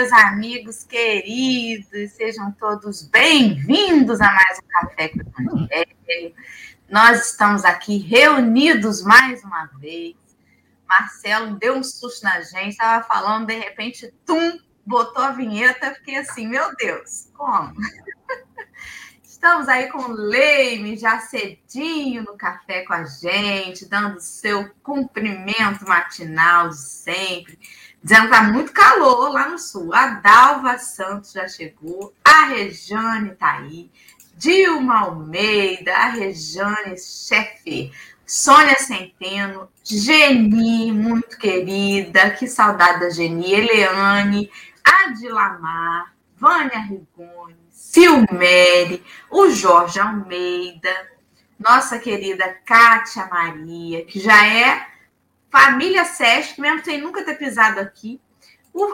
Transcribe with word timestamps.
Meus 0.00 0.12
amigos 0.14 0.82
queridos, 0.82 2.12
sejam 2.12 2.50
todos 2.52 3.02
bem-vindos 3.02 4.18
a 4.18 4.32
mais 4.32 4.58
um 4.58 4.66
Café 4.66 5.08
com 5.08 5.42
o 5.42 5.68
Evangelho. 5.70 6.34
Nós 6.88 7.32
estamos 7.32 7.66
aqui 7.66 7.98
reunidos 7.98 9.02
mais 9.02 9.44
uma 9.44 9.66
vez. 9.78 10.16
Marcelo 10.88 11.56
deu 11.56 11.74
um 11.74 11.82
susto 11.84 12.24
na 12.24 12.40
gente, 12.40 12.70
estava 12.70 13.04
falando, 13.04 13.48
de 13.48 13.58
repente, 13.58 14.10
tum, 14.24 14.58
botou 14.86 15.22
a 15.22 15.32
vinheta, 15.32 15.94
fiquei 15.96 16.16
assim, 16.16 16.48
meu 16.48 16.74
Deus, 16.76 17.28
como? 17.36 17.74
Estamos 19.22 19.68
aí 19.68 19.88
com 19.88 19.98
o 19.98 20.12
Leime 20.12 20.96
já 20.96 21.20
cedinho 21.20 22.22
no 22.22 22.38
café 22.38 22.86
com 22.86 22.94
a 22.94 23.04
gente, 23.04 23.84
dando 23.84 24.18
seu 24.18 24.70
cumprimento 24.82 25.86
matinal 25.86 26.72
sempre, 26.72 27.58
dizendo 28.02 28.28
que 28.28 28.34
está 28.34 28.42
muito 28.42 28.72
calor 28.72 29.32
lá 29.32 29.48
no 29.48 29.58
sul. 29.58 29.94
A 29.94 30.06
Dalva 30.06 30.78
Santos 30.78 31.32
já 31.32 31.46
chegou, 31.46 32.14
a 32.24 32.46
Rejane 32.46 33.32
está 33.32 33.58
aí, 33.58 33.90
Dilma 34.36 35.00
Almeida, 35.00 35.94
a 35.94 36.08
Rejane 36.08 36.96
chefe, 36.98 37.92
Sônia 38.26 38.78
Centeno, 38.78 39.68
Geni, 39.84 40.92
muito 40.92 41.36
querida, 41.36 42.30
que 42.30 42.46
saudade 42.46 43.00
da 43.00 43.10
Geni, 43.10 43.52
Eliane, 43.52 44.50
Adilamar, 44.84 46.14
Vânia 46.36 46.78
Rigoni, 46.78 47.56
Silmere, 47.70 49.04
o 49.30 49.50
Jorge 49.50 49.98
Almeida, 49.98 51.10
nossa 51.58 51.98
querida 51.98 52.56
Kátia 52.64 53.26
Maria, 53.26 54.04
que 54.06 54.18
já 54.18 54.46
é 54.46 54.86
família 55.50 56.04
Sesc, 56.04 56.60
mesmo 56.60 56.84
sem 56.84 57.00
nunca 57.00 57.24
ter 57.24 57.34
pisado 57.34 57.80
aqui, 57.80 58.20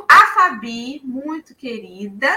a 0.09 0.27
Fabi, 0.29 1.03
muito 1.05 1.55
querida, 1.55 2.29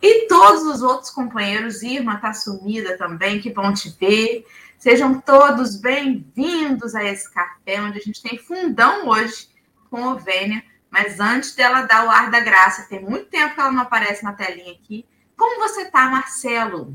e 0.00 0.28
todos 0.28 0.62
os 0.62 0.80
outros 0.80 1.10
companheiros, 1.10 1.82
Irma 1.82 2.14
está 2.14 2.32
sumida 2.32 2.96
também, 2.96 3.40
que 3.40 3.52
vão 3.52 3.74
te 3.74 3.90
ver. 3.98 4.46
Sejam 4.78 5.20
todos 5.20 5.76
bem-vindos 5.76 6.94
a 6.94 7.02
esse 7.02 7.32
café, 7.32 7.82
onde 7.82 7.98
a 7.98 8.02
gente 8.02 8.22
tem 8.22 8.38
fundão 8.38 9.08
hoje 9.08 9.48
com 9.90 10.08
a 10.08 10.14
Vênia, 10.14 10.62
mas 10.88 11.18
antes 11.18 11.54
dela 11.54 11.82
dar 11.82 12.06
o 12.06 12.10
ar 12.10 12.30
da 12.30 12.38
graça, 12.38 12.88
tem 12.88 13.02
muito 13.02 13.26
tempo 13.26 13.54
que 13.54 13.60
ela 13.60 13.72
não 13.72 13.82
aparece 13.82 14.22
na 14.22 14.32
telinha 14.32 14.72
aqui, 14.72 15.04
como 15.36 15.68
você 15.68 15.82
está, 15.82 16.08
Marcelo? 16.08 16.94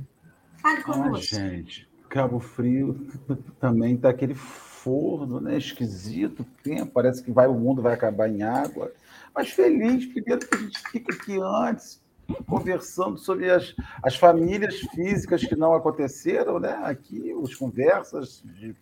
Fale 0.62 0.82
conosco. 0.82 1.36
Ah, 1.36 1.40
gente, 1.40 1.90
Cabo 2.08 2.40
Frio 2.40 3.06
também 3.60 3.96
está 3.96 4.10
aquele 4.10 4.36
forno, 4.84 5.40
né? 5.40 5.58
Esquisito 5.58 6.46
tempo, 6.64 6.92
parece 6.92 7.24
que 7.24 7.32
vai, 7.32 7.48
o 7.48 7.54
mundo 7.54 7.82
vai 7.82 7.94
acabar 7.94 8.30
em 8.30 8.42
água. 8.44 8.92
Mas 9.36 9.50
feliz, 9.50 10.06
primeiro 10.06 10.48
que 10.48 10.56
a 10.56 10.60
gente 10.60 10.80
fica 10.90 11.14
aqui 11.14 11.40
antes, 11.42 12.02
conversando 12.48 13.18
sobre 13.18 13.50
as, 13.50 13.76
as 14.04 14.16
famílias 14.16 14.80
físicas 14.80 15.44
que 15.44 15.56
não 15.56 15.74
aconteceram, 15.74 16.60
né? 16.60 16.80
Aqui, 16.84 17.34
as 17.44 17.56
conversas 17.56 18.44
de 18.44 18.76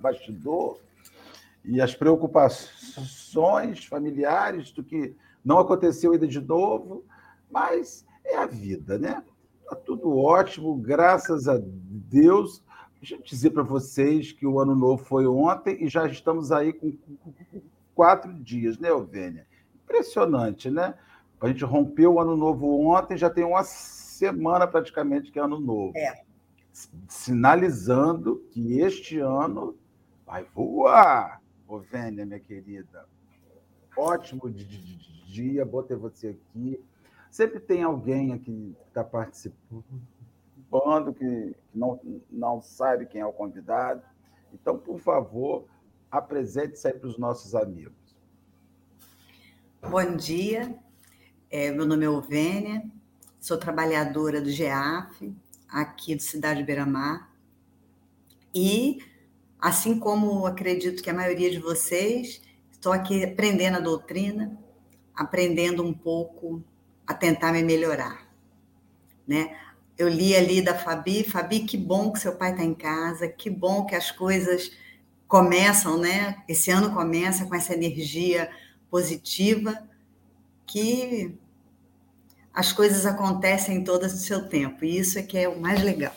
bastidor 0.00 0.78
e 1.64 1.80
as 1.80 1.94
preocupações 1.94 3.84
familiares 3.84 4.72
do 4.72 4.82
que 4.82 5.14
não 5.44 5.58
aconteceu 5.58 6.12
ainda 6.12 6.26
de 6.26 6.40
novo, 6.40 7.04
mas 7.50 8.04
é 8.24 8.36
a 8.36 8.46
vida, 8.46 8.98
né? 8.98 9.22
Está 9.62 9.76
tudo 9.76 10.16
ótimo, 10.16 10.76
graças 10.76 11.48
a 11.48 11.58
Deus. 11.60 12.62
Deixa 13.02 13.16
eu 13.16 13.20
dizer 13.20 13.50
para 13.50 13.64
vocês 13.64 14.30
que 14.30 14.46
o 14.46 14.60
ano 14.60 14.76
novo 14.76 15.04
foi 15.04 15.26
ontem 15.26 15.76
e 15.84 15.88
já 15.88 16.06
estamos 16.06 16.52
aí 16.52 16.72
com 16.72 16.96
quatro 17.96 18.32
dias, 18.32 18.78
né, 18.78 18.92
Ovênia? 18.92 19.44
Impressionante, 19.82 20.70
né? 20.70 20.94
A 21.40 21.48
gente 21.48 21.64
rompeu 21.64 22.14
o 22.14 22.20
ano 22.20 22.36
novo 22.36 22.80
ontem, 22.86 23.16
já 23.16 23.28
tem 23.28 23.42
uma 23.42 23.64
semana 23.64 24.68
praticamente 24.68 25.32
que 25.32 25.40
é 25.40 25.42
ano 25.42 25.58
novo. 25.58 25.98
É. 25.98 26.22
Sinalizando 27.08 28.36
que 28.52 28.78
este 28.78 29.18
ano 29.18 29.76
vai 30.24 30.44
voar, 30.54 31.42
Ovênia, 31.66 32.24
minha 32.24 32.38
querida. 32.38 33.08
Ótimo 33.96 34.48
dia, 34.48 35.66
bom 35.66 35.82
ter 35.82 35.96
você 35.96 36.28
aqui. 36.28 36.80
Sempre 37.32 37.58
tem 37.58 37.82
alguém 37.82 38.32
aqui 38.32 38.76
que 38.80 38.86
está 38.86 39.02
participando, 39.02 39.82
que 41.12 41.54
não, 41.74 42.00
não 42.30 42.62
sabe 42.62 43.06
quem 43.06 43.20
é 43.20 43.26
o 43.26 43.32
convidado. 43.32 44.02
Então, 44.54 44.78
por 44.78 44.98
favor, 44.98 45.66
apresente-se 46.10 46.86
aí 46.88 46.94
para 46.94 47.08
os 47.08 47.18
nossos 47.18 47.54
amigos. 47.54 47.94
Bom 49.82 50.16
dia, 50.16 50.78
é, 51.50 51.70
meu 51.70 51.84
nome 51.84 52.04
é 52.04 52.08
Ovênia, 52.08 52.84
sou 53.40 53.58
trabalhadora 53.58 54.40
do 54.40 54.48
GEAF, 54.48 55.34
aqui 55.68 56.14
de 56.14 56.22
Cidade 56.22 56.62
Beira-Mar, 56.62 57.30
e, 58.54 58.98
assim 59.58 59.98
como 59.98 60.46
acredito 60.46 61.02
que 61.02 61.10
a 61.10 61.14
maioria 61.14 61.50
de 61.50 61.58
vocês, 61.58 62.40
estou 62.70 62.92
aqui 62.92 63.24
aprendendo 63.24 63.78
a 63.78 63.80
doutrina, 63.80 64.56
aprendendo 65.14 65.82
um 65.82 65.92
pouco 65.92 66.62
a 67.06 67.12
tentar 67.12 67.52
me 67.52 67.62
melhorar, 67.62 68.32
né? 69.26 69.58
Eu 70.02 70.08
li 70.08 70.34
ali 70.34 70.60
da 70.60 70.76
Fabi, 70.76 71.22
Fabi, 71.22 71.60
que 71.60 71.76
bom 71.76 72.12
que 72.12 72.18
seu 72.18 72.34
pai 72.34 72.50
está 72.50 72.64
em 72.64 72.74
casa, 72.74 73.28
que 73.28 73.48
bom 73.48 73.86
que 73.86 73.94
as 73.94 74.10
coisas 74.10 74.72
começam, 75.28 75.96
né? 75.96 76.42
Esse 76.48 76.72
ano 76.72 76.92
começa 76.92 77.46
com 77.46 77.54
essa 77.54 77.72
energia 77.72 78.50
positiva, 78.90 79.80
que 80.66 81.38
as 82.52 82.72
coisas 82.72 83.06
acontecem 83.06 83.84
todas 83.84 84.12
no 84.12 84.18
seu 84.18 84.48
tempo, 84.48 84.84
e 84.84 84.98
isso 84.98 85.20
é 85.20 85.22
que 85.22 85.38
é 85.38 85.48
o 85.48 85.60
mais 85.60 85.80
legal. 85.80 86.16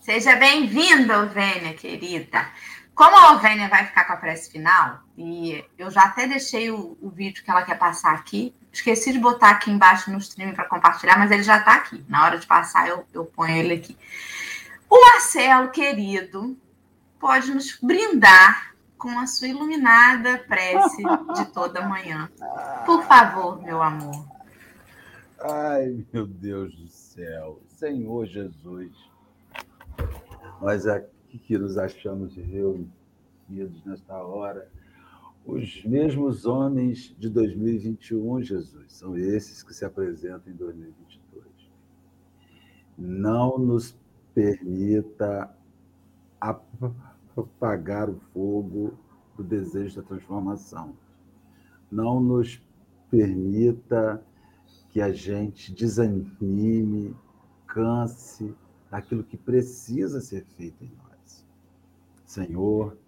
Seja 0.00 0.34
bem-vinda, 0.34 1.24
Vênia, 1.26 1.72
querida. 1.74 2.50
Como 2.98 3.16
a 3.16 3.34
Ovênia 3.34 3.68
vai 3.68 3.86
ficar 3.86 4.06
com 4.06 4.14
a 4.14 4.16
prece 4.16 4.50
final, 4.50 5.04
e 5.16 5.64
eu 5.78 5.88
já 5.88 6.02
até 6.02 6.26
deixei 6.26 6.68
o, 6.68 6.98
o, 7.00 7.08
vídeo 7.08 7.44
que 7.44 7.50
ela 7.50 7.62
quer 7.62 7.78
passar 7.78 8.12
aqui, 8.12 8.52
esqueci 8.72 9.12
de 9.12 9.18
botar 9.18 9.50
aqui 9.50 9.70
embaixo 9.70 10.10
no 10.10 10.18
stream 10.18 10.54
para 10.54 10.64
compartilhar, 10.64 11.18
mas 11.18 11.30
ele 11.30 11.42
já 11.42 11.58
está 11.58 11.74
aqui. 11.74 12.04
Na 12.08 12.24
hora 12.24 12.38
de 12.38 12.46
passar, 12.46 12.88
eu, 12.88 13.04
eu 13.12 13.24
ponho 13.24 13.56
ele 13.56 13.74
aqui. 13.74 13.96
O 14.88 15.00
Marcelo, 15.00 15.70
querido, 15.70 16.56
pode 17.18 17.52
nos 17.52 17.78
brindar 17.82 18.74
com 18.96 19.16
a 19.18 19.26
sua 19.26 19.48
iluminada 19.48 20.38
prece 20.48 21.02
de 21.34 21.46
toda 21.52 21.86
manhã. 21.86 22.28
Por 22.84 23.04
favor, 23.04 23.62
meu 23.62 23.82
amor. 23.82 24.26
Ai, 25.40 26.04
meu 26.12 26.26
Deus 26.26 26.74
do 26.74 26.88
céu. 26.88 27.60
Senhor 27.68 28.26
Jesus, 28.26 28.90
nós 30.60 30.86
aqui 30.86 31.38
que 31.38 31.56
nos 31.56 31.78
achamos 31.78 32.34
reunidos 32.34 33.84
nesta 33.84 34.14
hora. 34.14 34.68
Os 35.48 35.82
mesmos 35.82 36.44
homens 36.44 37.16
de 37.18 37.30
2021, 37.30 38.42
Jesus, 38.42 38.92
são 38.92 39.16
esses 39.16 39.62
que 39.62 39.72
se 39.72 39.82
apresentam 39.82 40.52
em 40.52 40.54
2022. 40.54 41.46
Não 42.98 43.58
nos 43.58 43.98
permita 44.34 45.50
apagar 46.38 48.10
o 48.10 48.20
fogo 48.34 48.92
do 49.38 49.42
desejo 49.42 49.96
da 49.96 50.06
transformação. 50.06 50.94
Não 51.90 52.20
nos 52.20 52.62
permita 53.10 54.22
que 54.90 55.00
a 55.00 55.10
gente 55.10 55.72
desanime, 55.72 57.16
canse 57.66 58.54
daquilo 58.90 59.24
que 59.24 59.38
precisa 59.38 60.20
ser 60.20 60.44
feito 60.44 60.84
em 60.84 60.92
nós. 60.94 61.46
Senhor, 62.26 62.98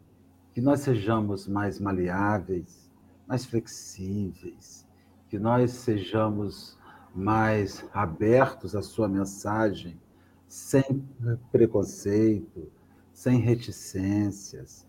que 0.61 0.67
nós 0.67 0.81
sejamos 0.81 1.49
mais 1.49 1.81
maleáveis, 1.81 2.91
mais 3.27 3.47
flexíveis, 3.47 4.87
que 5.31 5.39
nós 5.39 5.71
sejamos 5.71 6.79
mais 7.15 7.83
abertos 7.95 8.77
à 8.77 8.83
Sua 8.83 9.09
mensagem, 9.09 9.99
sem 10.47 11.03
preconceito, 11.51 12.71
sem 13.11 13.41
reticências, 13.41 14.87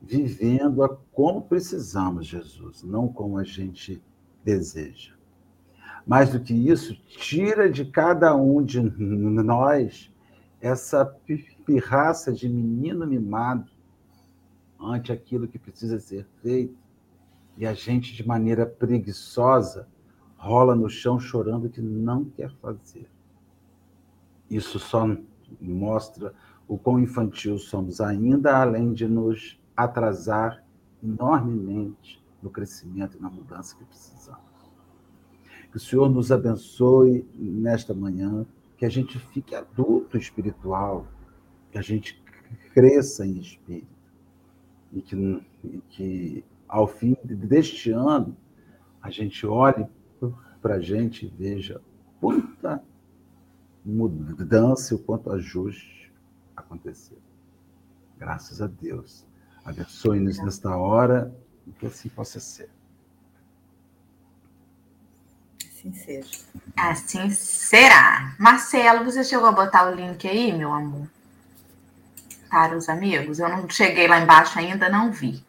vivendo-a 0.00 0.88
como 1.12 1.42
precisamos, 1.42 2.26
Jesus, 2.26 2.82
não 2.82 3.06
como 3.06 3.36
a 3.36 3.44
gente 3.44 4.02
deseja. 4.42 5.12
Mais 6.06 6.30
do 6.30 6.40
que 6.40 6.54
isso, 6.54 6.94
tira 7.06 7.70
de 7.70 7.84
cada 7.84 8.34
um 8.34 8.64
de 8.64 8.80
nós 8.80 10.10
essa 10.58 11.04
pirraça 11.66 12.32
de 12.32 12.48
menino 12.48 13.06
mimado 13.06 13.71
ante 14.82 15.12
aquilo 15.12 15.48
que 15.48 15.58
precisa 15.58 15.98
ser 16.00 16.26
feito, 16.42 16.76
e 17.56 17.66
a 17.66 17.74
gente, 17.74 18.14
de 18.14 18.26
maneira 18.26 18.66
preguiçosa, 18.66 19.86
rola 20.36 20.74
no 20.74 20.88
chão 20.88 21.20
chorando 21.20 21.68
que 21.68 21.80
não 21.80 22.24
quer 22.24 22.50
fazer. 22.56 23.08
Isso 24.50 24.78
só 24.78 25.06
mostra 25.60 26.34
o 26.66 26.78
quão 26.78 26.98
infantil 26.98 27.58
somos 27.58 28.00
ainda, 28.00 28.56
além 28.56 28.92
de 28.92 29.06
nos 29.06 29.60
atrasar 29.76 30.64
enormemente 31.02 32.22
no 32.42 32.50
crescimento 32.50 33.16
e 33.16 33.22
na 33.22 33.30
mudança 33.30 33.76
que 33.76 33.84
precisamos. 33.84 34.40
Que 35.70 35.76
o 35.76 35.80
Senhor 35.80 36.08
nos 36.08 36.32
abençoe 36.32 37.26
nesta 37.34 37.94
manhã, 37.94 38.44
que 38.76 38.84
a 38.84 38.88
gente 38.88 39.18
fique 39.18 39.54
adulto 39.54 40.16
espiritual, 40.16 41.06
que 41.70 41.78
a 41.78 41.82
gente 41.82 42.22
cresça 42.74 43.26
em 43.26 43.38
espírito 43.38 43.91
e 44.92 45.00
que, 45.00 45.42
e 45.64 45.82
que 45.88 46.44
ao 46.68 46.86
fim 46.86 47.16
deste 47.24 47.90
ano 47.90 48.36
a 49.00 49.10
gente 49.10 49.46
olhe 49.46 49.86
para 50.60 50.76
a 50.76 50.80
gente 50.80 51.26
e 51.26 51.28
veja 51.28 51.80
quanta 52.20 52.82
mudança 53.84 54.94
e 54.94 54.96
o 54.96 55.00
quanto 55.00 55.32
ajuste 55.32 56.12
aconteceu. 56.56 57.18
Graças 58.16 58.62
a 58.62 58.68
Deus. 58.68 59.26
Abençoe-nos 59.64 60.38
nesta 60.38 60.76
hora 60.76 61.34
e 61.66 61.72
que 61.72 61.86
assim 61.86 62.08
possa 62.08 62.38
ser. 62.38 62.70
Assim 65.66 65.92
seja. 65.92 66.38
Assim 66.76 67.30
será. 67.30 68.36
Marcelo, 68.38 69.04
você 69.04 69.24
chegou 69.24 69.48
a 69.48 69.52
botar 69.52 69.90
o 69.90 69.94
link 69.94 70.26
aí, 70.28 70.56
meu 70.56 70.72
amor? 70.72 71.08
Para 72.52 72.76
os 72.76 72.86
amigos? 72.90 73.38
Eu 73.38 73.48
não 73.48 73.66
cheguei 73.66 74.06
lá 74.06 74.20
embaixo 74.20 74.58
ainda, 74.58 74.90
não 74.90 75.10
vi. 75.10 75.42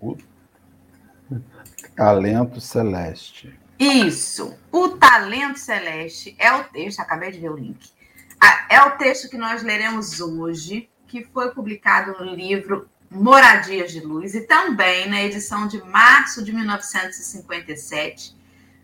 O 0.00 0.16
talento 1.94 2.62
celeste. 2.62 3.54
Isso. 3.78 4.56
O 4.72 4.88
talento 4.96 5.58
celeste 5.58 6.34
é 6.38 6.50
o 6.50 6.64
texto, 6.64 7.00
acabei 7.00 7.30
de 7.30 7.40
ver 7.40 7.50
o 7.50 7.56
link. 7.56 7.92
É 8.70 8.80
o 8.84 8.92
texto 8.92 9.28
que 9.28 9.36
nós 9.36 9.62
leremos 9.62 10.18
hoje, 10.18 10.88
que 11.06 11.22
foi 11.26 11.50
publicado 11.50 12.24
no 12.24 12.34
livro 12.34 12.88
Moradias 13.10 13.92
de 13.92 14.00
Luz 14.00 14.34
e 14.34 14.46
também 14.46 15.10
na 15.10 15.22
edição 15.22 15.68
de 15.68 15.76
março 15.84 16.42
de 16.42 16.54
1957 16.54 18.34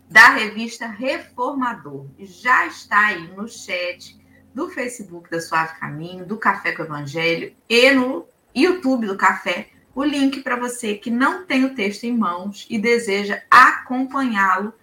da 0.07 0.29
revista 0.35 0.85
Reformador. 0.85 2.05
Já 2.19 2.67
está 2.67 3.07
aí 3.07 3.27
no 3.35 3.47
chat 3.47 4.20
do 4.53 4.69
Facebook 4.69 5.29
da 5.29 5.39
Suave 5.39 5.79
Caminho, 5.79 6.25
do 6.25 6.37
Café 6.37 6.71
com 6.71 6.83
o 6.83 6.85
Evangelho 6.85 7.53
e 7.69 7.91
no 7.91 8.27
YouTube 8.53 9.07
do 9.07 9.17
Café 9.17 9.69
o 9.93 10.03
link 10.03 10.41
para 10.41 10.55
você 10.55 10.95
que 10.95 11.11
não 11.11 11.45
tem 11.45 11.65
o 11.65 11.75
texto 11.75 12.05
em 12.05 12.15
mãos 12.15 12.65
e 12.69 12.77
deseja 12.79 13.41
acompanhá-lo 13.49 14.73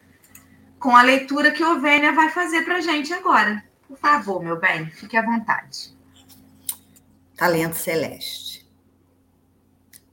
com 0.78 0.94
a 0.94 1.02
leitura 1.02 1.50
que 1.50 1.64
o 1.64 1.80
Vênia 1.80 2.12
vai 2.12 2.30
fazer 2.30 2.62
para 2.62 2.76
a 2.76 2.80
gente 2.80 3.12
agora. 3.12 3.64
Por 3.86 3.96
favor, 3.96 4.42
meu 4.42 4.60
bem, 4.60 4.86
fique 4.90 5.16
à 5.16 5.22
vontade. 5.22 5.96
Talento 7.36 7.76
Celeste. 7.76 8.68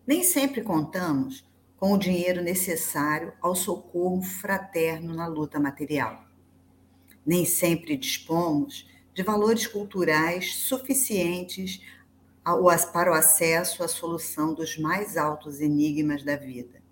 Nem 0.07 0.23
sempre 0.23 0.61
contamos 0.61 1.45
com 1.77 1.93
o 1.93 1.97
dinheiro 1.97 2.41
necessário 2.41 3.33
ao 3.41 3.55
socorro 3.55 4.21
fraterno 4.21 5.13
na 5.13 5.27
luta 5.27 5.59
material. 5.59 6.23
Nem 7.25 7.43
sempre 7.43 7.97
dispomos 7.97 8.87
de 9.15 9.23
valores 9.23 9.65
culturais 9.65 10.53
suficientes 10.53 11.81
para 12.94 13.12
o 13.12 13.15
acesso 13.15 13.83
à 13.83 13.88
solução 13.88 14.53
dos 14.53 14.77
mais 14.77 15.17
altos 15.17 15.59
enigmas 15.59 16.23
da 16.23 16.35
vida. 16.35 16.83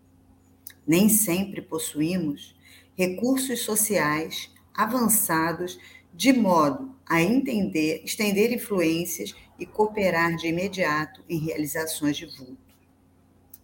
Nem 0.87 1.07
sempre 1.07 1.61
possuímos 1.61 2.55
recursos 2.95 3.59
sociais 3.59 4.51
avançados 4.73 5.77
de 6.11 6.33
modo 6.33 6.95
a 7.05 7.21
entender, 7.21 8.01
estender 8.03 8.51
influências 8.51 9.35
e 9.59 9.65
cooperar 9.67 10.35
de 10.35 10.47
imediato 10.47 11.23
em 11.29 11.37
realizações 11.37 12.17
de 12.17 12.25
vulto 12.25 12.73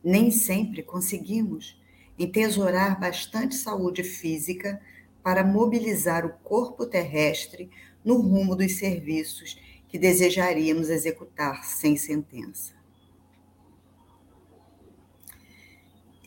nem 0.03 0.31
sempre 0.31 0.81
conseguimos 0.81 1.79
entesourar 2.17 2.99
bastante 2.99 3.55
saúde 3.55 4.03
física 4.03 4.81
para 5.23 5.43
mobilizar 5.43 6.25
o 6.25 6.33
corpo 6.43 6.85
terrestre 6.85 7.69
no 8.09 8.19
rumo 8.19 8.55
dos 8.55 8.75
serviços 8.77 9.55
que 9.87 9.99
desejaríamos 9.99 10.89
executar 10.89 11.63
sem 11.63 11.95
sentença. 11.95 12.73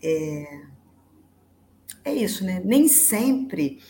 É, 0.00 0.60
é 2.04 2.14
isso, 2.14 2.44
né? 2.44 2.62
Nem 2.64 2.86
sempre 2.86 3.80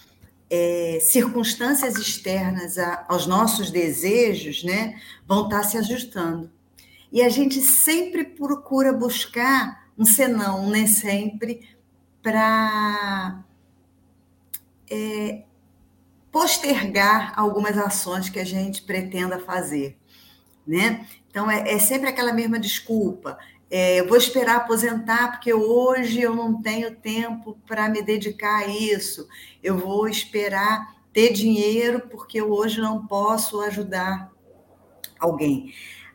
é, 0.49 1.00
circunstâncias 1.03 1.97
externas 1.97 2.79
a, 2.79 3.05
aos 3.09 3.27
nossos 3.27 3.71
desejos 3.71 4.65
né, 4.65 4.99
vão 5.27 5.44
estar 5.44 5.62
se 5.62 5.77
ajustando. 5.77 6.50
E 7.11 7.21
a 7.21 7.29
gente 7.29 7.61
sempre 7.61 8.25
procura 8.25 8.91
buscar 8.91 9.91
um 9.99 10.06
senão, 10.06 10.71
nem 10.71 10.87
sempre, 10.87 11.69
para 12.23 13.44
é, 14.91 15.43
postergar 16.32 17.32
algumas 17.37 17.79
ações 17.79 18.29
que 18.29 18.40
a 18.40 18.44
gente 18.44 18.82
pretenda 18.82 19.38
fazer. 19.38 19.96
Né? 20.67 21.06
Então, 21.31 21.49
é, 21.49 21.75
é 21.75 21.79
sempre 21.79 22.08
aquela 22.08 22.32
mesma 22.32 22.58
desculpa. 22.58 23.38
É, 23.70 24.00
eu 24.00 24.08
vou 24.08 24.17
esperar 24.17 24.56
aposentar 24.56 25.32
porque 25.32 25.55
hoje 25.55 26.20
eu 26.20 26.34
não 26.34 26.61
tenho 26.61 26.96
tempo 26.96 27.56
para 27.67 27.88
me 27.88 28.02
dedicar 28.02 28.64
a 28.64 28.67
isso. 28.67 29.29
Eu 29.62 29.79
vou 29.79 30.08
esperar 30.08 30.96
ter 31.12 31.32
dinheiro 31.32 32.08
porque 32.11 32.43
hoje 32.43 32.81
não 32.81 33.06
posso 33.06 33.61
ajudar 33.61 34.32
alguém 35.20 35.73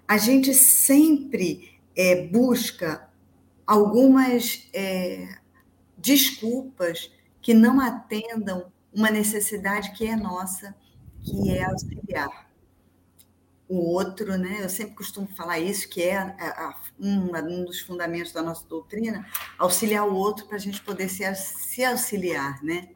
a 0.07 0.17
gente 0.17 0.53
sempre 0.53 1.77
é, 1.95 2.27
busca 2.27 3.09
algumas 3.65 4.69
é, 4.73 5.27
desculpas 5.97 7.11
que 7.41 7.53
não 7.53 7.81
atendam 7.81 8.71
uma 8.94 9.10
necessidade 9.10 9.92
que 9.92 10.07
é 10.07 10.16
nossa, 10.16 10.75
que 11.22 11.51
é 11.51 11.66
auxiliar. 11.66 12.48
O 13.69 13.75
outro, 13.94 14.38
né? 14.38 14.60
Eu 14.62 14.69
sempre 14.69 14.95
costumo 14.95 15.28
falar 15.28 15.60
isso, 15.60 15.89
que 15.89 16.01
é 16.01 16.18
a, 16.18 16.30
a, 16.30 16.75
um, 16.98 17.36
um, 17.36 17.66
dos 17.66 17.81
fundamentos 17.81 18.31
da 18.31 18.42
nossa 18.42 18.66
doutrina, 18.66 19.25
auxiliar 19.57 20.07
o 20.07 20.16
outro 20.16 20.46
para 20.46 20.56
a 20.56 20.60
gente 20.60 20.82
poder 20.82 21.10
se, 21.10 21.24
se 21.36 21.84
auxiliar, 21.84 22.63
né? 22.63 22.89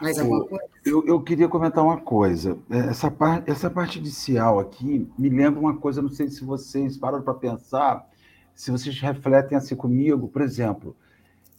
Mais 0.00 0.18
alguma 0.18 0.44
coisa? 0.46 0.64
Eu, 0.84 1.06
eu, 1.06 1.20
queria 1.20 1.48
comentar 1.48 1.84
uma 1.84 2.00
coisa. 2.00 2.58
É, 2.70 2.78
essa, 2.90 3.10
par, 3.10 3.42
essa 3.46 3.70
parte 3.70 3.98
inicial 3.98 4.58
aqui 4.58 5.06
me 5.18 5.28
lembra 5.28 5.60
uma 5.60 5.76
coisa, 5.76 6.00
não 6.00 6.08
sei 6.08 6.28
se 6.28 6.42
vocês 6.42 6.96
param 6.96 7.20
para 7.20 7.34
pensar, 7.34 8.08
se 8.54 8.70
vocês 8.70 8.98
refletem 8.98 9.58
assim 9.58 9.76
comigo. 9.76 10.28
Por 10.28 10.40
exemplo, 10.40 10.96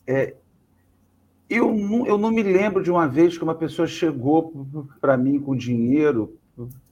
é, 0.07 0.35
eu, 1.51 1.73
não, 1.73 2.07
eu 2.07 2.17
não 2.17 2.31
me 2.31 2.41
lembro 2.41 2.81
de 2.81 2.89
uma 2.89 3.05
vez 3.07 3.37
que 3.37 3.43
uma 3.43 3.53
pessoa 3.53 3.85
chegou 3.85 4.53
para 5.01 5.17
mim 5.17 5.37
com 5.37 5.53
dinheiro 5.53 6.37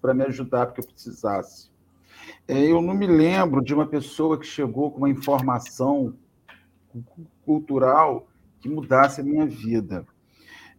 para 0.01 0.13
me 0.13 0.23
ajudar 0.23 0.65
porque 0.65 0.81
eu 0.81 0.85
precisasse. 0.85 1.69
É, 2.45 2.59
eu 2.59 2.81
não 2.81 2.93
me 2.93 3.07
lembro 3.07 3.63
de 3.63 3.73
uma 3.73 3.87
pessoa 3.87 4.37
que 4.37 4.45
chegou 4.45 4.91
com 4.91 4.97
uma 4.97 5.09
informação 5.09 6.13
cultural 7.45 8.27
que 8.59 8.67
mudasse 8.67 9.21
a 9.21 9.23
minha 9.23 9.45
vida. 9.45 10.05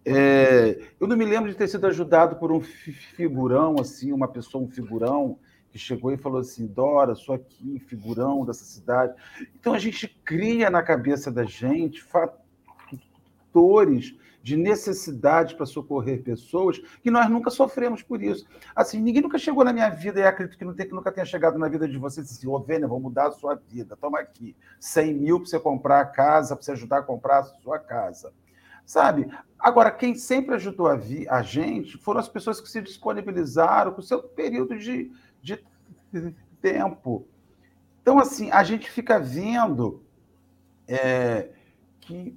É, 0.04 0.78
eu 1.00 1.06
não 1.06 1.16
me 1.16 1.24
lembro 1.24 1.50
de 1.50 1.56
ter 1.56 1.66
sido 1.68 1.86
ajudado 1.86 2.36
por 2.36 2.52
um 2.52 2.60
figurão, 2.60 3.76
assim, 3.80 4.12
uma 4.12 4.28
pessoa, 4.28 4.62
um 4.62 4.68
figurão, 4.68 5.38
que 5.72 5.78
chegou 5.78 6.12
e 6.12 6.18
falou 6.18 6.40
assim: 6.40 6.66
Dora, 6.66 7.14
sou 7.14 7.34
aqui, 7.34 7.78
figurão 7.86 8.44
dessa 8.44 8.64
cidade. 8.64 9.14
Então 9.58 9.72
a 9.72 9.78
gente 9.78 10.06
cria 10.22 10.68
na 10.68 10.82
cabeça 10.82 11.30
da 11.30 11.44
gente 11.44 12.02
fatores 12.02 12.49
de 14.42 14.56
necessidade 14.56 15.54
para 15.54 15.66
socorrer 15.66 16.22
pessoas 16.22 16.78
que 17.02 17.10
nós 17.10 17.28
nunca 17.28 17.50
sofremos 17.50 18.02
por 18.02 18.22
isso. 18.22 18.46
Assim, 18.74 19.00
ninguém 19.00 19.22
nunca 19.22 19.38
chegou 19.38 19.64
na 19.64 19.72
minha 19.72 19.90
vida, 19.90 20.20
e 20.20 20.24
acredito 20.24 20.56
que, 20.56 20.64
não 20.64 20.74
tem, 20.74 20.86
que 20.86 20.94
nunca 20.94 21.12
tenha 21.12 21.26
chegado 21.26 21.58
na 21.58 21.68
vida 21.68 21.86
de 21.86 21.98
vocês 21.98 22.30
assim, 22.30 22.46
ô 22.46 22.52
oh, 22.52 22.60
Vênia, 22.60 22.88
vou 22.88 23.00
mudar 23.00 23.28
a 23.28 23.32
sua 23.32 23.54
vida, 23.54 23.96
toma 23.96 24.18
aqui, 24.18 24.56
100 24.78 25.14
mil 25.14 25.40
para 25.40 25.48
você 25.48 25.60
comprar 25.60 26.00
a 26.00 26.06
casa, 26.06 26.56
para 26.56 26.64
você 26.64 26.72
ajudar 26.72 26.98
a 26.98 27.02
comprar 27.02 27.40
a 27.40 27.44
sua 27.44 27.78
casa. 27.78 28.32
Sabe? 28.86 29.30
Agora, 29.58 29.90
quem 29.90 30.14
sempre 30.14 30.54
ajudou 30.54 30.86
a, 30.86 30.96
vi, 30.96 31.28
a 31.28 31.42
gente 31.42 31.98
foram 31.98 32.18
as 32.18 32.28
pessoas 32.28 32.60
que 32.60 32.68
se 32.68 32.80
disponibilizaram 32.80 33.92
com 33.92 34.00
o 34.00 34.04
seu 34.04 34.22
período 34.22 34.76
de, 34.78 35.12
de 35.42 35.62
tempo. 36.60 37.26
Então, 38.02 38.18
assim, 38.18 38.50
a 38.50 38.64
gente 38.64 38.90
fica 38.90 39.20
vendo 39.20 40.02
é, 40.88 41.50
que 42.00 42.36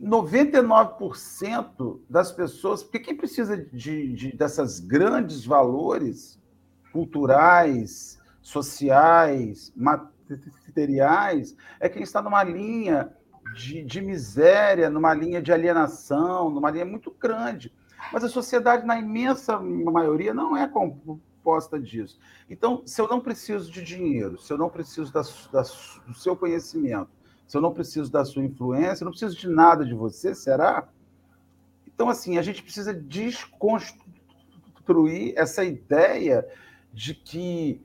99% 0.00 2.00
das 2.08 2.32
pessoas, 2.32 2.82
porque 2.82 2.98
quem 2.98 3.16
precisa 3.16 3.56
de, 3.56 4.12
de, 4.12 4.36
dessas 4.36 4.80
grandes 4.80 5.44
valores 5.44 6.40
culturais, 6.92 8.20
sociais, 8.42 9.72
materiais, 9.76 11.56
é 11.80 11.88
quem 11.88 12.02
está 12.02 12.20
numa 12.20 12.44
linha 12.44 13.12
de, 13.54 13.82
de 13.82 14.00
miséria, 14.00 14.90
numa 14.90 15.14
linha 15.14 15.40
de 15.40 15.52
alienação, 15.52 16.50
numa 16.50 16.70
linha 16.70 16.84
muito 16.84 17.10
grande. 17.10 17.72
Mas 18.12 18.22
a 18.22 18.28
sociedade, 18.28 18.86
na 18.86 18.98
imensa 18.98 19.58
maioria, 19.58 20.34
não 20.34 20.56
é 20.56 20.66
resposta 21.46 21.78
disso. 21.78 22.18
Então, 22.50 22.82
se 22.84 23.00
eu 23.00 23.08
não 23.08 23.20
preciso 23.20 23.70
de 23.70 23.82
dinheiro, 23.82 24.38
se 24.38 24.52
eu 24.52 24.58
não 24.58 24.68
preciso 24.68 25.12
da, 25.12 25.22
da, 25.52 25.62
do 26.06 26.14
seu 26.14 26.36
conhecimento, 26.36 27.08
se 27.46 27.56
eu 27.56 27.60
não 27.60 27.72
preciso 27.72 28.10
da 28.10 28.24
sua 28.24 28.44
influência, 28.44 29.02
eu 29.02 29.06
não 29.06 29.12
preciso 29.12 29.36
de 29.36 29.48
nada 29.48 29.84
de 29.84 29.94
você, 29.94 30.34
será? 30.34 30.88
Então, 31.86 32.08
assim, 32.08 32.38
a 32.38 32.42
gente 32.42 32.62
precisa 32.62 32.92
desconstruir 32.92 33.96
essa 35.36 35.64
ideia 35.64 36.46
de 36.92 37.14
que 37.14 37.80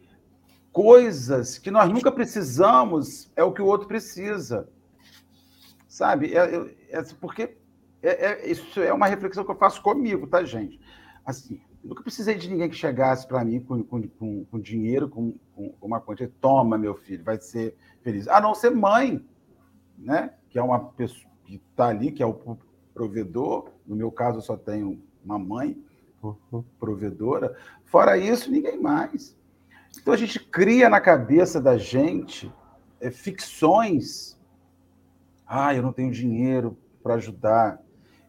coisas 0.72 1.58
que 1.58 1.70
nós 1.70 1.89
nunca 1.89 2.12
precisamos 2.12 3.30
é 3.36 3.44
o 3.44 3.51
que 3.51 3.62
o 3.62 3.65
outro 3.65 3.88
precisa. 3.88 4.68
Sabe? 5.88 6.34
É, 6.34 6.75
é, 6.89 7.03
porque 7.20 7.58
é, 8.01 8.25
é, 8.25 8.50
isso 8.50 8.80
é 8.80 8.91
uma 8.94 9.08
reflexão 9.08 9.44
que 9.44 9.51
eu 9.51 9.58
faço 9.58 9.82
comigo, 9.82 10.25
tá, 10.27 10.44
gente? 10.44 10.80
Assim, 11.25 11.62
eu 11.84 11.89
nunca 11.89 12.03
precisei 12.03 12.36
de 12.36 12.50
ninguém 12.50 12.70
que 12.70 12.75
chegasse 12.75 13.27
para 13.27 13.44
mim 13.44 13.60
com, 13.60 13.84
com, 13.84 14.08
com, 14.08 14.46
com 14.46 14.60
dinheiro, 14.60 15.10
com, 15.10 15.36
com, 15.56 15.74
uma 15.82 16.00
quantia. 16.00 16.32
Toma, 16.39 16.77
meu 16.77 16.96
filho, 16.96 17.24
vai 17.24 17.39
ser 17.39 17.75
feliz. 18.01 18.27
A 18.27 18.39
não 18.39 18.56
ser 18.56 18.72
mãe, 18.72 19.24
né? 20.01 20.34
Que 20.50 20.60
é 20.60 20.63
uma 20.63 20.79
pessoa 20.79 21.31
que 21.46 21.55
está 21.55 21.88
ali, 21.88 22.12
que 22.12 22.24
é 22.24 22.25
o 22.25 22.58
provedor. 22.93 23.70
No 23.86 23.96
meu 23.96 24.12
caso, 24.12 24.39
eu 24.39 24.41
só 24.41 24.58
tenho 24.58 25.01
uma 25.24 25.39
mãe 25.39 25.77
provedora. 26.79 27.55
Fora 27.86 28.17
isso, 28.17 28.51
ninguém 28.51 28.79
mais. 28.79 29.36
Então 30.00 30.13
a 30.13 30.17
gente 30.17 30.39
cria 30.39 30.89
na 30.89 31.01
cabeça 31.01 31.60
da 31.60 31.77
gente 31.77 32.51
é, 33.00 33.12
ficções. 33.12 34.39
Ah, 35.46 35.75
eu 35.75 35.81
não 35.81 35.91
tenho 35.91 36.12
dinheiro 36.12 36.77
para 37.03 37.15
ajudar, 37.15 37.81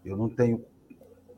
eu 0.05 0.17
não 0.17 0.29
tenho 0.29 0.65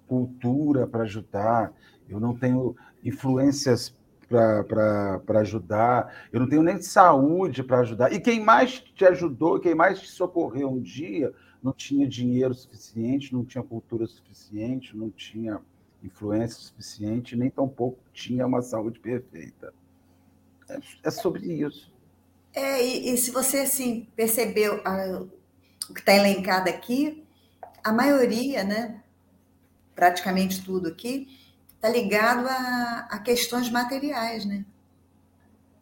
cultura 0.07 0.87
para 0.87 1.03
ajudar, 1.03 1.73
eu 2.09 2.19
não 2.21 2.35
tenho 2.35 2.77
influências 3.03 3.95
para 4.27 5.41
ajudar, 5.41 6.15
eu 6.33 6.41
não 6.41 6.49
tenho 6.49 6.63
nem 6.63 6.81
saúde 6.81 7.63
para 7.63 7.81
ajudar. 7.81 8.13
E 8.13 8.21
quem 8.21 8.41
mais 8.41 8.81
te 8.81 9.05
ajudou, 9.05 9.61
quem 9.61 9.75
mais 9.75 10.01
te 10.01 10.09
socorreu 10.09 10.71
um 10.71 10.81
dia, 10.81 11.33
não 11.63 11.73
tinha 11.73 12.07
dinheiro 12.07 12.55
suficiente, 12.55 13.33
não 13.33 13.45
tinha 13.45 13.63
cultura 13.65 14.07
suficiente, 14.07 14.97
não 14.97 15.11
tinha 15.11 15.61
influência 16.03 16.61
suficiente, 16.61 17.35
nem 17.37 17.49
tampouco 17.49 17.99
tinha 18.13 18.47
uma 18.47 18.61
saúde 18.61 19.01
perfeita. 19.01 19.73
É, 20.69 20.79
é 21.05 21.11
sobre 21.11 21.47
isso. 21.53 21.93
É, 22.53 22.85
e, 22.85 23.11
e, 23.13 23.17
se 23.17 23.31
você 23.31 23.61
assim 23.61 24.07
percebeu 24.15 24.81
a, 24.85 25.23
o 25.89 25.95
que 25.95 26.01
está 26.01 26.15
elencado 26.15 26.69
aqui, 26.69 27.25
a 27.83 27.93
maioria, 27.93 28.63
né, 28.63 29.03
praticamente 29.95 30.65
tudo 30.65 30.89
aqui, 30.89 31.29
está 31.85 31.89
ligado 31.91 32.49
a, 32.49 33.09
a 33.11 33.19
questões 33.19 33.69
materiais, 33.69 34.47
né? 34.47 34.65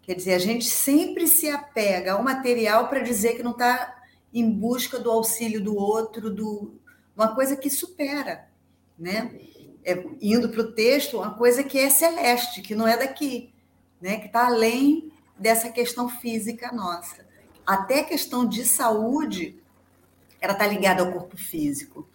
Quer 0.03 0.17
dizer, 0.17 0.35
a 0.35 0.39
gente 0.39 0.65
sempre 0.65 1.29
se 1.29 1.49
apega 1.49 2.15
ao 2.15 2.25
material 2.25 2.89
para 2.89 2.99
dizer 2.99 3.37
que 3.37 3.43
não 3.43 3.53
está 3.53 4.03
em 4.35 4.51
busca 4.51 4.99
do 4.99 5.09
auxílio 5.09 5.63
do 5.63 5.77
outro, 5.77 6.29
do, 6.29 6.75
uma 7.17 7.33
coisa 7.37 7.55
que 7.55 7.71
supera, 7.71 8.49
né? 8.99 9.33
É, 9.85 10.05
indo 10.21 10.49
para 10.49 10.63
o 10.63 10.73
texto, 10.73 11.19
uma 11.19 11.35
coisa 11.35 11.63
que 11.63 11.79
é 11.79 11.89
celeste, 11.89 12.63
que 12.63 12.75
não 12.75 12.89
é 12.89 12.97
daqui, 12.97 13.53
né? 14.01 14.17
Que 14.17 14.27
está 14.27 14.47
além 14.47 15.13
dessa 15.39 15.71
questão 15.71 16.09
física 16.09 16.73
nossa. 16.73 17.25
Até 17.65 18.01
a 18.01 18.05
questão 18.05 18.45
de 18.45 18.65
saúde, 18.65 19.57
ela 20.41 20.53
está 20.53 20.67
ligada 20.67 21.03
ao 21.03 21.13
corpo 21.13 21.37
físico. 21.37 22.09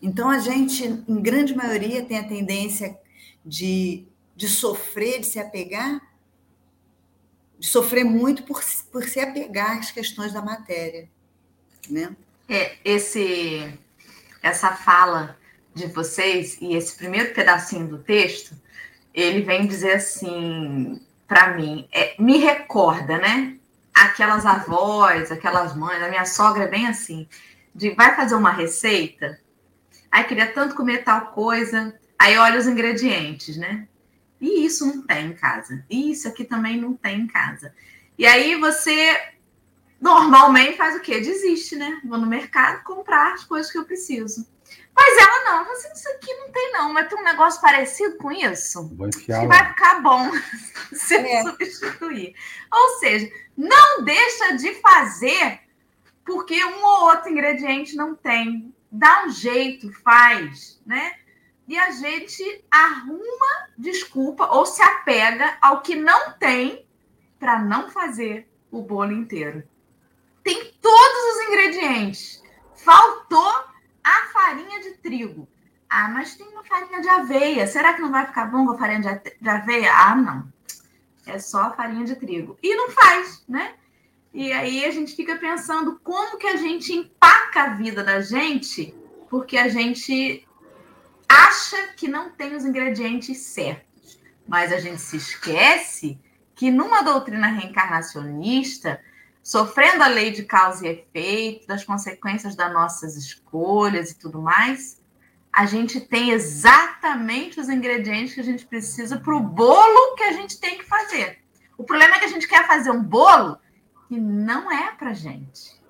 Então, 0.00 0.30
a 0.30 0.38
gente, 0.38 0.84
em 0.84 1.20
grande 1.20 1.56
maioria, 1.56 2.04
tem 2.04 2.18
a 2.18 2.28
tendência 2.28 3.01
de, 3.44 4.06
de 4.36 4.48
sofrer, 4.48 5.20
de 5.20 5.26
se 5.26 5.38
apegar, 5.38 6.00
de 7.58 7.66
sofrer 7.66 8.04
muito 8.04 8.42
por, 8.42 8.62
por 8.90 9.04
se 9.04 9.20
apegar 9.20 9.78
às 9.78 9.90
questões 9.90 10.32
da 10.32 10.42
matéria. 10.42 11.08
Né? 11.88 12.14
É, 12.48 12.76
esse, 12.84 13.78
essa 14.42 14.72
fala 14.72 15.36
de 15.74 15.86
vocês 15.86 16.58
e 16.60 16.74
esse 16.74 16.96
primeiro 16.96 17.34
pedacinho 17.34 17.86
do 17.88 17.98
texto, 17.98 18.56
ele 19.14 19.42
vem 19.42 19.66
dizer 19.66 19.94
assim 19.94 21.00
para 21.26 21.54
mim, 21.54 21.88
é, 21.90 22.14
me 22.18 22.36
recorda, 22.38 23.16
né? 23.16 23.56
Aquelas 23.94 24.44
avós, 24.44 25.32
aquelas 25.32 25.74
mães, 25.74 26.02
a 26.02 26.08
minha 26.08 26.26
sogra 26.26 26.64
é 26.64 26.68
bem 26.68 26.86
assim, 26.86 27.26
de 27.74 27.90
vai 27.90 28.14
fazer 28.14 28.34
uma 28.34 28.50
receita, 28.50 29.40
Aí 30.12 30.24
queria 30.24 30.52
tanto 30.52 30.74
comer 30.74 31.02
tal 31.02 31.28
coisa. 31.28 31.98
Aí 32.22 32.38
olha 32.38 32.56
os 32.56 32.68
ingredientes, 32.68 33.56
né? 33.56 33.88
E 34.40 34.64
isso 34.64 34.86
não 34.86 35.02
tem 35.02 35.26
em 35.26 35.32
casa. 35.32 35.84
E 35.90 36.12
isso 36.12 36.28
aqui 36.28 36.44
também 36.44 36.80
não 36.80 36.94
tem 36.94 37.22
em 37.22 37.26
casa. 37.26 37.74
E 38.16 38.24
aí 38.24 38.54
você 38.54 39.20
normalmente 40.00 40.76
faz 40.76 40.94
o 40.94 41.00
quê? 41.00 41.18
Desiste, 41.18 41.74
né? 41.74 42.00
Vou 42.04 42.16
no 42.16 42.26
mercado 42.28 42.84
comprar 42.84 43.32
as 43.32 43.42
coisas 43.42 43.72
que 43.72 43.76
eu 43.76 43.84
preciso. 43.84 44.46
Mas 44.94 45.18
ela 45.18 45.44
não, 45.50 45.72
assim, 45.72 45.92
isso 45.92 46.08
aqui 46.10 46.32
não 46.34 46.52
tem 46.52 46.72
não, 46.72 46.92
mas 46.92 47.08
tem 47.08 47.18
um 47.18 47.24
negócio 47.24 47.60
parecido 47.60 48.16
com 48.18 48.30
isso 48.30 48.88
que 49.24 49.32
vai 49.48 49.70
ficar 49.70 50.00
bom 50.00 50.30
se 50.94 51.16
é. 51.16 51.42
substituir. 51.42 52.36
Ou 52.72 53.00
seja, 53.00 53.28
não 53.56 54.04
deixa 54.04 54.56
de 54.58 54.74
fazer 54.74 55.58
porque 56.24 56.64
um 56.66 56.84
ou 56.84 57.06
outro 57.06 57.30
ingrediente 57.30 57.96
não 57.96 58.14
tem 58.14 58.72
dá 58.92 59.24
um 59.24 59.30
jeito, 59.30 59.90
faz, 60.04 60.80
né? 60.86 61.16
E 61.66 61.78
a 61.78 61.90
gente 61.90 62.64
arruma 62.70 63.68
desculpa 63.78 64.46
ou 64.46 64.66
se 64.66 64.82
apega 64.82 65.56
ao 65.60 65.80
que 65.80 65.94
não 65.94 66.32
tem 66.32 66.86
para 67.38 67.58
não 67.58 67.90
fazer 67.90 68.48
o 68.70 68.82
bolo 68.82 69.12
inteiro. 69.12 69.62
Tem 70.42 70.72
todos 70.80 71.36
os 71.36 71.48
ingredientes. 71.48 72.42
Faltou 72.76 73.64
a 74.02 74.26
farinha 74.32 74.80
de 74.80 74.92
trigo. 74.98 75.48
Ah, 75.88 76.08
mas 76.08 76.36
tem 76.36 76.48
uma 76.48 76.64
farinha 76.64 77.00
de 77.00 77.08
aveia. 77.08 77.66
Será 77.66 77.94
que 77.94 78.00
não 78.00 78.10
vai 78.10 78.26
ficar 78.26 78.46
bom 78.46 78.66
com 78.66 78.72
a 78.72 78.78
farinha 78.78 79.22
de 79.40 79.48
aveia? 79.48 79.92
Ah, 79.94 80.16
não. 80.16 80.52
É 81.26 81.38
só 81.38 81.62
a 81.62 81.70
farinha 81.70 82.04
de 82.04 82.16
trigo. 82.16 82.58
E 82.62 82.74
não 82.74 82.90
faz, 82.90 83.44
né? 83.48 83.74
E 84.34 84.50
aí 84.52 84.84
a 84.84 84.90
gente 84.90 85.14
fica 85.14 85.36
pensando 85.36 86.00
como 86.02 86.38
que 86.38 86.46
a 86.46 86.56
gente 86.56 86.92
empaca 86.92 87.64
a 87.64 87.74
vida 87.74 88.02
da 88.02 88.20
gente, 88.20 88.94
porque 89.28 89.58
a 89.58 89.68
gente 89.68 90.46
acha 91.32 91.88
que 91.96 92.08
não 92.08 92.30
tem 92.30 92.54
os 92.54 92.64
ingredientes 92.64 93.38
certos. 93.38 94.20
Mas 94.46 94.72
a 94.72 94.78
gente 94.78 95.00
se 95.00 95.16
esquece 95.16 96.20
que 96.54 96.70
numa 96.70 97.02
doutrina 97.02 97.46
reencarnacionista, 97.46 99.00
sofrendo 99.42 100.02
a 100.02 100.08
lei 100.08 100.30
de 100.30 100.44
causa 100.44 100.86
e 100.86 100.90
efeito, 100.90 101.66
das 101.66 101.84
consequências 101.84 102.54
das 102.54 102.72
nossas 102.72 103.16
escolhas 103.16 104.10
e 104.10 104.18
tudo 104.18 104.40
mais, 104.40 105.00
a 105.52 105.66
gente 105.66 106.00
tem 106.00 106.30
exatamente 106.30 107.60
os 107.60 107.68
ingredientes 107.68 108.34
que 108.34 108.40
a 108.40 108.44
gente 108.44 108.66
precisa 108.66 109.18
para 109.18 109.34
o 109.34 109.40
bolo 109.40 110.14
que 110.16 110.22
a 110.22 110.32
gente 110.32 110.58
tem 110.58 110.78
que 110.78 110.84
fazer. 110.84 111.38
O 111.76 111.84
problema 111.84 112.16
é 112.16 112.18
que 112.18 112.24
a 112.24 112.28
gente 112.28 112.48
quer 112.48 112.66
fazer 112.66 112.90
um 112.90 113.02
bolo 113.02 113.58
que 114.08 114.18
não 114.18 114.70
é 114.70 114.92
para 114.92 115.12
gente. 115.12 115.80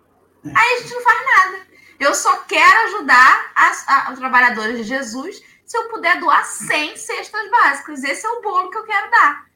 Aí 0.44 0.74
a 0.74 0.80
gente 0.80 0.94
não 0.94 1.02
faz 1.02 1.18
nada. 1.24 1.71
Eu 2.02 2.16
só 2.16 2.38
quero 2.42 2.86
ajudar 2.88 3.52
as, 3.54 3.88
a, 3.88 4.10
os 4.12 4.18
trabalhadores 4.18 4.76
de 4.76 4.82
Jesus 4.82 5.40
se 5.64 5.76
eu 5.76 5.88
puder 5.88 6.18
doar 6.18 6.44
100 6.44 6.96
cestas 6.96 7.48
básicas. 7.48 8.02
Esse 8.02 8.26
é 8.26 8.28
o 8.28 8.42
bolo 8.42 8.70
que 8.70 8.78
eu 8.78 8.84
quero 8.84 9.08
dar. 9.08 9.46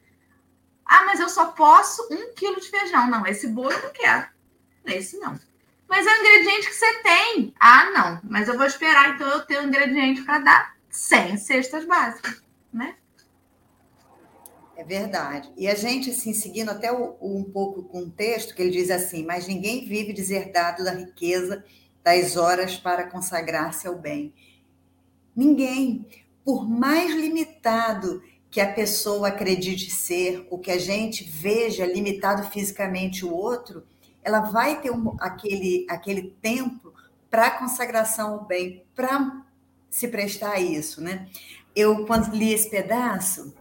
Ah, 0.84 1.04
mas 1.04 1.18
eu 1.18 1.28
só 1.28 1.46
posso 1.46 2.06
um 2.08 2.32
quilo 2.34 2.60
de 2.60 2.70
feijão. 2.70 3.10
Não, 3.10 3.26
esse 3.26 3.48
bolo 3.48 3.72
eu 3.72 3.82
não 3.82 3.90
quero. 3.90 4.28
Esse 4.84 5.18
não. 5.18 5.36
Mas 5.88 6.06
é 6.06 6.10
o 6.10 6.20
ingrediente 6.20 6.68
que 6.68 6.74
você 6.74 7.02
tem. 7.02 7.52
Ah, 7.58 7.90
não. 7.90 8.20
Mas 8.22 8.46
eu 8.46 8.56
vou 8.56 8.66
esperar, 8.66 9.16
então, 9.16 9.26
eu 9.26 9.44
ter 9.44 9.58
o 9.58 9.62
um 9.62 9.66
ingrediente 9.66 10.22
para 10.22 10.38
dar 10.38 10.76
100 10.88 11.38
cestas 11.38 11.84
básicas, 11.84 12.40
né? 12.72 12.94
É 14.76 14.84
verdade. 14.84 15.52
E 15.56 15.66
a 15.66 15.74
gente, 15.74 16.10
assim, 16.10 16.32
seguindo 16.32 16.70
até 16.70 16.92
o, 16.92 17.16
um 17.20 17.42
pouco 17.42 17.82
com 17.82 18.02
o 18.02 18.10
texto, 18.10 18.54
que 18.54 18.62
ele 18.62 18.70
diz 18.70 18.88
assim: 18.88 19.24
Mas 19.24 19.48
ninguém 19.48 19.84
vive 19.84 20.12
deserdado 20.12 20.84
da 20.84 20.92
riqueza 20.92 21.64
das 22.06 22.36
horas 22.36 22.76
para 22.76 23.10
consagrar-se 23.10 23.88
ao 23.88 23.98
bem. 23.98 24.32
Ninguém. 25.34 26.06
Por 26.44 26.64
mais 26.64 27.12
limitado 27.12 28.22
que 28.48 28.60
a 28.60 28.72
pessoa 28.72 29.26
acredite 29.26 29.90
ser, 29.90 30.46
o 30.48 30.56
que 30.56 30.70
a 30.70 30.78
gente 30.78 31.24
veja 31.24 31.84
limitado 31.84 32.44
fisicamente 32.44 33.24
o 33.24 33.34
outro, 33.34 33.84
ela 34.22 34.38
vai 34.38 34.80
ter 34.80 34.92
um, 34.92 35.16
aquele, 35.18 35.84
aquele 35.90 36.30
tempo 36.40 36.94
para 37.28 37.50
consagração 37.50 38.34
ao 38.34 38.44
bem, 38.44 38.84
para 38.94 39.44
se 39.90 40.06
prestar 40.06 40.52
a 40.52 40.60
isso, 40.60 41.02
né? 41.02 41.28
Eu, 41.74 42.06
quando 42.06 42.32
li 42.32 42.52
esse 42.52 42.70
pedaço, 42.70 43.52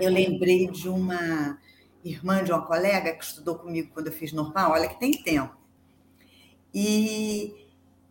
eu 0.00 0.10
lembrei 0.10 0.66
de 0.66 0.88
uma 0.88 1.56
irmã 2.04 2.42
de 2.42 2.50
uma 2.50 2.66
colega 2.66 3.12
que 3.12 3.24
estudou 3.24 3.54
comigo 3.54 3.92
quando 3.94 4.08
eu 4.08 4.12
fiz 4.12 4.32
normal, 4.32 4.72
olha 4.72 4.88
que 4.88 4.98
tem 4.98 5.12
tempo. 5.22 5.63
E 6.74 7.54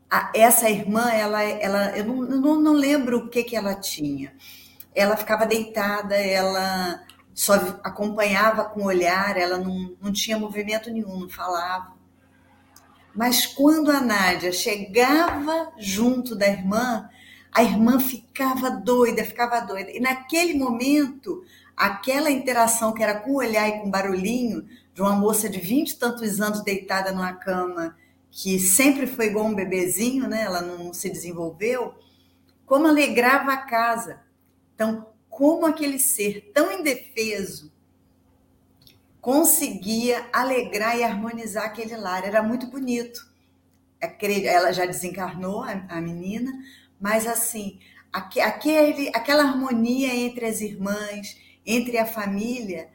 a, 0.10 0.32
essa 0.34 0.70
irmã, 0.70 1.12
ela, 1.12 1.44
ela 1.44 1.98
eu 1.98 2.06
não, 2.06 2.16
não, 2.16 2.62
não 2.62 2.74
lembro 2.74 3.18
o 3.18 3.30
que, 3.30 3.44
que 3.44 3.56
ela 3.56 3.76
tinha. 3.76 4.34
Ela 4.96 5.18
ficava 5.18 5.46
deitada, 5.46 6.16
ela 6.16 7.04
só 7.34 7.54
acompanhava 7.84 8.66
com 8.66 8.82
o 8.82 8.86
olhar, 8.86 9.36
ela 9.36 9.58
não, 9.58 9.96
não 10.00 10.14
tinha 10.14 10.38
movimento 10.38 10.90
nenhum, 10.90 11.22
não 11.22 11.30
falava. 11.30 11.94
Mas 13.14 13.46
quando 13.46 13.92
a 13.92 14.00
Nádia 14.00 14.52
chegava 14.52 15.72
junto 15.78 16.36
da 16.36 16.48
irmã, 16.48 17.10
a 17.52 17.64
irmã 17.64 18.00
ficava 18.00 18.70
doida, 18.70 19.24
ficava 19.24 19.60
doida. 19.60 19.92
E 19.92 20.00
naquele 20.00 20.56
momento, 20.56 21.44
aquela 21.76 22.32
interação 22.32 22.94
que 22.94 23.04
era 23.04 23.20
com 23.20 23.32
o 23.32 23.38
olhar 23.38 23.68
e 23.68 23.80
com 23.82 23.90
barulhinho, 23.90 24.68
de 24.94 25.02
uma 25.02 25.16
moça 25.16 25.50
de 25.50 25.60
vinte 25.60 25.92
e 25.92 25.98
tantos 25.98 26.40
anos 26.40 26.64
deitada 26.64 27.12
numa 27.12 27.34
cama, 27.34 27.96
que 28.36 28.60
sempre 28.60 29.06
foi 29.06 29.28
igual 29.28 29.46
um 29.46 29.54
bebezinho, 29.54 30.28
né? 30.28 30.42
ela 30.42 30.60
não 30.60 30.92
se 30.92 31.08
desenvolveu, 31.08 31.94
como 32.66 32.88
alegrava 32.88 33.54
a 33.54 33.58
casa. 33.58 34.22
Então, 34.74 35.08
como 35.30 35.68
aquele 35.68 36.00
ser 36.00 36.52
tão 36.52 36.72
indefeso 36.72 37.72
conseguia 39.22 40.28
alegrar 40.34 40.98
e 40.98 41.04
harmonizar 41.04 41.66
aquele 41.66 41.96
lar. 41.96 42.26
Era 42.26 42.42
muito 42.42 42.66
bonito. 42.68 43.32
Ela 44.02 44.74
já 44.74 44.86
desencarnou, 44.86 45.64
a 45.64 46.02
menina, 46.02 46.52
mas 47.00 47.28
assim, 47.28 47.80
aquele, 48.12 49.10
aquela 49.14 49.44
harmonia 49.44 50.14
entre 50.14 50.46
as 50.46 50.60
irmãs, 50.60 51.38
entre 51.66 52.00
a 52.00 52.06
família, 52.06 52.90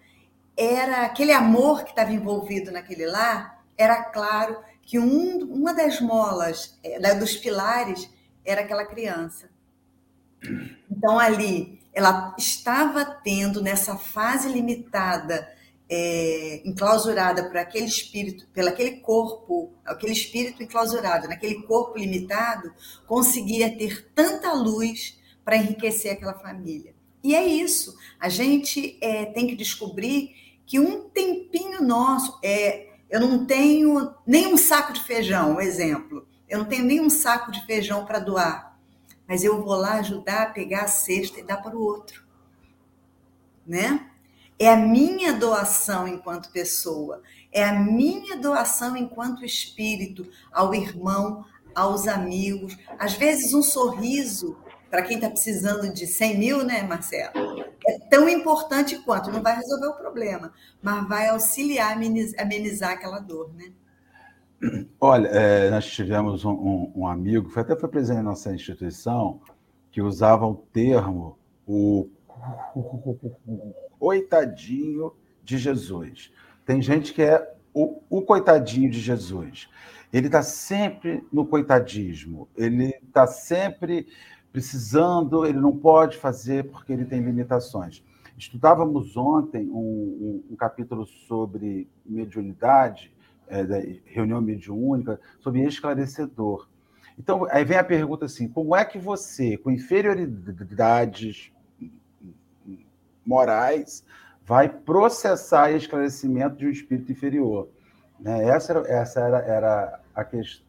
era 0.57 1.07
aquele 1.07 1.33
amor 1.33 1.85
que 1.85 1.91
estava 1.91 2.13
envolvido 2.13 2.73
naquele 2.73 3.07
lar, 3.07 3.65
era 3.77 4.03
claro 4.03 4.59
que 4.89 4.99
um, 4.99 5.41
uma 5.53 5.75
das 5.75 6.01
molas, 6.01 6.79
é, 6.83 7.15
dos 7.15 7.37
pilares, 7.37 8.09
era 8.43 8.63
aquela 8.63 8.87
criança. 8.87 9.51
Então, 10.91 11.19
ali, 11.19 11.79
ela 11.93 12.35
estava 12.39 13.05
tendo, 13.05 13.61
nessa 13.61 13.99
fase 13.99 14.49
limitada, 14.49 15.47
é, 15.91 16.63
enclausurada 16.65 17.45
por 17.49 17.59
aquele 17.59 17.85
espírito, 17.85 18.49
pelo 18.49 18.71
aquele 18.71 19.01
corpo, 19.01 19.75
aquele 19.85 20.15
espírito 20.15 20.63
enclausurado, 20.63 21.29
naquele 21.29 21.63
corpo 21.65 21.99
limitado, 21.99 22.73
conseguia 23.07 23.77
ter 23.77 24.11
tanta 24.15 24.55
luz 24.55 25.21
para 25.45 25.59
enriquecer 25.59 26.13
aquela 26.13 26.39
família. 26.39 26.95
E 27.23 27.35
é 27.35 27.45
isso. 27.47 27.95
A 28.19 28.31
gente 28.31 28.97
é, 29.03 29.27
tem 29.27 29.47
que 29.47 29.55
descobrir 29.55 30.35
que 30.65 30.81
um 30.81 31.11
tempinho 31.11 31.83
nosso 31.83 32.39
é. 32.43 32.88
Eu 33.11 33.21
não 33.21 33.47
tenho 33.47 34.15
nem 34.27 34.53
um 34.53 34.57
saco 34.57 34.93
de 34.93 35.03
feijão, 35.03 35.57
um 35.57 35.61
exemplo. 35.61 36.27
Eu 36.49 36.59
não 36.59 36.65
tenho 36.67 36.85
nem 36.85 37.01
um 37.01 37.11
saco 37.11 37.51
de 37.51 37.65
feijão 37.67 38.05
para 38.05 38.19
doar, 38.19 38.79
mas 39.27 39.45
eu 39.45 39.63
vou 39.63 39.75
lá 39.75 39.95
ajudar 39.95 40.43
a 40.43 40.51
pegar 40.51 40.83
a 40.83 40.89
cesta 40.89 41.41
e 41.41 41.43
dar 41.43 41.59
para 41.59 41.77
o 41.77 41.83
outro, 41.83 42.25
né? 43.67 44.11
É 44.59 44.69
a 44.71 44.77
minha 44.77 45.33
doação 45.33 46.09
enquanto 46.09 46.51
pessoa, 46.51 47.23
é 47.53 47.63
a 47.63 47.73
minha 47.73 48.37
doação 48.37 48.97
enquanto 48.97 49.45
espírito 49.45 50.29
ao 50.51 50.75
irmão, 50.75 51.45
aos 51.75 52.09
amigos. 52.09 52.77
Às 52.99 53.13
vezes, 53.13 53.55
um 53.55 53.63
sorriso 53.63 54.57
para 54.91 55.03
quem 55.03 55.17
está 55.17 55.31
precisando 55.31 55.93
de 55.93 56.07
100 56.07 56.39
mil, 56.39 56.65
né, 56.65 56.83
Marcelo? 56.83 57.65
É 57.89 57.99
tão 58.11 58.29
importante 58.29 58.99
quanto. 58.99 59.31
Não 59.31 59.43
vai 59.43 59.57
resolver 59.57 59.87
o 59.87 59.95
problema, 59.95 60.53
mas 60.83 61.09
vai 61.09 61.29
auxiliar 61.29 61.95
amenizar, 61.97 62.41
amenizar 62.41 62.91
aquela 62.91 63.19
dor, 63.19 63.51
né? 63.55 63.73
Olha, 65.01 65.29
é, 65.29 65.71
nós 65.71 65.87
tivemos 65.87 66.45
um, 66.45 66.51
um, 66.51 66.93
um, 66.97 67.07
amigo, 67.07 67.51
que 67.51 67.59
até 67.59 67.77
foi 67.77 67.89
presente 67.89 68.17
na 68.17 68.25
nossa 68.25 68.53
instituição, 68.53 69.41
que 69.91 70.03
usava 70.03 70.47
o 70.47 70.55
termo 70.55 71.39
o 71.67 72.09
coitadinho 73.99 75.13
de 75.43 75.59
Jesus. 75.59 76.33
Tem 76.65 76.83
gente 76.83 77.13
que 77.13 77.23
é 77.23 77.55
o, 77.73 78.03
o 78.11 78.23
coitadinho 78.23 78.91
de 78.91 79.01
Jesus. 79.01 79.69
Ele 80.13 80.27
está 80.27 80.43
sempre 80.43 81.25
no 81.33 81.47
coitadismo, 81.47 82.49
ele 82.57 82.95
está 83.07 83.27
sempre 83.27 84.07
precisando, 84.59 85.47
ele 85.47 85.61
não 85.61 85.77
pode 85.77 86.17
fazer 86.17 86.65
porque 86.65 86.93
ele 86.93 87.05
tem 87.05 87.21
limitações. 87.21 88.03
Estudávamos 88.37 89.17
ontem 89.17 89.69
um, 89.69 89.79
um, 89.79 90.45
um 90.51 90.57
capítulo 90.57 91.07
sobre 91.07 91.89
mediunidade, 92.05 93.15
é, 93.47 93.63
reunião 94.05 94.41
mediúnica, 94.41 95.21
sobre 95.39 95.63
esclarecedor. 95.65 96.69
Então, 97.17 97.47
aí 97.51 97.65
vem 97.65 97.79
a 97.79 97.85
pergunta 97.85 98.25
assim: 98.25 98.49
como 98.49 98.75
é 98.75 98.85
que 98.85 98.99
você, 98.99 99.57
com 99.57 99.71
inferioridades 99.71 101.53
morais, 103.25 104.05
vai 104.45 104.69
processar 104.69 105.71
esclarecimento 105.71 106.57
de 106.57 106.67
um 106.67 106.71
espírito 106.71 107.13
inferior? 107.13 107.69
Né? 108.19 108.49
Essa, 108.49 108.73
era, 108.73 108.89
essa 108.89 109.21
era, 109.21 109.39
era 109.39 110.01
a 110.13 110.25
questão. 110.25 110.67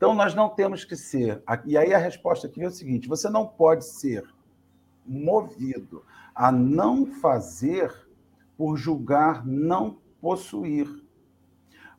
Então, 0.00 0.14
nós 0.14 0.34
não 0.34 0.48
temos 0.48 0.82
que 0.82 0.96
ser. 0.96 1.42
E 1.66 1.76
aí 1.76 1.92
a 1.92 1.98
resposta 1.98 2.46
aqui 2.46 2.62
é 2.62 2.68
o 2.68 2.70
seguinte: 2.70 3.06
você 3.06 3.28
não 3.28 3.46
pode 3.46 3.84
ser 3.84 4.24
movido 5.04 6.02
a 6.34 6.50
não 6.50 7.04
fazer 7.04 7.94
por 8.56 8.78
julgar 8.78 9.46
não 9.46 9.98
possuir. 10.18 10.88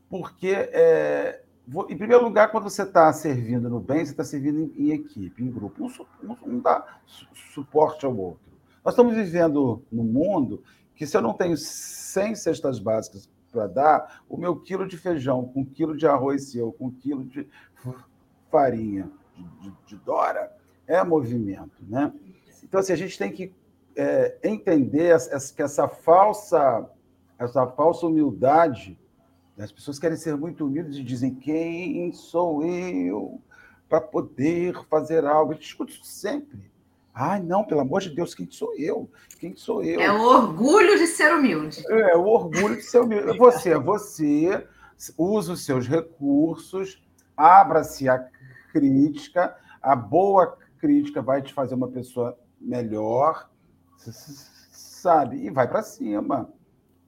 Porque, 0.10 0.50
é, 0.50 1.44
em 1.90 1.96
primeiro 1.96 2.24
lugar, 2.24 2.50
quando 2.50 2.64
você 2.64 2.82
está 2.82 3.14
servindo 3.14 3.70
no 3.70 3.80
bem, 3.80 4.04
você 4.04 4.14
está 4.14 4.24
servindo 4.24 4.74
em, 4.76 4.90
equipe, 4.90 5.44
em 5.44 5.52
grupo. 5.52 5.86
Um, 5.86 6.36
um 6.44 6.60
dá 6.60 6.84
suporte 7.54 8.04
ao 8.04 8.18
outro. 8.18 8.52
Nós 8.84 8.96
estamos 8.96 9.14
vivendo 9.14 9.86
num 9.92 10.06
mundo 10.06 10.64
que, 10.96 11.06
se 11.06 11.16
eu 11.16 11.22
não 11.22 11.34
tenho 11.34 11.56
100 11.56 12.34
cestas 12.34 12.80
básicas 12.80 13.30
para 13.52 13.68
dar, 13.68 14.24
o 14.30 14.38
meu 14.38 14.56
quilo 14.56 14.88
de 14.88 14.98
feijão, 14.98 15.46
com 15.46 15.66
quilo 15.66 15.96
de 15.96 16.08
arroz 16.08 16.52
seu, 16.52 16.72
com 16.72 16.92
quilo 16.92 17.26
de 17.26 17.48
farinha 18.50 19.10
de, 19.36 19.44
de, 19.60 19.76
de 19.86 19.96
Dora, 19.98 20.56
é 20.88 21.04
movimento. 21.04 21.84
Né? 21.88 22.14
Então, 22.64 22.80
assim, 22.80 22.94
a 22.94 22.98
gente 22.98 23.18
tem 23.18 23.32
que 23.32 23.54
é, 23.96 24.38
entender 24.44 25.06
essa, 25.06 25.54
que 25.54 25.62
essa 25.62 25.88
falsa, 25.88 26.90
essa 27.38 27.68
falsa 27.68 28.06
humildade, 28.06 28.98
né? 29.58 29.66
as 29.66 29.72
pessoas 29.72 30.00
querem 30.00 30.18
ser 30.18 30.36
muito 30.36 30.66
humildes 30.66 30.98
e 30.98 31.04
dizem: 31.04 31.36
quem 31.36 32.12
sou 32.14 32.64
eu 32.64 33.42
para 33.90 34.02
poder 34.02 34.74
fazer 34.86 35.26
algo? 35.26 35.54
Eu 35.54 35.58
isso 35.58 36.04
sempre. 36.04 36.72
Ai, 37.14 37.42
não, 37.42 37.64
pelo 37.64 37.82
amor 37.82 38.02
de 38.02 38.10
Deus, 38.10 38.34
quem 38.34 38.50
sou 38.50 38.74
eu? 38.78 39.10
Quem 39.40 39.56
sou 39.56 39.84
eu? 39.84 40.00
É 40.00 40.12
o 40.12 40.22
orgulho 40.22 40.98
de 40.98 41.08
ser 41.08 41.34
humilde. 41.34 41.84
É, 41.90 42.16
o 42.16 42.26
orgulho 42.26 42.76
de 42.76 42.84
ser 42.84 43.00
humilde. 43.00 43.38
Você, 43.38 43.78
você 43.78 44.68
usa 45.18 45.54
os 45.54 45.66
seus 45.66 45.88
recursos, 45.88 47.04
abra-se 47.36 48.08
a 48.08 48.20
crítica, 48.72 49.56
a 49.82 49.96
boa 49.96 50.58
crítica 50.78 51.22
vai 51.22 51.42
te 51.42 51.54
fazer 51.54 51.76
uma 51.76 51.90
pessoa 51.90 52.38
melhor, 52.60 53.50
sabe? 53.98 55.46
E 55.46 55.50
vai 55.50 55.68
para 55.68 55.84
cima. 55.84 56.50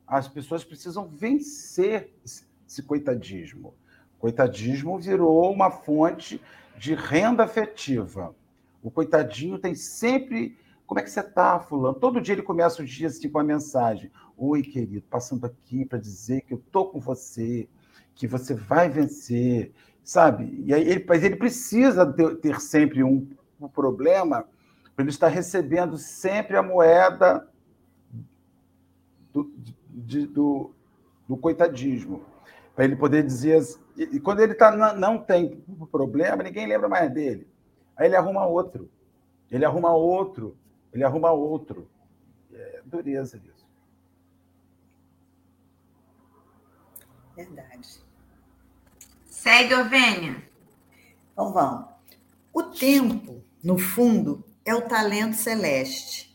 As 0.06 0.28
pessoas 0.28 0.64
precisam 0.64 1.08
vencer 1.08 2.14
esse 2.26 2.84
coitadismo. 2.84 3.74
Coitadismo 4.20 5.00
virou 5.00 5.52
uma 5.52 5.72
fonte 5.72 6.42
de 6.78 6.94
renda 6.94 7.44
afetiva. 7.44 8.36
O 8.84 8.92
coitadinho 8.92 9.58
tem 9.58 9.74
sempre. 9.74 10.58
Como 10.86 11.00
é 11.00 11.04
que 11.04 11.10
você 11.10 11.22
está, 11.22 11.58
Fulano? 11.60 11.98
Todo 11.98 12.20
dia 12.20 12.36
ele 12.36 12.44
começa 12.44 12.82
o 12.82 12.86
dia 12.86 13.08
assim, 13.08 13.30
com 13.30 13.38
uma 13.38 13.44
mensagem. 13.44 14.12
Oi, 14.38 14.62
querido, 14.62 15.06
passando 15.10 15.46
aqui 15.46 15.86
para 15.86 15.98
dizer 15.98 16.42
que 16.42 16.54
eu 16.54 16.58
estou 16.58 16.90
com 16.90 17.00
você, 17.00 17.70
que 18.14 18.28
você 18.28 18.54
vai 18.54 18.90
vencer, 18.90 19.72
sabe? 20.04 20.62
E 20.66 20.74
aí 20.74 20.82
ele, 20.88 21.06
mas 21.08 21.24
ele 21.24 21.38
precisa 21.38 22.06
ter, 22.06 22.36
ter 22.36 22.60
sempre 22.60 23.02
um, 23.02 23.26
um 23.60 23.70
problema 23.70 24.46
para 24.94 25.04
ele 25.04 25.10
estar 25.10 25.30
recebendo 25.30 25.98
sempre 25.98 26.58
a 26.58 26.62
moeda 26.62 27.48
do, 29.32 29.52
de, 29.90 30.28
do, 30.28 30.72
do 31.28 31.38
coitadismo, 31.38 32.22
para 32.76 32.84
ele 32.84 32.98
poder 32.98 33.24
dizer. 33.24 33.64
E 33.98 34.20
quando 34.20 34.42
ele 34.42 34.54
tá, 34.54 34.76
não, 34.76 34.96
não 34.96 35.18
tem 35.18 35.64
problema, 35.90 36.44
ninguém 36.44 36.68
lembra 36.68 36.90
mais 36.90 37.12
dele. 37.12 37.48
Aí 37.96 38.08
ele 38.08 38.16
arruma 38.16 38.46
outro, 38.46 38.90
ele 39.50 39.66
arruma 39.66 39.94
outro, 39.94 40.58
ele 40.92 41.04
arruma 41.04 41.32
outro. 41.32 41.88
É 42.52 42.82
dureza 42.86 43.38
isso. 43.38 43.68
Verdade. 47.36 48.02
Segue, 49.26 49.74
Ovênia. 49.74 50.44
Então 51.32 51.52
vamos. 51.52 51.88
O 52.54 52.64
tempo, 52.64 53.44
no 53.64 53.78
fundo, 53.78 54.44
é 54.64 54.74
o 54.74 54.88
talento 54.88 55.36
celeste 55.36 56.34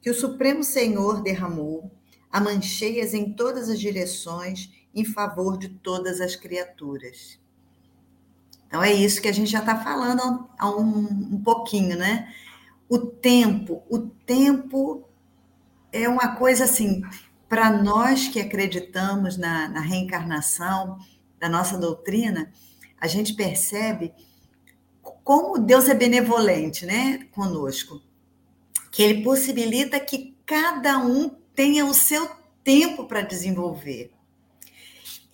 que 0.00 0.10
o 0.10 0.14
Supremo 0.14 0.62
Senhor 0.62 1.22
derramou 1.22 1.90
a 2.30 2.40
mancheias 2.40 3.14
em 3.14 3.32
todas 3.32 3.68
as 3.68 3.78
direções 3.78 4.70
em 4.94 5.04
favor 5.04 5.58
de 5.58 5.68
todas 5.68 6.20
as 6.20 6.36
criaturas. 6.36 7.40
Então 8.66 8.82
é 8.82 8.92
isso 8.92 9.22
que 9.22 9.28
a 9.28 9.32
gente 9.32 9.50
já 9.50 9.60
está 9.60 9.78
falando 9.78 10.48
há 10.58 10.70
um, 10.70 11.34
um 11.34 11.42
pouquinho, 11.42 11.96
né? 11.96 12.32
O 12.88 12.98
tempo, 12.98 13.82
o 13.88 13.98
tempo 13.98 15.08
é 15.92 16.08
uma 16.08 16.36
coisa 16.36 16.64
assim, 16.64 17.02
para 17.48 17.70
nós 17.70 18.28
que 18.28 18.40
acreditamos 18.40 19.36
na, 19.36 19.68
na 19.68 19.80
reencarnação, 19.80 20.98
da 21.38 21.48
nossa 21.48 21.78
doutrina, 21.78 22.52
a 23.00 23.06
gente 23.06 23.34
percebe 23.34 24.12
como 25.22 25.58
Deus 25.58 25.88
é 25.88 25.94
benevolente, 25.94 26.86
né, 26.86 27.26
conosco, 27.32 28.00
que 28.90 29.02
Ele 29.02 29.22
possibilita 29.22 30.00
que 30.00 30.36
cada 30.46 30.98
um 30.98 31.28
tenha 31.54 31.84
o 31.84 31.94
seu 31.94 32.28
tempo 32.62 33.06
para 33.06 33.20
desenvolver. 33.22 34.12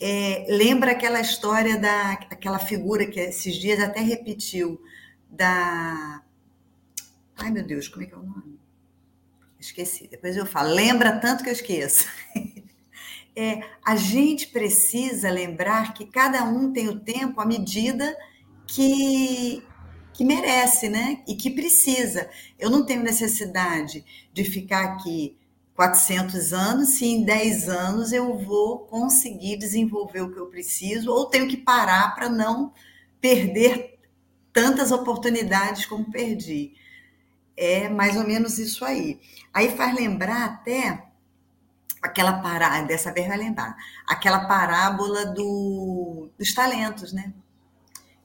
É, 0.04 0.46
lembra 0.48 0.90
aquela 0.90 1.20
história 1.20 1.78
da 1.78 2.14
aquela 2.28 2.58
figura 2.58 3.06
que 3.06 3.20
esses 3.20 3.54
dias 3.54 3.78
até 3.78 4.00
repetiu 4.00 4.82
da 5.30 6.20
ai 7.36 7.50
meu 7.52 7.62
Deus 7.64 7.86
como 7.86 8.02
é 8.02 8.06
que 8.06 8.14
é 8.14 8.16
o 8.16 8.22
nome 8.22 8.58
esqueci 9.60 10.08
depois 10.08 10.36
eu 10.36 10.44
falo 10.44 10.74
lembra 10.74 11.20
tanto 11.20 11.44
que 11.44 11.50
eu 11.50 11.52
esqueço 11.52 12.08
é, 13.36 13.60
a 13.86 13.94
gente 13.94 14.48
precisa 14.48 15.30
lembrar 15.30 15.94
que 15.94 16.06
cada 16.06 16.42
um 16.46 16.72
tem 16.72 16.88
o 16.88 16.98
tempo 16.98 17.40
à 17.40 17.46
medida 17.46 18.16
que 18.66 19.62
que 20.12 20.24
merece, 20.24 20.88
né? 20.88 21.22
E 21.26 21.34
que 21.34 21.50
precisa. 21.50 22.28
Eu 22.58 22.68
não 22.68 22.84
tenho 22.84 23.02
necessidade 23.02 24.04
de 24.32 24.44
ficar 24.44 24.84
aqui 24.84 25.36
400 25.82 26.52
anos 26.52 26.90
se 26.90 27.04
em 27.04 27.24
10 27.24 27.68
anos 27.68 28.12
eu 28.12 28.38
vou 28.38 28.86
conseguir 28.86 29.56
desenvolver 29.56 30.20
o 30.20 30.30
que 30.32 30.38
eu 30.38 30.46
preciso 30.46 31.10
ou 31.10 31.26
tenho 31.26 31.48
que 31.48 31.56
parar 31.56 32.14
para 32.14 32.28
não 32.28 32.72
perder 33.20 33.98
tantas 34.52 34.92
oportunidades 34.92 35.84
como 35.86 36.08
perdi. 36.08 36.74
É 37.56 37.88
mais 37.88 38.16
ou 38.16 38.24
menos 38.24 38.60
isso 38.60 38.84
aí. 38.84 39.20
Aí 39.52 39.76
faz 39.76 39.92
lembrar 39.92 40.44
até 40.44 41.04
aquela 42.00 42.34
parábola, 42.34 42.86
dessa 42.86 43.12
vez 43.12 43.26
vai 43.26 43.38
lembrar, 43.38 43.76
aquela 44.06 44.46
parábola 44.46 45.26
do, 45.26 46.30
dos 46.38 46.54
talentos, 46.54 47.12
né? 47.12 47.32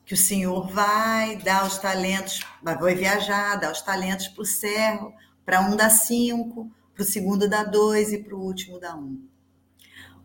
que 0.06 0.14
o 0.14 0.18
senhor 0.18 0.68
vai 0.68 1.38
dar 1.38 1.66
os 1.66 1.80
talentos, 1.80 2.46
vai 2.62 2.94
viajar, 2.94 3.56
dar 3.56 3.72
os 3.72 3.82
talentos 3.82 4.28
para 4.28 4.42
o 4.44 4.46
servo, 4.46 5.12
para 5.44 5.60
um 5.62 5.76
dá 5.76 5.90
cinco, 5.90 6.72
para 6.98 7.04
o 7.04 7.06
segundo 7.06 7.48
dá 7.48 7.64
dois 7.64 8.12
e 8.12 8.18
para 8.18 8.36
o 8.36 8.42
último 8.42 8.80
dá 8.80 8.96
um. 8.96 9.24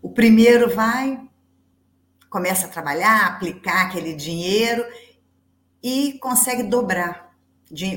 O 0.00 0.08
primeiro 0.08 0.74
vai, 0.74 1.20
começa 2.30 2.66
a 2.66 2.70
trabalhar, 2.70 3.26
aplicar 3.26 3.86
aquele 3.86 4.14
dinheiro 4.14 4.82
e 5.82 6.14
consegue 6.14 6.62
dobrar 6.62 7.36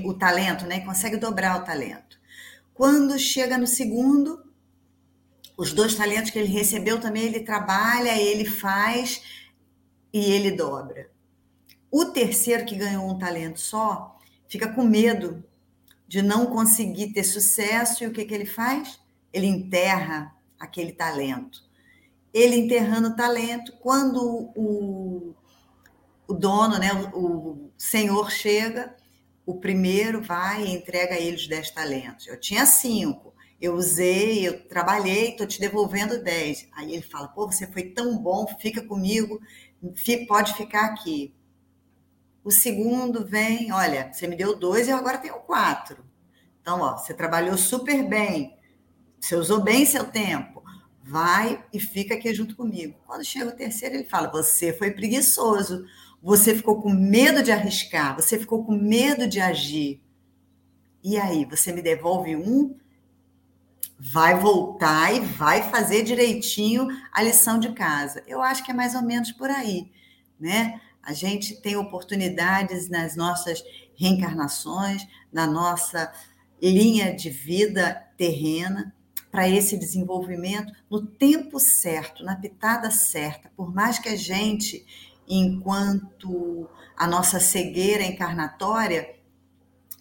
o 0.04 0.14
talento, 0.14 0.66
né? 0.66 0.82
Consegue 0.82 1.16
dobrar 1.16 1.62
o 1.62 1.64
talento. 1.64 2.20
Quando 2.74 3.18
chega 3.18 3.58
no 3.58 3.66
segundo, 3.66 4.44
os 5.56 5.72
dois 5.72 5.96
talentos 5.96 6.30
que 6.30 6.38
ele 6.38 6.50
recebeu 6.50 7.00
também 7.00 7.24
ele 7.24 7.40
trabalha, 7.40 8.22
ele 8.22 8.44
faz 8.44 9.22
e 10.12 10.34
ele 10.34 10.52
dobra. 10.52 11.10
O 11.90 12.04
terceiro, 12.04 12.66
que 12.66 12.76
ganhou 12.76 13.10
um 13.10 13.18
talento 13.18 13.58
só, 13.58 14.20
fica 14.50 14.68
com 14.68 14.84
medo 14.84 15.42
de 16.16 16.22
não 16.22 16.46
conseguir 16.46 17.12
ter 17.12 17.26
sucesso 17.26 18.02
e 18.02 18.08
o 18.08 18.14
que, 18.14 18.24
que 18.24 18.34
ele 18.34 18.46
faz? 18.46 19.02
Ele 19.34 19.48
enterra 19.48 20.34
aquele 20.58 20.94
talento. 20.94 21.62
Ele 22.34 22.56
enterrando 22.56 23.10
o 23.10 23.16
talento, 23.18 23.74
quando 23.82 24.50
o, 24.56 25.36
o 26.26 26.34
dono, 26.34 26.78
né, 26.78 26.94
o, 27.14 27.20
o 27.20 27.72
senhor 27.78 28.32
chega, 28.32 28.96
o 29.46 29.60
primeiro 29.60 30.22
vai 30.22 30.64
e 30.64 30.74
entrega 30.74 31.16
a 31.16 31.20
ele 31.20 31.36
os 31.36 31.50
10 31.50 31.72
talentos. 31.72 32.28
Eu 32.28 32.40
tinha 32.40 32.66
cinco, 32.66 33.34
eu 33.60 33.74
usei, 33.76 34.48
eu 34.48 34.66
trabalhei, 34.70 35.32
estou 35.32 35.46
te 35.46 35.60
devolvendo 35.60 36.24
10. 36.24 36.70
Aí 36.78 36.94
ele 36.94 37.02
fala: 37.02 37.28
pô, 37.28 37.46
você 37.46 37.68
foi 37.68 37.90
tão 37.90 38.18
bom, 38.18 38.48
fica 38.58 38.82
comigo, 38.82 39.42
pode 40.30 40.54
ficar 40.54 40.86
aqui. 40.86 41.36
O 42.46 42.52
segundo 42.52 43.26
vem, 43.26 43.72
olha, 43.72 44.14
você 44.14 44.28
me 44.28 44.36
deu 44.36 44.56
dois 44.56 44.88
e 44.88 44.92
eu 44.92 44.98
agora 44.98 45.18
tenho 45.18 45.34
quatro. 45.40 46.06
Então, 46.62 46.80
ó, 46.80 46.96
você 46.96 47.12
trabalhou 47.12 47.58
super 47.58 48.08
bem, 48.08 48.56
você 49.20 49.36
usou 49.36 49.64
bem 49.64 49.84
seu 49.84 50.06
tempo, 50.06 50.64
vai 51.02 51.66
e 51.74 51.80
fica 51.80 52.14
aqui 52.14 52.32
junto 52.36 52.56
comigo. 52.56 53.00
Quando 53.08 53.26
chega 53.26 53.50
o 53.50 53.56
terceiro, 53.56 53.96
ele 53.96 54.04
fala: 54.04 54.30
você 54.30 54.72
foi 54.72 54.92
preguiçoso, 54.92 55.88
você 56.22 56.54
ficou 56.54 56.80
com 56.84 56.92
medo 56.92 57.42
de 57.42 57.52
arriscar, 57.52 58.16
você 58.16 58.38
ficou 58.38 58.64
com 58.64 58.74
medo 58.74 59.28
de 59.28 59.42
agir. 59.42 60.00
E 61.04 61.18
aí, 61.18 61.46
você 61.46 61.74
me 61.74 61.82
devolve 61.82 62.36
um, 62.36 62.78
vai 63.98 64.40
voltar 64.40 65.12
e 65.16 65.20
vai 65.20 65.64
fazer 65.72 66.04
direitinho 66.04 66.90
a 67.12 67.24
lição 67.24 67.58
de 67.58 67.74
casa. 67.74 68.24
Eu 68.28 68.40
acho 68.40 68.64
que 68.64 68.70
é 68.70 68.74
mais 68.74 68.94
ou 68.94 69.02
menos 69.02 69.32
por 69.32 69.50
aí, 69.50 69.92
né? 70.40 70.80
A 71.06 71.14
gente 71.14 71.62
tem 71.62 71.76
oportunidades 71.76 72.90
nas 72.90 73.16
nossas 73.16 73.64
reencarnações, 73.96 75.08
na 75.32 75.46
nossa 75.46 76.12
linha 76.62 77.16
de 77.16 77.30
vida 77.30 77.94
terrena, 78.18 78.94
para 79.32 79.48
esse 79.50 79.78
desenvolvimento 79.78 80.74
no 80.90 81.06
tempo 81.06 81.60
certo, 81.60 82.24
na 82.24 82.36
pitada 82.36 82.90
certa. 82.90 83.52
Por 83.56 83.74
mais 83.74 84.00
que 84.00 84.10
a 84.10 84.16
gente, 84.16 84.86
enquanto 85.28 86.70
a 86.98 87.06
nossa 87.06 87.40
cegueira 87.40 88.04
encarnatória, 88.04 89.16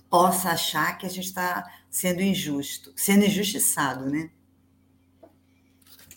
possa 0.09 0.51
achar 0.51 0.97
que 0.97 1.05
a 1.05 1.09
gente 1.09 1.27
está 1.27 1.69
sendo 1.91 2.23
injusto, 2.23 2.93
sendo 2.95 3.25
injustiçado, 3.25 4.09
né? 4.09 4.31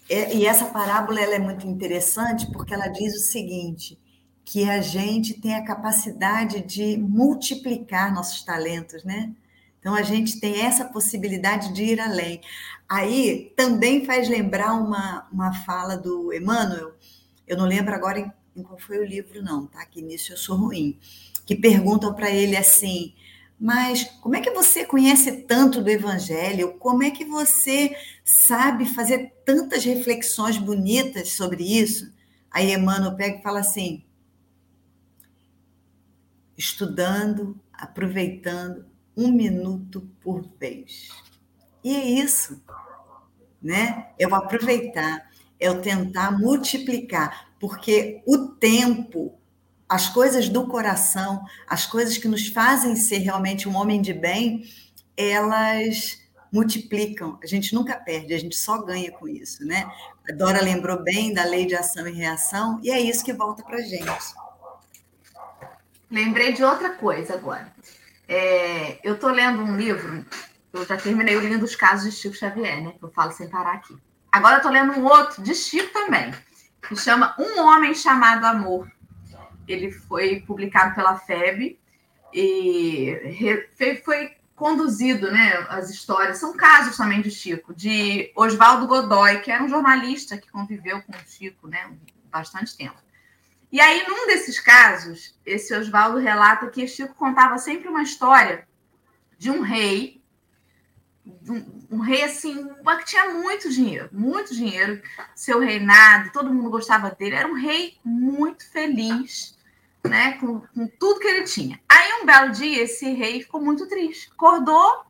É, 0.09 0.35
e 0.35 0.45
essa 0.45 0.65
parábola 0.65 1.19
ela 1.19 1.33
é 1.33 1.39
muito 1.39 1.67
interessante 1.67 2.49
porque 2.51 2.73
ela 2.73 2.87
diz 2.87 3.15
o 3.15 3.31
seguinte: 3.31 3.99
que 4.49 4.63
a 4.69 4.79
gente 4.79 5.33
tem 5.33 5.55
a 5.55 5.65
capacidade 5.65 6.61
de 6.61 6.95
multiplicar 6.95 8.13
nossos 8.13 8.43
talentos, 8.45 9.03
né? 9.03 9.33
Então 9.77 9.93
a 9.93 10.01
gente 10.01 10.39
tem 10.39 10.61
essa 10.61 10.85
possibilidade 10.85 11.73
de 11.73 11.83
ir 11.83 11.99
além. 11.99 12.39
Aí 12.87 13.51
também 13.57 14.05
faz 14.05 14.29
lembrar 14.29 14.71
uma, 14.71 15.27
uma 15.33 15.53
fala 15.53 15.97
do 15.97 16.33
Emmanuel, 16.33 16.93
eu 17.45 17.57
não 17.57 17.65
lembro 17.65 17.93
agora 17.93 18.19
em, 18.21 18.31
em 18.55 18.63
qual 18.63 18.79
foi 18.79 18.99
o 18.99 19.05
livro, 19.05 19.43
não, 19.43 19.67
tá? 19.67 19.85
Que 19.85 20.01
nisso 20.01 20.31
eu 20.31 20.37
sou 20.37 20.55
ruim. 20.55 20.97
Que 21.45 21.53
perguntam 21.53 22.13
para 22.13 22.31
ele 22.31 22.55
assim: 22.55 23.13
mas 23.59 24.05
como 24.21 24.37
é 24.37 24.39
que 24.39 24.51
você 24.51 24.85
conhece 24.85 25.41
tanto 25.41 25.83
do 25.83 25.89
Evangelho? 25.89 26.77
Como 26.79 27.03
é 27.03 27.11
que 27.11 27.25
você 27.25 27.93
sabe 28.23 28.85
fazer 28.85 29.33
tantas 29.43 29.83
reflexões 29.83 30.57
bonitas 30.57 31.33
sobre 31.33 31.65
isso? 31.65 32.09
Aí 32.49 32.71
Emmanuel 32.73 33.13
pega 33.17 33.39
e 33.39 33.43
fala 33.43 33.59
assim: 33.59 34.06
estudando, 36.57 37.59
aproveitando 37.71 38.85
um 39.15 39.31
minuto 39.31 40.09
por 40.21 40.49
vez. 40.59 41.09
E 41.83 41.95
é 41.95 42.03
isso, 42.03 42.61
né? 43.61 44.09
Eu 44.17 44.29
vou 44.29 44.37
aproveitar, 44.37 45.29
eu 45.59 45.81
tentar 45.81 46.31
multiplicar, 46.37 47.49
porque 47.59 48.21
o 48.25 48.49
tempo, 48.49 49.37
as 49.87 50.09
coisas 50.09 50.49
do 50.49 50.67
coração, 50.67 51.43
as 51.67 51.85
coisas 51.85 52.17
que 52.17 52.27
nos 52.27 52.47
fazem 52.47 52.95
ser 52.95 53.19
realmente 53.19 53.69
um 53.69 53.75
homem 53.75 54.01
de 54.01 54.13
bem, 54.13 54.63
elas 55.15 56.19
multiplicam. 56.51 57.39
A 57.41 57.47
gente 57.47 57.73
nunca 57.73 57.95
perde, 57.95 58.33
a 58.33 58.39
gente 58.39 58.55
só 58.55 58.81
ganha 58.81 59.11
com 59.11 59.27
isso, 59.27 59.65
né? 59.65 59.89
A 60.29 60.33
Dora 60.33 60.61
lembrou 60.61 61.01
bem 61.03 61.33
da 61.33 61.43
lei 61.43 61.65
de 61.65 61.75
ação 61.75 62.07
e 62.07 62.11
reação, 62.11 62.79
e 62.83 62.89
é 62.89 62.99
isso 62.99 63.23
que 63.23 63.33
volta 63.33 63.63
para 63.63 63.77
a 63.77 63.81
gente. 63.81 64.33
Lembrei 66.09 66.53
de 66.53 66.63
outra 66.63 66.91
coisa 66.91 67.33
agora. 67.33 67.71
É, 68.27 68.99
eu 69.03 69.15
estou 69.15 69.29
lendo 69.29 69.61
um 69.61 69.77
livro, 69.77 70.25
eu 70.73 70.85
já 70.85 70.97
terminei 70.97 71.35
o 71.35 71.41
livro 71.41 71.59
dos 71.59 71.75
casos 71.75 72.11
de 72.13 72.19
Chico 72.19 72.35
Xavier, 72.35 72.81
né? 72.81 72.93
Eu 73.01 73.09
falo 73.09 73.31
sem 73.31 73.49
parar 73.49 73.73
aqui. 73.73 73.95
Agora 74.31 74.55
eu 74.55 74.57
estou 74.57 74.71
lendo 74.71 74.93
um 74.93 75.05
outro 75.05 75.41
de 75.41 75.55
Chico 75.55 75.91
também, 75.93 76.33
que 76.81 76.95
chama 76.95 77.35
Um 77.39 77.61
Homem 77.61 77.93
Chamado 77.93 78.45
Amor. 78.45 78.89
Ele 79.67 79.91
foi 79.91 80.41
publicado 80.41 80.95
pela 80.95 81.17
FEB 81.17 81.79
e 82.33 83.65
foi 84.03 84.35
conduzido, 84.55 85.31
né? 85.31 85.65
As 85.69 85.89
histórias 85.89 86.37
são 86.37 86.55
casos 86.55 86.97
também 86.97 87.21
de 87.21 87.31
Chico, 87.31 87.73
de 87.73 88.31
Oswaldo 88.35 88.87
Godoy, 88.87 89.39
que 89.39 89.51
era 89.51 89.63
um 89.63 89.69
jornalista 89.69 90.37
que 90.37 90.49
conviveu 90.49 91.01
com 91.03 91.11
o 91.11 91.27
Chico, 91.27 91.67
né? 91.67 91.91
Bastante 92.31 92.75
tempo. 92.75 93.06
E 93.71 93.81
aí, 93.81 94.07
num 94.07 94.27
desses 94.27 94.59
casos, 94.59 95.37
esse 95.45 95.75
Oswaldo 95.75 96.17
relata 96.17 96.67
que 96.67 96.87
Chico 96.87 97.13
contava 97.15 97.57
sempre 97.57 97.89
uma 97.89 98.01
história 98.01 98.67
de 99.37 99.51
um 99.51 99.61
rei, 99.61 100.21
um, 101.25 101.97
um, 101.97 101.99
rei 101.99 102.23
assim, 102.23 102.67
que 102.67 103.05
tinha 103.05 103.33
muito 103.33 103.69
dinheiro, 103.69 104.09
muito 104.11 104.53
dinheiro, 104.53 105.01
seu 105.35 105.59
reinado, 105.59 106.31
todo 106.31 106.53
mundo 106.53 106.69
gostava 106.69 107.11
dele, 107.11 107.35
era 107.35 107.47
um 107.47 107.55
rei 107.55 107.97
muito 108.03 108.69
feliz, 108.71 109.57
né, 110.03 110.37
com, 110.39 110.61
com 110.61 110.87
tudo 110.87 111.19
que 111.19 111.27
ele 111.27 111.43
tinha. 111.43 111.79
Aí, 111.89 112.21
um 112.21 112.25
belo 112.25 112.51
dia, 112.51 112.83
esse 112.83 113.11
rei 113.11 113.41
ficou 113.41 113.61
muito 113.61 113.85
triste, 113.87 114.29
acordou, 114.31 115.05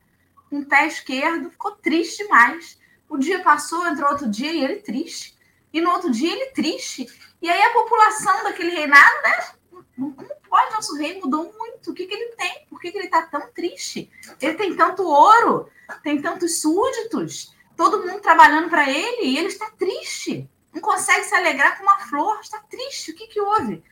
com 0.50 0.60
o 0.60 0.66
pé 0.66 0.88
esquerdo, 0.88 1.52
ficou 1.52 1.72
triste 1.74 2.24
demais. 2.24 2.80
O 3.10 3.18
dia 3.18 3.40
passou, 3.40 3.88
entrou 3.88 4.10
outro 4.10 4.30
dia 4.30 4.52
e 4.52 4.64
ele 4.64 4.78
triste. 4.78 5.37
E 5.74 5.82
no 5.82 5.92
outro 5.92 6.12
dia 6.12 6.32
ele 6.32 6.52
triste. 6.52 7.08
E 7.42 7.50
aí 7.50 7.62
a 7.62 7.74
população 7.74 8.44
daquele 8.44 8.72
reinado, 8.72 9.22
né? 9.24 9.52
Como 9.96 10.16
pode? 10.50 10.74
Nosso 10.74 10.96
rei 10.96 11.20
mudou 11.20 11.54
muito. 11.58 11.92
O 11.92 11.94
que, 11.94 12.06
que 12.06 12.14
ele 12.14 12.36
tem? 12.36 12.66
Por 12.70 12.80
que, 12.80 12.92
que 12.92 12.98
ele 12.98 13.06
está 13.06 13.24
tão 13.24 13.52
triste? 13.52 14.10
Ele 14.42 14.54
tem 14.54 14.76
tanto 14.76 15.04
ouro, 15.04 15.70
tem 16.04 16.22
tantos 16.22 16.62
súditos, 16.62 17.54
todo 17.76 18.06
mundo 18.06 18.22
trabalhando 18.22 18.70
para 18.70 18.90
ele 18.90 19.26
e 19.26 19.38
ele 19.38 19.48
está 19.48 19.70
triste. 19.72 20.50
Não 20.74 20.82
consegue 20.82 21.26
se 21.26 21.36
alegrar 21.36 21.78
com 21.78 21.84
uma 21.84 22.00
flor, 22.00 22.40
está 22.42 22.60
triste. 22.60 23.12
O 23.12 23.16
que, 23.16 23.28
que 23.28 23.42
houve? 23.42 23.84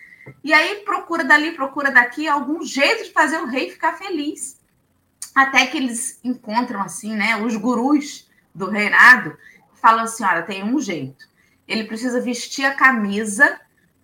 E 0.43 0.53
aí 0.53 0.77
procura 0.77 1.23
dali, 1.23 1.51
procura 1.51 1.91
daqui 1.91 2.27
algum 2.27 2.63
jeito 2.63 3.03
de 3.03 3.11
fazer 3.11 3.37
o 3.37 3.45
rei 3.45 3.71
ficar 3.71 3.93
feliz. 3.93 4.59
Até 5.33 5.65
que 5.67 5.77
eles 5.77 6.19
encontram 6.23 6.81
assim, 6.81 7.15
né? 7.15 7.37
Os 7.43 7.55
gurus 7.55 8.29
do 8.53 8.69
reinado 8.69 9.37
falam 9.73 10.03
assim: 10.03 10.23
olha, 10.23 10.43
tem 10.43 10.63
um 10.63 10.79
jeito. 10.79 11.27
Ele 11.67 11.85
precisa 11.85 12.21
vestir 12.21 12.65
a 12.65 12.75
camisa 12.75 13.59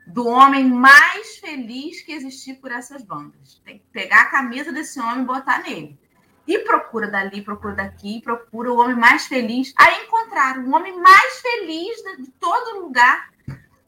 do 0.07 0.27
homem 0.27 0.65
mais 0.65 1.37
feliz 1.37 2.01
que 2.01 2.11
existir 2.11 2.55
por 2.55 2.71
essas 2.71 3.03
bandas. 3.03 3.61
Tem 3.63 3.79
que 3.79 3.85
pegar 3.91 4.23
a 4.23 4.31
camisa 4.31 4.71
desse 4.71 4.99
homem 4.99 5.23
e 5.23 5.27
botar 5.27 5.59
nele. 5.59 5.99
E 6.47 6.59
procura 6.59 7.07
dali, 7.07 7.41
procura 7.41 7.75
daqui, 7.75 8.21
procura 8.21 8.71
o 8.71 8.77
homem 8.79 8.95
mais 8.95 9.27
feliz. 9.27 9.73
Aí 9.77 10.05
encontraram 10.05 10.65
o 10.65 10.75
homem 10.75 10.99
mais 10.99 11.39
feliz 11.39 11.97
de 12.17 12.31
todo 12.39 12.81
lugar. 12.81 13.31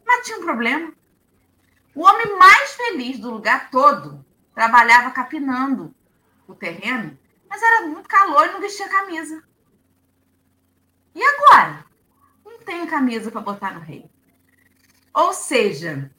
Mas 0.05 0.25
tinha 0.25 0.37
um 0.37 0.43
problema. 0.43 0.93
O 1.95 2.01
homem 2.01 2.37
mais 2.37 2.73
feliz 2.73 3.19
do 3.19 3.31
lugar 3.31 3.69
todo 3.69 4.23
trabalhava 4.53 5.11
capinando 5.11 5.93
o 6.47 6.53
terreno, 6.53 7.17
mas 7.49 7.61
era 7.61 7.87
muito 7.87 8.07
calor 8.07 8.47
e 8.47 8.51
não 8.51 8.61
vestia 8.61 8.87
camisa. 8.87 9.43
E 11.15 11.23
agora? 11.23 11.85
Tem 12.65 12.85
camisa 12.85 13.31
para 13.31 13.41
botar 13.41 13.73
no 13.73 13.79
rei. 13.79 14.09
Ou 15.13 15.33
seja, 15.33 16.09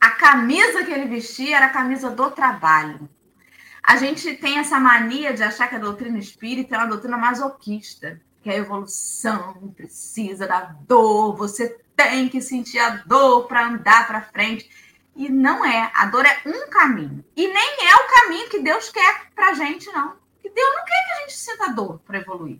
a 0.00 0.10
camisa 0.10 0.84
que 0.84 0.92
ele 0.92 1.06
vestia 1.06 1.56
era 1.56 1.66
a 1.66 1.70
camisa 1.70 2.10
do 2.10 2.30
trabalho. 2.30 3.08
A 3.82 3.96
gente 3.96 4.36
tem 4.36 4.58
essa 4.58 4.78
mania 4.78 5.32
de 5.32 5.42
achar 5.42 5.68
que 5.68 5.74
a 5.74 5.80
doutrina 5.80 6.18
espírita 6.18 6.74
é 6.74 6.78
uma 6.78 6.86
doutrina 6.86 7.16
masoquista, 7.16 8.20
que 8.42 8.50
a 8.50 8.56
evolução 8.56 9.72
precisa 9.76 10.46
da 10.46 10.60
dor, 10.60 11.36
você 11.36 11.80
tem 11.96 12.28
que 12.28 12.40
sentir 12.40 12.78
a 12.78 12.90
dor 13.06 13.46
para 13.46 13.66
andar 13.66 14.06
para 14.06 14.22
frente. 14.22 14.70
E 15.14 15.28
não 15.28 15.64
é. 15.64 15.90
A 15.94 16.06
dor 16.06 16.24
é 16.24 16.40
um 16.46 16.70
caminho. 16.70 17.24
E 17.36 17.46
nem 17.46 17.88
é 17.88 17.96
o 17.96 18.08
caminho 18.08 18.48
que 18.48 18.60
Deus 18.60 18.88
quer 18.90 19.30
para 19.34 19.50
a 19.50 19.54
gente, 19.54 19.86
não. 19.92 20.16
Que 20.40 20.48
Deus 20.48 20.74
não 20.74 20.84
quer 20.84 21.06
que 21.06 21.12
a 21.12 21.20
gente 21.20 21.36
sinta 21.36 21.72
dor 21.72 22.00
para 22.00 22.18
evoluir. 22.18 22.58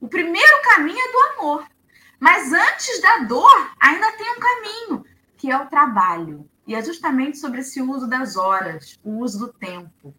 O 0.00 0.08
primeiro 0.08 0.62
caminho 0.62 0.98
é 0.98 1.12
do 1.12 1.40
amor. 1.40 1.73
Mas 2.18 2.52
antes 2.52 3.00
da 3.00 3.18
dor, 3.18 3.70
ainda 3.80 4.12
tem 4.12 4.32
um 4.32 4.40
caminho, 4.40 5.04
que 5.36 5.50
é 5.50 5.56
o 5.56 5.66
trabalho. 5.66 6.48
E 6.66 6.74
é 6.74 6.82
justamente 6.82 7.38
sobre 7.38 7.60
esse 7.60 7.80
uso 7.82 8.06
das 8.06 8.36
horas, 8.36 8.98
o 9.04 9.18
uso 9.18 9.38
do 9.38 9.52
tempo. 9.52 10.14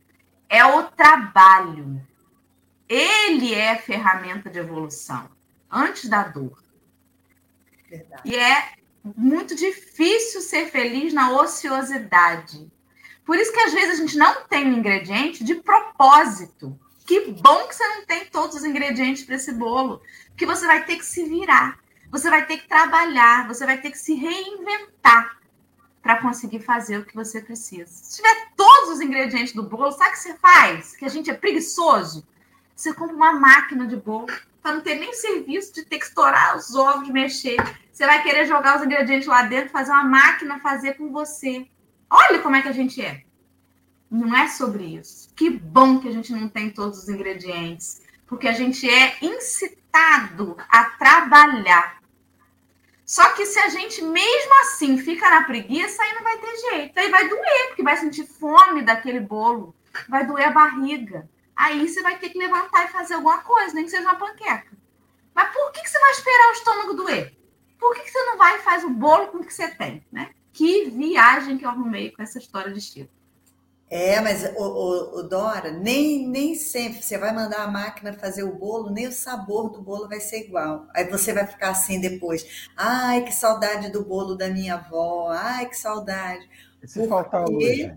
É 0.48 0.64
o 0.64 0.84
trabalho. 0.84 2.02
Ele 2.88 3.54
é 3.54 3.72
a 3.72 3.82
ferramenta 3.82 4.50
de 4.50 4.60
evolução, 4.60 5.28
antes 5.72 6.08
da 6.08 6.24
dor. 6.24 6.64
Verdade. 7.90 8.22
E 8.26 8.36
é 8.36 8.74
muito 9.16 9.56
difícil 9.56 10.42
ser 10.42 10.68
feliz 10.68 11.14
na 11.14 11.32
ociosidade. 11.32 12.72
Por 13.26 13.38
isso 13.38 13.52
que 13.52 13.60
às 13.60 13.74
vezes 13.74 14.00
a 14.00 14.02
gente 14.04 14.18
não 14.18 14.46
tem 14.48 14.68
um 14.68 14.78
ingrediente 14.78 15.44
de 15.44 15.56
propósito. 15.56 16.80
Que 17.08 17.32
bom 17.32 17.68
que 17.68 17.76
você 17.76 17.88
não 17.88 18.06
tem 18.06 18.26
todos 18.26 18.56
os 18.56 18.64
ingredientes 18.64 19.24
para 19.24 19.36
esse 19.36 19.52
bolo, 19.52 20.02
que 20.36 20.46
você 20.46 20.66
vai 20.66 20.86
ter 20.86 20.98
que 20.98 21.06
se 21.06 21.24
virar, 21.24 21.80
você 22.16 22.30
vai 22.30 22.46
ter 22.46 22.60
que 22.60 22.68
trabalhar, 22.68 23.46
você 23.46 23.66
vai 23.66 23.78
ter 23.78 23.92
que 23.92 23.98
se 23.98 24.14
reinventar 24.14 25.38
para 26.02 26.22
conseguir 26.22 26.62
fazer 26.62 27.00
o 27.00 27.06
que 27.06 27.14
você 27.14 27.42
precisa. 27.42 27.92
Se 27.92 28.16
tiver 28.16 28.52
todos 28.56 28.92
os 28.92 29.02
ingredientes 29.02 29.54
do 29.54 29.64
bolo, 29.64 29.92
sabe 29.92 30.12
o 30.12 30.14
que 30.14 30.20
você 30.20 30.34
faz? 30.36 30.96
Que 30.96 31.04
a 31.04 31.10
gente 31.10 31.30
é 31.30 31.34
preguiçoso. 31.34 32.26
Você 32.74 32.94
compra 32.94 33.14
uma 33.14 33.34
máquina 33.34 33.86
de 33.86 33.98
bolo 33.98 34.28
para 34.62 34.76
não 34.76 34.82
ter 34.82 34.96
nem 34.96 35.14
serviço 35.14 35.74
de 35.74 35.84
ter 35.84 36.00
que 36.00 36.06
estourar 36.06 36.56
os 36.56 36.74
ovos, 36.74 37.10
mexer. 37.10 37.58
Você 37.92 38.06
vai 38.06 38.24
querer 38.24 38.46
jogar 38.46 38.78
os 38.78 38.86
ingredientes 38.86 39.28
lá 39.28 39.42
dentro, 39.44 39.72
fazer 39.72 39.92
uma 39.92 40.06
máquina 40.06 40.60
fazer 40.60 40.94
com 40.94 41.12
você. 41.12 41.68
Olha 42.10 42.40
como 42.40 42.56
é 42.56 42.62
que 42.62 42.70
a 42.70 42.74
gente 42.74 43.02
é. 43.02 43.24
Não 44.10 44.34
é 44.34 44.48
sobre 44.48 44.86
isso. 44.86 45.34
Que 45.36 45.50
bom 45.50 46.00
que 46.00 46.08
a 46.08 46.14
gente 46.14 46.32
não 46.32 46.48
tem 46.48 46.70
todos 46.70 47.00
os 47.00 47.10
ingredientes, 47.10 48.02
porque 48.26 48.48
a 48.48 48.54
gente 48.54 48.90
é 48.90 49.18
incitado 49.22 50.56
a 50.70 50.86
trabalhar. 50.86 52.05
Só 53.06 53.34
que 53.34 53.46
se 53.46 53.60
a 53.60 53.70
gente 53.70 54.02
mesmo 54.02 54.62
assim 54.62 54.98
fica 54.98 55.30
na 55.30 55.44
preguiça, 55.44 56.02
aí 56.02 56.14
não 56.16 56.24
vai 56.24 56.38
ter 56.40 56.58
jeito. 56.58 56.98
Aí 56.98 57.10
vai 57.10 57.30
doer, 57.30 57.68
porque 57.68 57.84
vai 57.84 57.98
sentir 57.98 58.26
fome 58.26 58.82
daquele 58.82 59.20
bolo, 59.20 59.76
vai 60.10 60.26
doer 60.26 60.48
a 60.48 60.52
barriga. 60.52 61.30
Aí 61.56 61.88
você 61.88 62.02
vai 62.02 62.18
ter 62.18 62.30
que 62.30 62.40
levantar 62.40 62.86
e 62.86 62.92
fazer 62.92 63.14
alguma 63.14 63.38
coisa, 63.40 63.74
nem 63.74 63.86
que 63.86 63.92
seja 63.92 64.04
uma 64.04 64.16
panqueca. 64.16 64.76
Mas 65.34 65.54
por 65.54 65.72
que, 65.72 65.82
que 65.82 65.90
você 65.90 66.00
vai 66.00 66.12
esperar 66.12 66.50
o 66.50 66.54
estômago 66.54 66.94
doer? 66.94 67.36
por 67.86 67.94
que, 67.96 68.02
que 68.02 68.12
você 68.12 68.24
não 68.24 68.38
vai 68.38 68.58
e 68.58 68.62
faz 68.64 68.84
o 68.84 68.90
bolo 68.90 69.28
com 69.28 69.38
o 69.38 69.46
que 69.46 69.54
você 69.54 69.68
tem, 69.68 70.04
né? 70.12 70.32
Que 70.52 70.90
viagem 70.90 71.58
que 71.58 71.66
eu 71.66 71.70
arrumei 71.70 72.12
com 72.12 72.24
essa 72.24 72.40
história 72.40 72.72
de 72.72 72.80
estilo. 72.80 73.10
É, 73.90 74.20
mas 74.20 74.44
o, 74.56 74.64
o, 74.64 75.20
o, 75.20 75.24
Dora, 75.24 75.72
nem, 75.72 76.28
nem 76.28 76.56
sempre 76.56 77.04
você 77.04 77.18
vai 77.18 77.34
mandar 77.34 77.64
a 77.64 77.72
máquina 77.72 78.14
fazer 78.14 78.44
o 78.44 78.56
bolo, 78.56 78.90
nem 78.90 79.08
o 79.08 79.12
sabor 79.12 79.70
do 79.70 79.82
bolo 79.82 80.10
vai 80.10 80.20
ser 80.20 80.48
igual. 80.48 80.88
Aí 80.96 81.08
você 81.10 81.32
vai 81.32 81.46
ficar 81.46 81.70
assim 81.70 82.02
depois. 82.02 82.68
Ai, 82.76 83.24
que 83.24 83.32
saudade 83.32 83.92
do 83.92 84.04
bolo 84.04 84.36
da 84.36 84.50
minha 84.50 84.76
avó. 84.76 85.30
Ai, 85.30 85.70
que 85.70 85.78
saudade. 85.78 86.50
E 86.82 86.88
se 86.88 87.08
faltar 87.08 87.46
hoje? 87.48 87.96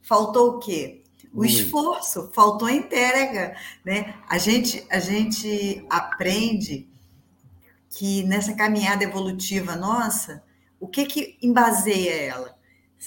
Faltou 0.00 0.52
o 0.52 0.58
quê? 0.60 1.02
O 1.32 1.44
esforço, 1.44 2.30
faltou 2.32 2.66
a 2.66 2.72
entrega, 2.72 3.54
né? 3.84 4.14
A 4.26 4.38
gente, 4.38 4.86
a 4.90 4.98
gente 4.98 5.84
aprende 5.90 6.88
que 7.90 8.22
nessa 8.24 8.54
caminhada 8.54 9.04
evolutiva 9.04 9.76
nossa, 9.76 10.42
o 10.80 10.88
que 10.88 11.04
que 11.04 11.38
embaseia 11.42 12.14
ela? 12.14 12.55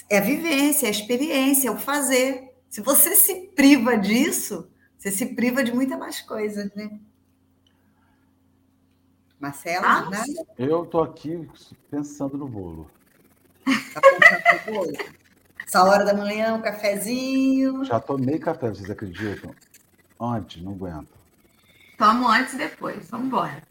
É 0.08 0.18
a 0.18 0.20
vivência, 0.20 0.86
é 0.86 0.88
a 0.88 0.92
experiência, 0.92 1.68
é 1.68 1.70
o 1.70 1.78
fazer. 1.78 2.54
Se 2.68 2.80
você 2.80 3.14
se 3.16 3.48
priva 3.54 3.96
disso, 3.96 4.68
você 4.96 5.10
se 5.10 5.34
priva 5.34 5.62
de 5.64 5.72
muita 5.72 5.96
mais 5.96 6.20
coisas, 6.20 6.72
né? 6.74 6.98
Marcelo, 9.38 9.86
ah, 9.86 10.02
nada? 10.10 10.46
Eu 10.58 10.84
estou 10.84 11.02
aqui 11.02 11.48
pensando 11.90 12.36
no 12.36 12.46
bolo. 12.46 12.90
Tá 13.64 14.00
pensando 14.00 14.66
no 14.66 14.72
bolo? 14.72 14.92
Essa 15.66 15.84
hora 15.84 16.04
da 16.04 16.12
manhã, 16.12 16.54
um 16.54 16.60
cafezinho. 16.60 17.84
Já 17.84 17.98
tomei 17.98 18.38
café, 18.38 18.68
vocês 18.68 18.90
acreditam? 18.90 19.54
Antes, 20.20 20.62
não 20.62 20.72
aguento. 20.72 21.08
Tomo 21.96 22.28
antes 22.28 22.54
e 22.54 22.58
depois, 22.58 23.08
vamos 23.08 23.28
embora. 23.28 23.62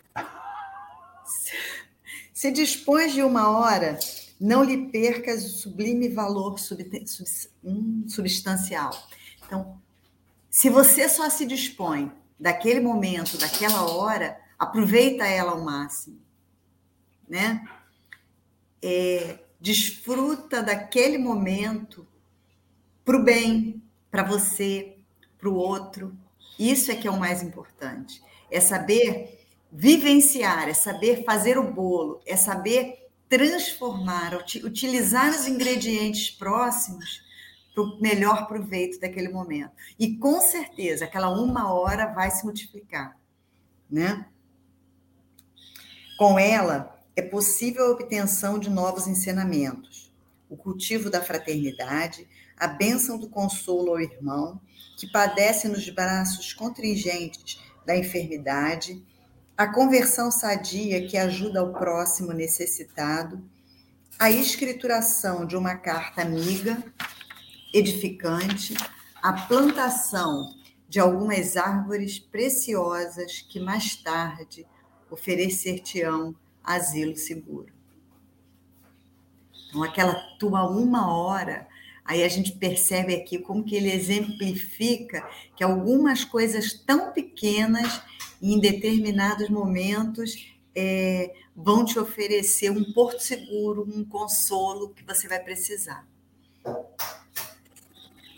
Se 2.33 2.51
dispões 2.51 3.13
de 3.13 3.21
uma 3.21 3.49
hora, 3.49 3.99
não 4.39 4.63
lhe 4.63 4.89
percas 4.89 5.43
o 5.43 5.49
sublime 5.49 6.08
valor 6.08 6.56
hum, 7.63 8.06
substancial. 8.08 8.91
Então, 9.45 9.78
se 10.49 10.69
você 10.69 11.10
só 11.10 11.30
se 11.30 11.45
dispõe 11.45 12.12
daquele 12.39 12.80
momento, 12.80 13.38
daquela 13.38 13.84
hora, 13.91 14.39
aproveita 14.58 15.25
ela 15.28 15.52
ao 15.52 15.62
máximo, 15.62 16.19
né? 17.28 17.67
É, 18.82 19.39
desfruta 19.60 20.63
daquele 20.63 21.17
momento 21.17 22.08
para 23.04 23.17
o 23.17 23.23
bem, 23.23 23.84
para 24.10 24.23
você, 24.23 24.97
para 25.38 25.49
o 25.49 25.56
outro. 25.56 26.15
Isso 26.58 26.91
é 26.91 26.95
que 26.95 27.08
é 27.08 27.12
o 27.12 27.19
mais 27.19 27.43
importante. 27.43 28.23
É 28.49 28.62
saber 28.62 29.45
vivenciar, 29.71 30.69
é 30.69 30.73
saber 30.73 31.23
fazer 31.23 31.58
o 31.58 31.71
bolo, 31.71 32.21
é 32.25 32.36
saber 32.36 33.08
transformar, 33.29 34.35
utilizar 34.63 35.29
os 35.29 35.47
ingredientes 35.47 36.31
próximos 36.31 37.23
para 37.73 37.83
o 37.83 38.01
melhor 38.01 38.47
proveito 38.47 38.99
daquele 38.99 39.29
momento. 39.29 39.71
E 39.97 40.17
com 40.17 40.41
certeza, 40.41 41.05
aquela 41.05 41.29
uma 41.29 41.71
hora 41.71 42.07
vai 42.07 42.31
se 42.31 42.43
multiplicar, 42.43 43.15
né? 43.89 44.25
Com 46.17 46.37
ela, 46.37 46.99
é 47.15 47.21
possível 47.21 47.85
a 47.85 47.91
obtenção 47.91 48.57
de 48.57 48.69
novos 48.69 49.07
ensinamentos, 49.07 50.11
o 50.49 50.57
cultivo 50.57 51.09
da 51.09 51.21
fraternidade, 51.21 52.27
a 52.57 52.67
bênção 52.67 53.17
do 53.17 53.29
consolo 53.29 53.91
ao 53.91 54.01
irmão, 54.01 54.59
que 54.97 55.09
padece 55.09 55.67
nos 55.69 55.87
braços 55.89 56.51
contingentes 56.51 57.61
da 57.85 57.95
enfermidade, 57.95 59.01
a 59.59 59.67
conversão 59.67 60.31
sadia 60.31 61.05
que 61.05 61.17
ajuda 61.17 61.61
o 61.61 61.73
próximo 61.73 62.31
necessitado, 62.31 63.43
a 64.17 64.31
escrituração 64.31 65.45
de 65.45 65.57
uma 65.57 65.75
carta 65.75 66.21
amiga, 66.21 66.81
edificante, 67.73 68.73
a 69.21 69.33
plantação 69.33 70.55
de 70.87 70.97
algumas 70.97 71.57
árvores 71.57 72.17
preciosas 72.17 73.41
que 73.49 73.59
mais 73.59 73.97
tarde 73.97 74.65
oferecer-te-ão 75.11 76.33
asilo 76.63 77.17
seguro. 77.17 77.73
Então, 79.67 79.83
aquela 79.83 80.15
tua 80.39 80.69
uma 80.69 81.13
hora, 81.13 81.67
aí 82.05 82.23
a 82.23 82.29
gente 82.29 82.53
percebe 82.53 83.13
aqui 83.13 83.37
como 83.37 83.65
que 83.65 83.75
ele 83.75 83.91
exemplifica 83.91 85.29
que 85.53 85.65
algumas 85.65 86.23
coisas 86.23 86.71
tão 86.71 87.11
pequenas, 87.11 88.01
em 88.41 88.60
determinados 88.60 89.49
momentos, 89.49 90.54
é, 90.75 91.34
vão 91.56 91.84
te 91.84 91.99
oferecer 91.99 92.69
um 92.71 92.93
porto 92.93 93.21
seguro, 93.21 93.86
um 93.88 94.06
consolo 94.06 94.89
que 94.89 95.04
você 95.04 95.28
vai 95.28 95.39
precisar. 95.39 96.08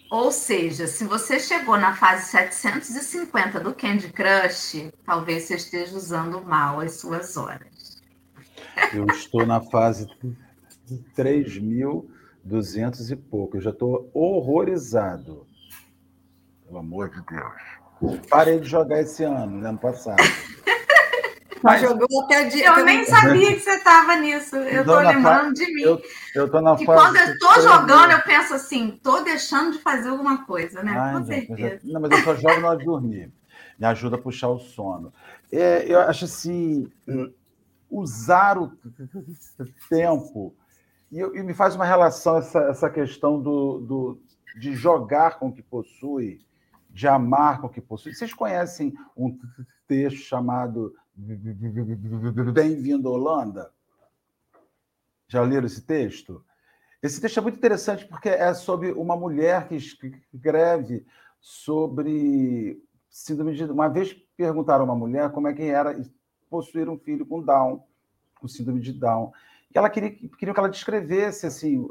Ou 0.09 0.31
seja, 0.31 0.87
se 0.87 1.05
você 1.05 1.39
chegou 1.39 1.77
na 1.77 1.95
fase 1.95 2.31
750 2.31 3.61
do 3.61 3.73
Candy 3.73 4.11
Crush, 4.11 4.91
talvez 5.05 5.43
você 5.43 5.55
esteja 5.55 5.95
usando 5.95 6.43
mal 6.43 6.81
as 6.81 6.95
suas 6.95 7.37
horas. 7.37 8.01
Eu 8.93 9.05
estou 9.05 9.45
na 9.45 9.61
fase 9.61 10.07
3.200 11.15 13.09
e 13.09 13.15
pouco. 13.15 13.55
Eu 13.55 13.61
já 13.61 13.69
estou 13.69 14.11
horrorizado. 14.13 15.47
Pelo 16.65 16.79
amor 16.79 17.09
de 17.09 17.21
Deus. 17.25 17.80
Parei 18.29 18.59
de 18.59 18.67
jogar 18.67 19.01
esse 19.01 19.23
ano, 19.23 19.65
ano 19.65 19.77
passado. 19.77 20.17
Mas 21.63 21.81
jogou 21.81 22.23
até 22.23 22.45
dia. 22.45 22.67
Eu 22.67 22.83
nem 22.83 23.05
sabia 23.05 23.53
que 23.53 23.59
você 23.59 23.75
estava 23.75 24.15
nisso. 24.15 24.55
Eu 24.55 24.81
estou 24.81 24.99
lembrando 24.99 25.47
fa... 25.47 25.53
de 25.53 25.73
mim. 25.73 25.81
Eu, 25.83 26.01
eu 26.33 26.49
tô 26.49 26.59
na 26.59 26.73
e 26.79 26.85
quando 26.85 27.15
eu 27.17 27.33
estou 27.33 27.61
jogando, 27.61 28.11
eu 28.11 28.21
penso 28.21 28.53
assim, 28.55 28.95
estou 28.95 29.23
deixando 29.23 29.73
de 29.73 29.77
fazer 29.77 30.09
alguma 30.09 30.45
coisa, 30.45 30.81
né? 30.81 30.91
Ai, 30.97 31.13
Com 31.13 31.25
certeza. 31.25 31.79
Não, 31.83 31.93
não, 31.93 32.01
mas 32.01 32.11
eu 32.11 32.23
só 32.23 32.35
jogo 32.35 32.61
na 32.61 32.69
hora 32.69 32.79
de 32.79 32.85
dormir. 32.85 33.31
Me 33.77 33.85
ajuda 33.85 34.15
a 34.15 34.19
puxar 34.19 34.49
o 34.49 34.59
sono. 34.59 35.13
É, 35.51 35.85
eu 35.87 35.99
acho 36.01 36.25
assim, 36.25 36.91
usar 37.89 38.57
o 38.57 38.71
tempo. 39.89 40.55
E, 41.11 41.19
e 41.19 41.43
me 41.43 41.53
faz 41.53 41.75
uma 41.75 41.85
relação 41.85 42.37
essa, 42.37 42.59
essa 42.63 42.89
questão 42.89 43.39
do, 43.39 43.79
do, 43.79 44.19
de 44.59 44.73
jogar 44.73 45.37
com 45.37 45.49
o 45.49 45.53
que 45.53 45.61
possui, 45.61 46.39
de 46.91 47.07
amar 47.07 47.61
com 47.61 47.67
o 47.67 47.69
que 47.69 47.81
possui. 47.81 48.13
Vocês 48.13 48.33
conhecem 48.33 48.93
um 49.15 49.37
texto 49.87 50.17
chamado 50.19 50.93
Bem-vindo, 52.53 53.09
Holanda. 53.09 53.71
Já 55.27 55.41
leram 55.41 55.65
esse 55.65 55.81
texto? 55.81 56.43
Esse 57.01 57.19
texto 57.19 57.39
é 57.39 57.41
muito 57.41 57.57
interessante 57.57 58.05
porque 58.05 58.29
é 58.29 58.53
sobre 58.53 58.91
uma 58.91 59.15
mulher 59.15 59.67
que 59.67 59.75
escreve 59.75 61.05
sobre 61.39 62.81
síndrome 63.09 63.55
de. 63.55 63.63
Uma 63.65 63.87
vez 63.87 64.13
perguntaram 64.35 64.81
a 64.81 64.85
uma 64.85 64.95
mulher 64.95 65.31
como 65.31 65.47
é 65.47 65.53
que 65.53 65.63
era 65.63 65.99
possuir 66.49 66.89
um 66.89 66.97
filho 66.97 67.25
com 67.25 67.41
Down, 67.41 67.83
com 68.39 68.47
síndrome 68.47 68.79
de 68.81 68.93
Down. 68.93 69.31
E 69.73 69.77
ela 69.77 69.89
queria, 69.89 70.11
queria 70.11 70.53
que 70.53 70.59
ela 70.59 70.69
descrevesse 70.69 71.47
assim. 71.47 71.87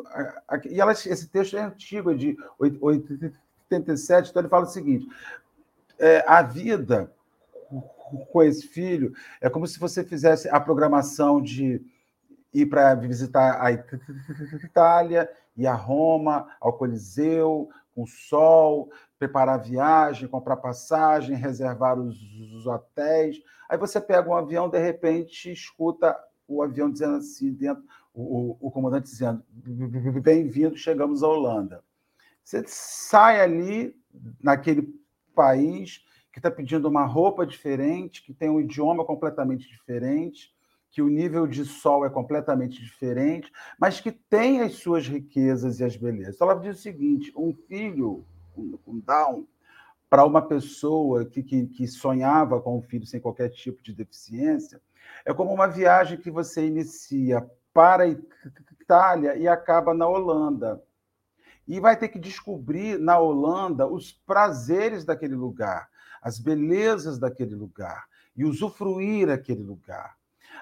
E 0.70 0.80
ela, 0.80 0.92
esse 0.92 1.28
texto 1.28 1.56
é 1.56 1.62
antigo, 1.62 2.10
é 2.10 2.14
de 2.14 2.36
87, 3.70 4.30
então 4.30 4.42
ele 4.42 4.48
fala 4.48 4.64
o 4.64 4.68
seguinte: 4.68 5.06
é, 5.98 6.24
a 6.26 6.42
vida 6.42 7.12
com 8.32 8.42
esse 8.42 8.66
filho, 8.66 9.12
é 9.40 9.48
como 9.48 9.66
se 9.66 9.78
você 9.78 10.02
fizesse 10.02 10.48
a 10.48 10.60
programação 10.60 11.40
de 11.40 11.80
ir 12.52 12.66
para 12.66 12.94
visitar 12.94 13.64
a 13.64 13.70
Itália, 13.72 15.30
ir 15.56 15.66
a 15.66 15.74
Roma, 15.74 16.48
ao 16.60 16.72
Coliseu, 16.72 17.68
com 17.94 18.06
sol, 18.06 18.90
preparar 19.18 19.56
a 19.56 19.62
viagem, 19.62 20.28
comprar 20.28 20.56
passagem, 20.56 21.36
reservar 21.36 21.98
os, 21.98 22.16
os 22.54 22.66
hotéis. 22.66 23.40
Aí 23.68 23.78
você 23.78 24.00
pega 24.00 24.28
um 24.28 24.34
avião, 24.34 24.68
de 24.68 24.78
repente, 24.78 25.52
escuta 25.52 26.16
o 26.48 26.62
avião 26.62 26.90
dizendo 26.90 27.16
assim, 27.16 27.52
dentro, 27.52 27.84
o, 28.12 28.56
o 28.60 28.70
comandante 28.70 29.04
dizendo: 29.04 29.44
bem-vindo, 30.20 30.76
chegamos 30.76 31.22
à 31.22 31.28
Holanda. 31.28 31.84
Você 32.50 32.64
sai 32.66 33.40
ali, 33.40 33.94
naquele 34.42 34.92
país, 35.36 36.04
que 36.32 36.40
está 36.40 36.50
pedindo 36.50 36.88
uma 36.88 37.04
roupa 37.04 37.46
diferente, 37.46 38.24
que 38.24 38.34
tem 38.34 38.50
um 38.50 38.60
idioma 38.60 39.04
completamente 39.04 39.68
diferente, 39.68 40.52
que 40.90 41.00
o 41.00 41.08
nível 41.08 41.46
de 41.46 41.64
sol 41.64 42.04
é 42.04 42.10
completamente 42.10 42.82
diferente, 42.82 43.52
mas 43.78 44.00
que 44.00 44.10
tem 44.10 44.62
as 44.62 44.74
suas 44.74 45.06
riquezas 45.06 45.78
e 45.78 45.84
as 45.84 45.94
belezas. 45.94 46.34
Então, 46.34 46.50
ela 46.50 46.60
diz 46.60 46.80
o 46.80 46.82
seguinte: 46.82 47.32
um 47.36 47.54
filho 47.54 48.26
com 48.84 48.98
Down, 48.98 49.46
para 50.08 50.24
uma 50.24 50.42
pessoa 50.42 51.24
que, 51.24 51.44
que, 51.44 51.68
que 51.68 51.86
sonhava 51.86 52.60
com 52.60 52.78
um 52.78 52.82
filho 52.82 53.06
sem 53.06 53.20
qualquer 53.20 53.50
tipo 53.50 53.80
de 53.80 53.94
deficiência, 53.94 54.82
é 55.24 55.32
como 55.32 55.54
uma 55.54 55.68
viagem 55.68 56.18
que 56.18 56.32
você 56.32 56.66
inicia 56.66 57.48
para 57.72 58.02
a 58.02 58.08
Itália 58.08 59.36
e 59.36 59.46
acaba 59.46 59.94
na 59.94 60.08
Holanda. 60.08 60.82
E 61.70 61.80
vai 61.80 61.96
ter 61.96 62.08
que 62.08 62.18
descobrir 62.18 62.98
na 62.98 63.18
Holanda 63.18 63.86
os 63.86 64.12
prazeres 64.12 65.04
daquele 65.04 65.34
lugar 65.34 65.88
as 66.20 66.38
belezas 66.38 67.18
daquele 67.18 67.54
lugar 67.54 68.04
e 68.36 68.44
usufruir 68.44 69.30
aquele 69.30 69.62
lugar. 69.62 70.16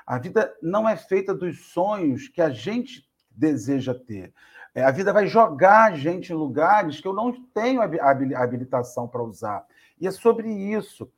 A 0.07 0.19
vida 0.19 0.55
não 0.63 0.89
é 0.89 0.97
feita 0.97 1.35
dos 1.35 1.73
sonhos 1.73 2.29
que 2.29 2.41
a 2.41 2.51
gente 2.51 3.07
deseja 3.31 3.95
ter. 3.95 4.33
É, 4.75 4.85
a 4.85 4.91
vida 4.91 5.13
vai 5.13 5.27
jogar 5.27 5.93
a 5.93 5.97
gente 5.97 6.33
em 6.33 6.37
lugares 6.37 7.01
que 7.01 7.09
eu 7.09 7.13
não 7.13 7.33
tenho 7.53 7.81
habilitação 7.83 9.09
para 9.09 9.23
usar. 9.23 9.67
E 10.01 10.07
é 10.07 10.11
sobre 10.11 10.51
isso. 10.51 11.11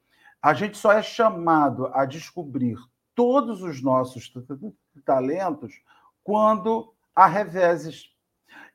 A 0.43 0.55
gente 0.55 0.79
só 0.79 0.93
é 0.93 1.03
chamado 1.03 1.87
a 1.89 2.05
descobrir 2.05 2.77
todos 3.15 3.63
os 3.63 3.83
nossos 3.83 4.33
talentos 5.05 5.83
quando 6.25 6.95
há 7.15 7.27
reveses. 7.27 8.07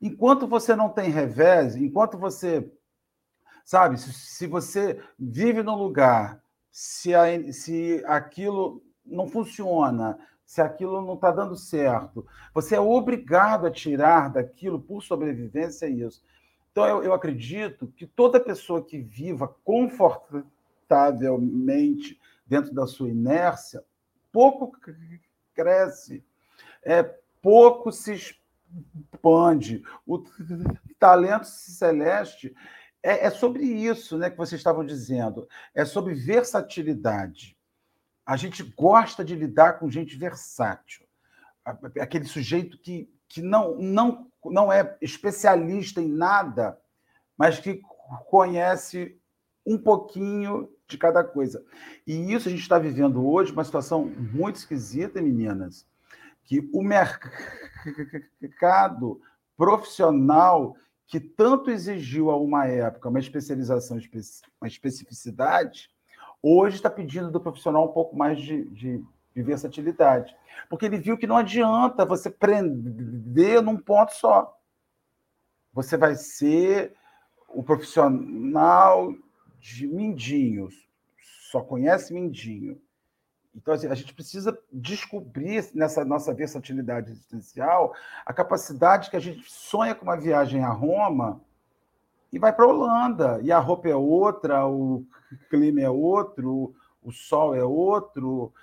Enquanto 0.01 0.47
você 0.47 0.75
não 0.75 0.89
tem 0.89 1.09
revés, 1.09 1.75
enquanto 1.75 2.17
você 2.17 2.69
Sabe, 3.65 3.97
se, 3.97 4.45
você 4.45 5.01
vive 5.17 5.63
num 5.63 5.73
lugar, 5.73 6.39
se, 6.71 7.15
a, 7.15 7.23
se 7.51 8.03
aquilo 8.05 8.83
não 9.03 9.27
funciona, 9.27 10.19
se 10.45 10.61
aquilo 10.61 11.01
não 11.01 11.15
está 11.15 11.31
dando 11.31 11.55
certo, 11.55 12.23
você 12.53 12.75
é 12.75 12.79
obrigado 12.79 13.65
a 13.65 13.71
tirar 13.71 14.29
daquilo 14.29 14.79
por 14.79 15.01
sobrevivência 15.01 15.87
isso. 15.87 16.23
Então, 16.71 16.85
eu, 16.85 17.03
eu 17.03 17.11
acredito 17.11 17.91
que 17.97 18.05
toda 18.05 18.39
pessoa 18.39 18.85
que 18.85 18.99
viva 18.99 19.47
confortavelmente 19.63 22.19
dentro 22.45 22.71
da 22.71 22.85
sua 22.85 23.09
inércia, 23.09 23.83
pouco 24.31 24.71
cresce, 25.55 26.23
é, 26.83 27.01
pouco 27.41 27.91
se 27.91 28.35
expande. 29.13 29.83
O 30.05 30.23
talento 30.99 31.45
celeste 31.45 32.55
é, 33.01 33.27
é 33.27 33.29
sobre 33.29 33.63
isso 33.63 34.17
né, 34.17 34.29
que 34.29 34.37
vocês 34.37 34.59
estavam 34.59 34.85
dizendo. 34.85 35.47
É 35.73 35.85
sobre 35.85 36.13
versatilidade. 36.13 37.57
A 38.25 38.35
gente 38.35 38.63
gosta 38.63 39.23
de 39.23 39.35
lidar 39.35 39.79
com 39.79 39.89
gente 39.89 40.17
versátil. 40.17 41.05
Aquele 41.99 42.25
sujeito 42.25 42.77
que, 42.77 43.09
que 43.27 43.41
não, 43.41 43.77
não, 43.77 44.27
não 44.43 44.73
é 44.73 44.97
especialista 45.01 46.01
em 46.01 46.09
nada, 46.09 46.79
mas 47.37 47.59
que 47.59 47.81
conhece 48.27 49.19
um 49.65 49.77
pouquinho 49.77 50.69
de 50.87 50.97
cada 50.97 51.23
coisa. 51.23 51.65
E 52.05 52.33
isso 52.33 52.47
a 52.47 52.51
gente 52.51 52.61
está 52.61 52.77
vivendo 52.77 53.27
hoje, 53.27 53.51
uma 53.51 53.63
situação 53.63 54.05
muito 54.05 54.57
esquisita, 54.57 55.21
meninas, 55.21 55.87
que 56.45 56.69
o 56.71 56.81
mercado 58.41 59.19
profissional 59.57 60.75
que 61.07 61.19
tanto 61.19 61.69
exigiu 61.69 62.31
a 62.31 62.37
uma 62.37 62.67
época 62.67 63.09
uma 63.09 63.19
especialização, 63.19 63.97
uma 64.59 64.67
especificidade, 64.67 65.89
hoje 66.41 66.77
está 66.77 66.89
pedindo 66.89 67.31
do 67.31 67.39
profissional 67.39 67.85
um 67.85 67.91
pouco 67.91 68.15
mais 68.15 68.39
de, 68.39 68.65
de, 68.69 69.03
de, 69.35 69.43
versatilidade. 69.43 70.35
Porque 70.69 70.85
ele 70.85 70.97
viu 70.97 71.17
que 71.17 71.27
não 71.27 71.37
adianta 71.37 72.05
você 72.05 72.29
prender 72.29 73.61
num 73.61 73.77
ponto 73.77 74.13
só. 74.13 74.57
Você 75.73 75.97
vai 75.97 76.15
ser 76.15 76.93
o 77.49 77.63
profissional 77.63 79.13
de 79.59 79.87
mindinhos, 79.87 80.87
só 81.51 81.61
conhece 81.61 82.13
mindinho. 82.13 82.81
Então, 83.55 83.73
assim, 83.73 83.87
a 83.87 83.95
gente 83.95 84.13
precisa 84.13 84.57
descobrir 84.71 85.69
nessa 85.73 86.03
nossa 86.03 86.33
versatilidade 86.33 87.11
existencial 87.11 87.95
a 88.25 88.33
capacidade 88.33 89.09
que 89.09 89.15
a 89.15 89.19
gente 89.19 89.49
sonha 89.49 89.95
com 89.95 90.03
uma 90.03 90.17
viagem 90.17 90.63
a 90.63 90.69
Roma 90.69 91.41
e 92.33 92.37
vai 92.37 92.51
para 92.51 92.65
a 92.65 92.67
Holanda. 92.67 93.39
E 93.41 93.51
a 93.51 93.59
roupa 93.59 93.87
é 93.87 93.95
outra, 93.95 94.67
o 94.67 95.05
clima 95.49 95.81
é 95.81 95.89
outro, 95.89 96.75
o 97.01 97.11
sol 97.11 97.55
é 97.55 97.63
outro, 97.63 98.53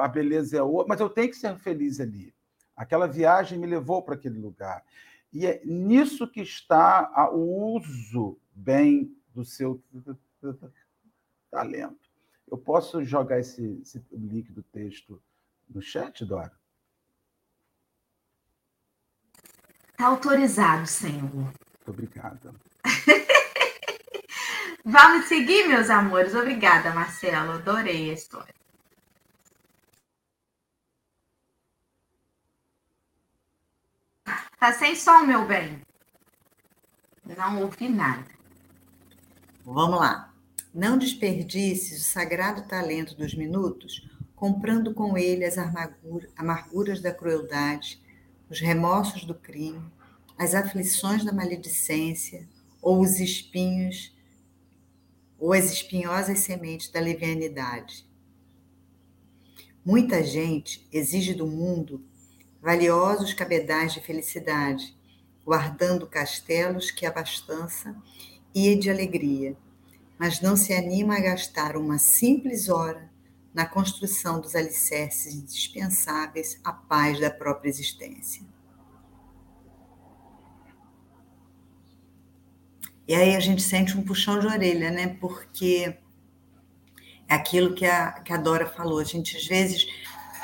a 0.00 0.08
beleza 0.08 0.56
é 0.56 0.62
outra, 0.62 0.88
mas 0.88 1.00
eu 1.00 1.08
tenho 1.08 1.28
que 1.28 1.36
ser 1.36 1.56
feliz 1.58 2.00
ali. 2.00 2.34
Aquela 2.76 3.06
viagem 3.06 3.56
me 3.56 3.68
levou 3.68 4.02
para 4.02 4.16
aquele 4.16 4.38
lugar. 4.38 4.84
E 5.32 5.46
é 5.46 5.62
nisso 5.64 6.26
que 6.26 6.40
está 6.40 7.30
o 7.32 7.76
uso 7.76 8.36
bem 8.52 9.16
do 9.32 9.44
seu 9.44 9.80
talento. 11.50 12.03
Eu 12.54 12.58
posso 12.58 13.02
jogar 13.02 13.40
esse, 13.40 13.80
esse 13.82 14.00
link 14.12 14.52
do 14.52 14.62
texto 14.62 15.20
no 15.68 15.82
chat, 15.82 16.24
Dora? 16.24 16.56
Está 19.90 20.06
autorizado, 20.06 20.86
senhor. 20.86 21.34
Muito 21.34 21.88
obrigada. 21.88 22.54
Vamos 24.86 25.26
seguir, 25.26 25.66
meus 25.66 25.90
amores. 25.90 26.32
Obrigada, 26.32 26.94
Marcelo. 26.94 27.54
Adorei 27.54 28.10
a 28.10 28.14
história. 28.14 28.54
Tá 34.60 34.72
sem 34.72 34.94
som, 34.94 35.26
meu 35.26 35.44
bem. 35.44 35.82
Não 37.36 37.62
ouvi 37.62 37.88
nada. 37.88 38.24
Vamos 39.64 39.98
lá. 39.98 40.33
Não 40.74 40.98
desperdices 40.98 42.00
o 42.00 42.04
sagrado 42.04 42.66
talento 42.66 43.14
dos 43.14 43.32
minutos, 43.32 44.04
comprando 44.34 44.92
com 44.92 45.16
ele 45.16 45.44
as 45.44 45.56
amarguras 45.56 47.00
da 47.00 47.14
crueldade, 47.14 48.02
os 48.50 48.58
remorsos 48.58 49.24
do 49.24 49.36
crime, 49.36 49.80
as 50.36 50.52
aflições 50.52 51.24
da 51.24 51.32
maledicência, 51.32 52.48
ou 52.82 53.00
os 53.00 53.20
espinhos, 53.20 54.12
ou 55.38 55.52
as 55.52 55.72
espinhosas 55.72 56.40
sementes 56.40 56.90
da 56.90 56.98
levianidade. 56.98 58.04
Muita 59.84 60.24
gente 60.24 60.88
exige 60.92 61.34
do 61.34 61.46
mundo 61.46 62.04
valiosos 62.60 63.32
cabedais 63.32 63.94
de 63.94 64.00
felicidade, 64.00 64.92
guardando 65.44 66.04
castelos 66.08 66.90
que 66.90 67.06
abastança 67.06 67.94
e 68.52 68.74
de 68.74 68.90
alegria, 68.90 69.56
mas 70.18 70.40
não 70.40 70.56
se 70.56 70.72
anima 70.72 71.16
a 71.16 71.20
gastar 71.20 71.76
uma 71.76 71.98
simples 71.98 72.68
hora 72.68 73.10
na 73.52 73.64
construção 73.64 74.40
dos 74.40 74.54
alicerces 74.54 75.34
indispensáveis 75.34 76.58
à 76.64 76.72
paz 76.72 77.20
da 77.20 77.30
própria 77.30 77.68
existência. 77.68 78.42
E 83.06 83.14
aí 83.14 83.36
a 83.36 83.40
gente 83.40 83.62
sente 83.62 83.96
um 83.96 84.02
puxão 84.02 84.38
de 84.40 84.46
orelha, 84.46 84.90
né? 84.90 85.16
Porque 85.20 85.96
é 87.28 87.34
aquilo 87.34 87.74
que 87.74 87.84
a, 87.84 88.12
que 88.12 88.32
a 88.32 88.36
Dora 88.36 88.66
falou, 88.66 88.98
a 88.98 89.04
gente 89.04 89.36
às 89.36 89.46
vezes 89.46 89.86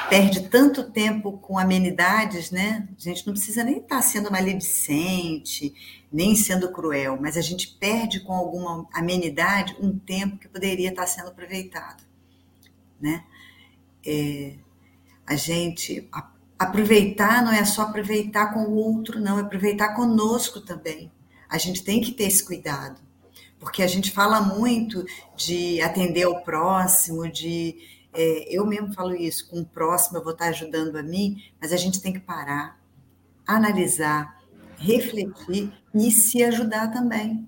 perde 0.09 0.49
tanto 0.49 0.91
tempo 0.91 1.39
com 1.39 1.59
amenidades, 1.59 2.51
né? 2.51 2.89
A 2.97 3.01
gente 3.01 3.27
não 3.27 3.33
precisa 3.33 3.65
nem 3.65 3.79
estar 3.79 4.03
sendo 4.03 4.31
maledicente, 4.31 5.75
nem 6.13 6.35
sendo 6.35 6.73
cruel, 6.73 7.19
mas 7.21 7.37
a 7.37 7.41
gente 7.41 7.69
perde 7.79 8.21
com 8.21 8.33
alguma 8.33 8.87
amenidade 8.93 9.77
um 9.81 9.97
tempo 9.97 10.39
que 10.39 10.49
poderia 10.49 10.91
estar 10.91 11.07
sendo 11.07 11.29
aproveitado, 11.29 12.03
né? 13.01 13.25
É, 14.05 14.55
a 15.27 15.37
gente 15.37 16.09
a, 16.11 16.29
aproveitar 16.59 17.45
não 17.45 17.53
é 17.53 17.65
só 17.65 17.83
aproveitar 17.83 18.53
com 18.53 18.65
o 18.65 18.75
outro, 18.75 19.21
não, 19.21 19.39
é 19.39 19.43
aproveitar 19.43 19.95
conosco 19.95 20.61
também. 20.61 21.13
A 21.49 21.59
gente 21.59 21.85
tem 21.85 22.01
que 22.01 22.13
ter 22.13 22.25
esse 22.25 22.45
cuidado, 22.45 23.01
porque 23.59 23.83
a 23.83 23.87
gente 23.87 24.11
fala 24.11 24.41
muito 24.41 25.05
de 25.37 25.81
atender 25.81 26.27
o 26.27 26.41
próximo, 26.41 27.31
de 27.31 27.77
é, 28.13 28.47
eu 28.55 28.67
mesmo 28.67 28.93
falo 28.93 29.15
isso, 29.15 29.49
com 29.49 29.61
o 29.61 29.65
próximo 29.65 30.19
eu 30.19 30.25
vou 30.25 30.33
estar 30.33 30.47
ajudando 30.47 30.97
a 30.97 31.03
mim, 31.03 31.41
mas 31.61 31.73
a 31.73 31.77
gente 31.77 32.01
tem 32.01 32.13
que 32.13 32.21
parar, 32.21 32.81
analisar, 33.47 34.40
refletir 34.81 35.73
e 35.95 36.11
se 36.11 36.43
ajudar 36.43 36.89
também. 36.89 37.47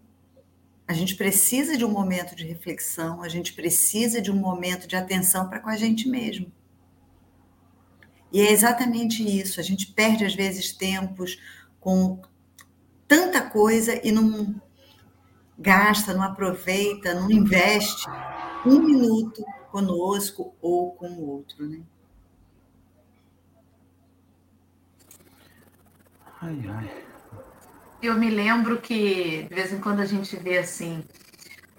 A 0.87 0.93
gente 0.93 1.17
precisa 1.17 1.77
de 1.77 1.85
um 1.85 1.91
momento 1.91 2.37
de 2.37 2.45
reflexão, 2.45 3.23
a 3.23 3.29
gente 3.29 3.55
precisa 3.55 4.21
de 4.21 4.31
um 4.31 4.37
momento 4.37 4.87
de 4.87 4.95
atenção 4.95 5.49
para 5.49 5.59
com 5.59 5.71
a 5.71 5.77
gente 5.77 6.09
mesmo. 6.09 6.53
E 8.31 8.41
é 8.41 8.53
exatamente 8.53 9.23
isso, 9.23 9.59
a 9.61 9.63
gente 9.63 9.87
perde 9.93 10.25
às 10.25 10.35
vezes 10.35 10.73
tempos 10.73 11.39
com 11.81 12.21
tanta 13.09 13.41
coisa 13.41 13.99
e 14.07 14.13
não 14.13 14.55
gasta, 15.59 16.13
não 16.13 16.23
aproveita, 16.23 17.15
não 17.15 17.31
investe 17.31 18.07
um 18.67 18.81
minuto 18.81 19.43
conosco 19.71 20.55
ou 20.61 20.93
com 20.93 21.09
o 21.09 21.29
outro, 21.31 21.67
né? 21.67 21.81
Ai, 26.41 26.65
ai. 26.69 27.12
Eu 28.03 28.15
me 28.15 28.29
lembro 28.29 28.81
que 28.81 29.45
de 29.49 29.55
vez 29.55 29.73
em 29.73 29.81
quando 29.81 30.01
a 30.01 30.05
gente 30.05 30.35
vê 30.37 30.59
assim 30.59 31.05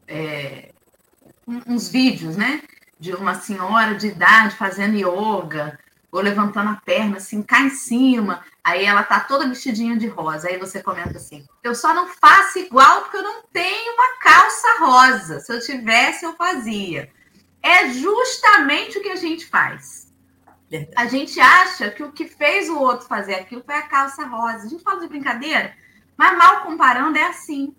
é, 0.07 0.71
uns 1.67 1.89
vídeos, 1.89 2.38
né? 2.38 2.61
De 2.99 3.13
uma 3.13 3.36
senhora 3.36 3.95
de 3.95 4.07
idade 4.07 4.55
fazendo 4.55 4.95
yoga, 4.95 5.78
ou 6.11 6.21
levantando 6.21 6.69
a 6.69 6.82
perna 6.86 7.17
assim, 7.17 7.41
cá 7.43 7.59
em 7.61 7.69
cima. 7.69 8.43
Aí 8.63 8.86
ela 8.86 9.03
tá 9.03 9.19
toda 9.19 9.47
vestidinha 9.47 9.97
de 9.97 10.07
rosa. 10.07 10.47
Aí 10.47 10.57
você 10.57 10.82
comenta 10.82 11.17
assim: 11.17 11.45
eu 11.61 11.76
só 11.76 11.93
não 11.93 12.07
faço 12.07 12.59
igual 12.59 13.01
porque 13.01 13.17
eu 13.17 13.24
não 13.24 13.43
tenho 13.51 13.93
uma 13.93 14.17
calça 14.19 14.80
rosa. 14.80 15.39
Se 15.39 15.51
eu 15.51 15.59
tivesse, 15.59 16.24
eu 16.24 16.34
fazia 16.36 17.11
é 17.63 17.89
justamente 17.89 18.97
o 18.97 19.01
que 19.01 19.09
a 19.09 19.15
gente 19.15 19.45
faz. 19.45 20.11
A 20.95 21.05
gente 21.05 21.39
acha 21.39 21.89
que 21.89 22.03
o 22.03 22.11
que 22.11 22.28
fez 22.28 22.67
o 22.67 22.78
outro 22.78 23.07
fazer 23.07 23.36
aquilo 23.36 23.63
foi 23.63 23.76
a 23.76 23.88
calça 23.88 24.26
rosa. 24.26 24.65
A 24.65 24.69
gente 24.69 24.84
fala 24.84 24.99
de 24.99 25.07
brincadeira, 25.07 25.74
mas 26.18 26.38
mal 26.38 26.61
comparando 26.61 27.18
é 27.18 27.26
assim. 27.26 27.76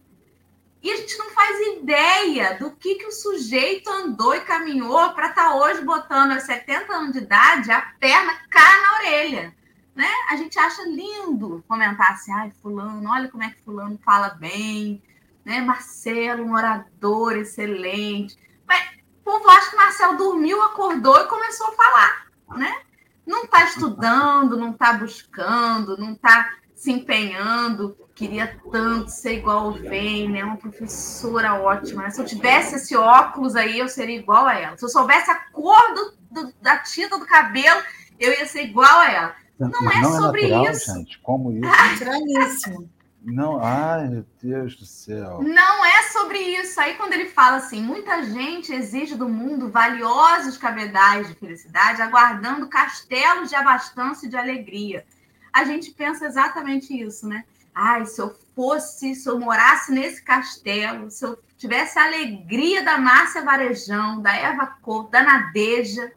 E 0.83 0.91
a 0.91 0.97
gente 0.97 1.17
não 1.17 1.31
faz 1.31 1.79
ideia 1.79 2.59
do 2.59 2.71
que, 2.73 2.97
que 2.97 3.07
o 3.07 3.13
sujeito 3.13 3.89
andou 3.89 4.35
e 4.35 4.43
caminhou 4.43 5.15
para 5.15 5.31
estar 5.31 5.49
tá 5.49 5.55
hoje 5.55 5.81
botando 5.81 6.33
aos 6.33 6.43
70 6.43 6.93
anos 6.93 7.13
de 7.13 7.21
idade 7.21 7.71
a 7.71 7.81
perna 7.99 8.35
cá 8.51 8.83
na 8.83 8.99
orelha. 8.99 9.57
Né? 9.95 10.11
A 10.29 10.37
gente 10.37 10.59
acha 10.59 10.83
lindo 10.83 11.65
comentar 11.67 12.13
assim, 12.13 12.33
ai, 12.33 12.53
fulano, 12.61 13.09
olha 13.09 13.29
como 13.29 13.43
é 13.43 13.49
que 13.49 13.63
fulano 13.63 13.99
fala 14.05 14.31
bem, 14.31 15.03
né? 15.45 15.61
Marcelo, 15.61 16.45
um 16.45 16.53
orador 16.53 17.37
excelente. 17.37 18.37
Mas 18.67 18.87
o 19.21 19.25
povo 19.25 19.49
acha 19.49 19.71
que 19.71 19.77
o 19.77 19.79
Marcel 19.79 20.17
dormiu, 20.17 20.61
acordou 20.63 21.19
e 21.21 21.29
começou 21.29 21.69
a 21.69 21.73
falar, 21.73 22.27
né? 22.57 22.83
Não 23.27 23.45
está 23.45 23.65
estudando, 23.65 24.57
não 24.57 24.73
está 24.73 24.93
buscando, 24.93 25.97
não 25.97 26.13
está 26.13 26.53
se 26.85 26.93
empenhando. 26.93 27.97
Queria 28.15 28.61
tanto 28.71 29.09
ser 29.09 29.39
igual 29.39 29.69
o 29.69 29.73
Vênia, 29.73 30.43
é 30.43 30.45
uma 30.45 30.59
professora 30.59 31.55
ótima. 31.55 32.03
Né? 32.03 32.11
Se 32.11 32.21
eu 32.21 32.27
tivesse 32.27 32.77
esse 32.77 32.95
óculos 32.95 33.57
aí, 33.57 33.79
eu 33.79 33.89
seria 33.89 34.19
igual 34.19 34.47
a 34.47 34.55
ela. 34.55 34.77
Se 34.77 34.85
eu 34.85 34.89
soubesse 34.91 35.31
a 35.31 35.35
cor 35.51 35.83
do, 35.95 36.15
do, 36.31 36.55
da 36.61 36.77
tinta 36.79 37.19
do 37.19 37.25
cabelo, 37.25 37.83
eu 38.21 38.33
ia 38.33 38.47
ser 38.47 38.65
igual 38.65 39.01
a 39.01 39.11
ela. 39.11 39.35
Não, 39.59 39.71
não 39.71 39.91
é, 39.91 39.99
é 39.99 40.05
sobre 40.05 40.43
natural, 40.43 40.73
isso. 40.73 40.95
Gente, 40.95 41.19
como 41.21 41.53
isso? 41.53 41.61
Naturalíssimo. 41.63 42.91
Não, 43.23 43.59
ai, 43.65 44.07
meu 44.07 44.27
Deus 44.43 44.77
do 44.77 44.85
céu. 44.85 45.43
Não 45.43 45.87
é 45.87 46.03
sobre 46.13 46.39
isso. 46.39 46.79
Aí, 46.79 46.95
quando 46.97 47.15
ele 47.15 47.31
fala 47.31 47.57
assim, 47.57 47.81
muita 47.81 48.23
gente 48.25 48.71
exige 48.75 49.15
do 49.15 49.27
mundo 49.27 49.71
valiosos 49.71 50.59
cabedais 50.59 51.29
de 51.29 51.35
felicidade, 51.35 52.03
aguardando 52.03 52.69
castelos 52.69 53.49
de 53.49 53.55
abastança 53.55 54.27
e 54.27 54.29
de 54.29 54.37
alegria. 54.37 55.07
A 55.55 55.65
gente 55.65 55.93
pensa 55.93 56.27
exatamente 56.27 56.93
isso, 57.01 57.27
né? 57.27 57.45
Ai, 57.75 58.05
se 58.07 58.21
eu 58.21 58.37
fosse, 58.55 59.15
se 59.15 59.29
eu 59.29 59.39
morasse 59.39 59.93
nesse 59.93 60.23
castelo, 60.23 61.11
se 61.11 61.25
eu 61.25 61.39
tivesse 61.57 61.99
a 61.99 62.05
alegria 62.05 62.83
da 62.83 62.99
Márcia 62.99 63.43
Varejão, 63.43 64.21
da 64.21 64.35
Eva 64.35 64.67
Couto, 64.83 65.11
da 65.11 65.23
Nadeja, 65.23 66.13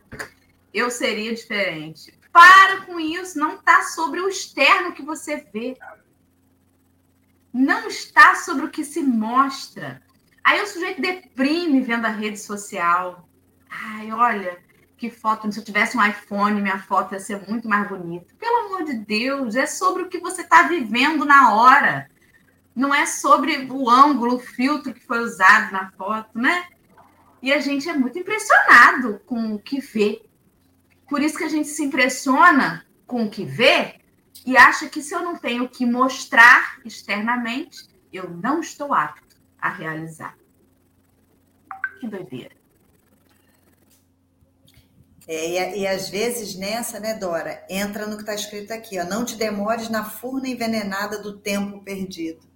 eu 0.74 0.92
seria 0.92 1.34
diferente. 1.34 2.14
Para 2.32 2.82
com 2.82 3.00
isso, 3.00 3.40
não 3.40 3.56
está 3.56 3.84
sobre 3.84 4.20
o 4.20 4.28
externo 4.28 4.92
que 4.92 5.02
você 5.02 5.38
vê 5.54 5.78
não 7.58 7.88
está 7.88 8.36
sobre 8.36 8.66
o 8.66 8.70
que 8.70 8.86
se 8.86 9.02
mostra. 9.02 10.02
Aí 10.44 10.62
o 10.62 10.68
sujeito 10.68 11.02
deprime 11.02 11.82
vendo 11.82 12.06
a 12.06 12.10
rede 12.10 12.40
social. 12.40 13.28
Ai, 13.70 14.12
olha, 14.12 14.60
que 14.98 15.10
foto. 15.10 15.52
Se 15.52 15.60
eu 15.60 15.64
tivesse 15.64 15.96
um 15.96 16.06
iPhone, 16.06 16.62
minha 16.62 16.80
foto 16.80 17.14
ia 17.14 17.20
ser 17.20 17.48
muito 17.48 17.68
mais 17.68 17.88
bonita. 17.88 18.34
Pelo 18.40 18.66
amor 18.66 18.84
de 18.84 18.96
Deus, 18.96 19.56
é 19.56 19.66
sobre 19.66 20.04
o 20.04 20.10
que 20.10 20.20
você 20.20 20.42
está 20.42 20.64
vivendo 20.64 21.24
na 21.24 21.54
hora. 21.54 22.10
Não 22.76 22.94
é 22.94 23.06
sobre 23.06 23.68
o 23.72 23.90
ângulo, 23.90 24.36
o 24.36 24.40
filtro 24.40 24.94
que 24.94 25.06
foi 25.06 25.20
usado 25.20 25.72
na 25.72 25.92
foto, 25.92 26.38
né? 26.38 26.68
E 27.42 27.54
a 27.54 27.60
gente 27.60 27.88
é 27.88 27.94
muito 27.94 28.18
impressionado 28.18 29.22
com 29.26 29.54
o 29.54 29.60
que 29.60 29.80
vê. 29.80 30.24
Por 31.08 31.22
isso 31.22 31.38
que 31.38 31.44
a 31.44 31.50
gente 31.50 31.68
se 31.68 31.84
impressiona 31.84 32.86
com 33.06 33.26
o 33.26 33.30
que 33.30 33.46
vê 33.46 34.02
e 34.46 34.58
acha 34.58 34.90
que 34.90 35.02
se 35.02 35.14
eu 35.14 35.22
não 35.22 35.38
tenho 35.38 35.70
que 35.70 35.86
mostrar 35.86 36.80
externamente, 36.84 37.88
eu 38.12 38.30
não 38.30 38.60
estou 38.60 38.94
apto 38.94 39.38
a 39.60 39.70
realizar. 39.70 40.38
Que 42.00 42.08
doideira. 42.08 42.56
É, 45.28 45.76
e, 45.76 45.82
e, 45.82 45.88
às 45.88 46.10
vezes 46.10 46.56
nessa, 46.56 47.00
né, 47.00 47.14
Dora, 47.14 47.66
entra 47.70 48.08
no 48.08 48.16
que 48.16 48.24
está 48.24 48.34
escrito 48.34 48.72
aqui, 48.72 48.98
ó, 48.98 49.04
não 49.04 49.26
te 49.26 49.36
demores 49.36 49.90
na 49.90 50.10
furna 50.10 50.48
envenenada 50.48 51.22
do 51.22 51.38
tempo 51.38 51.84
perdido. 51.84 52.48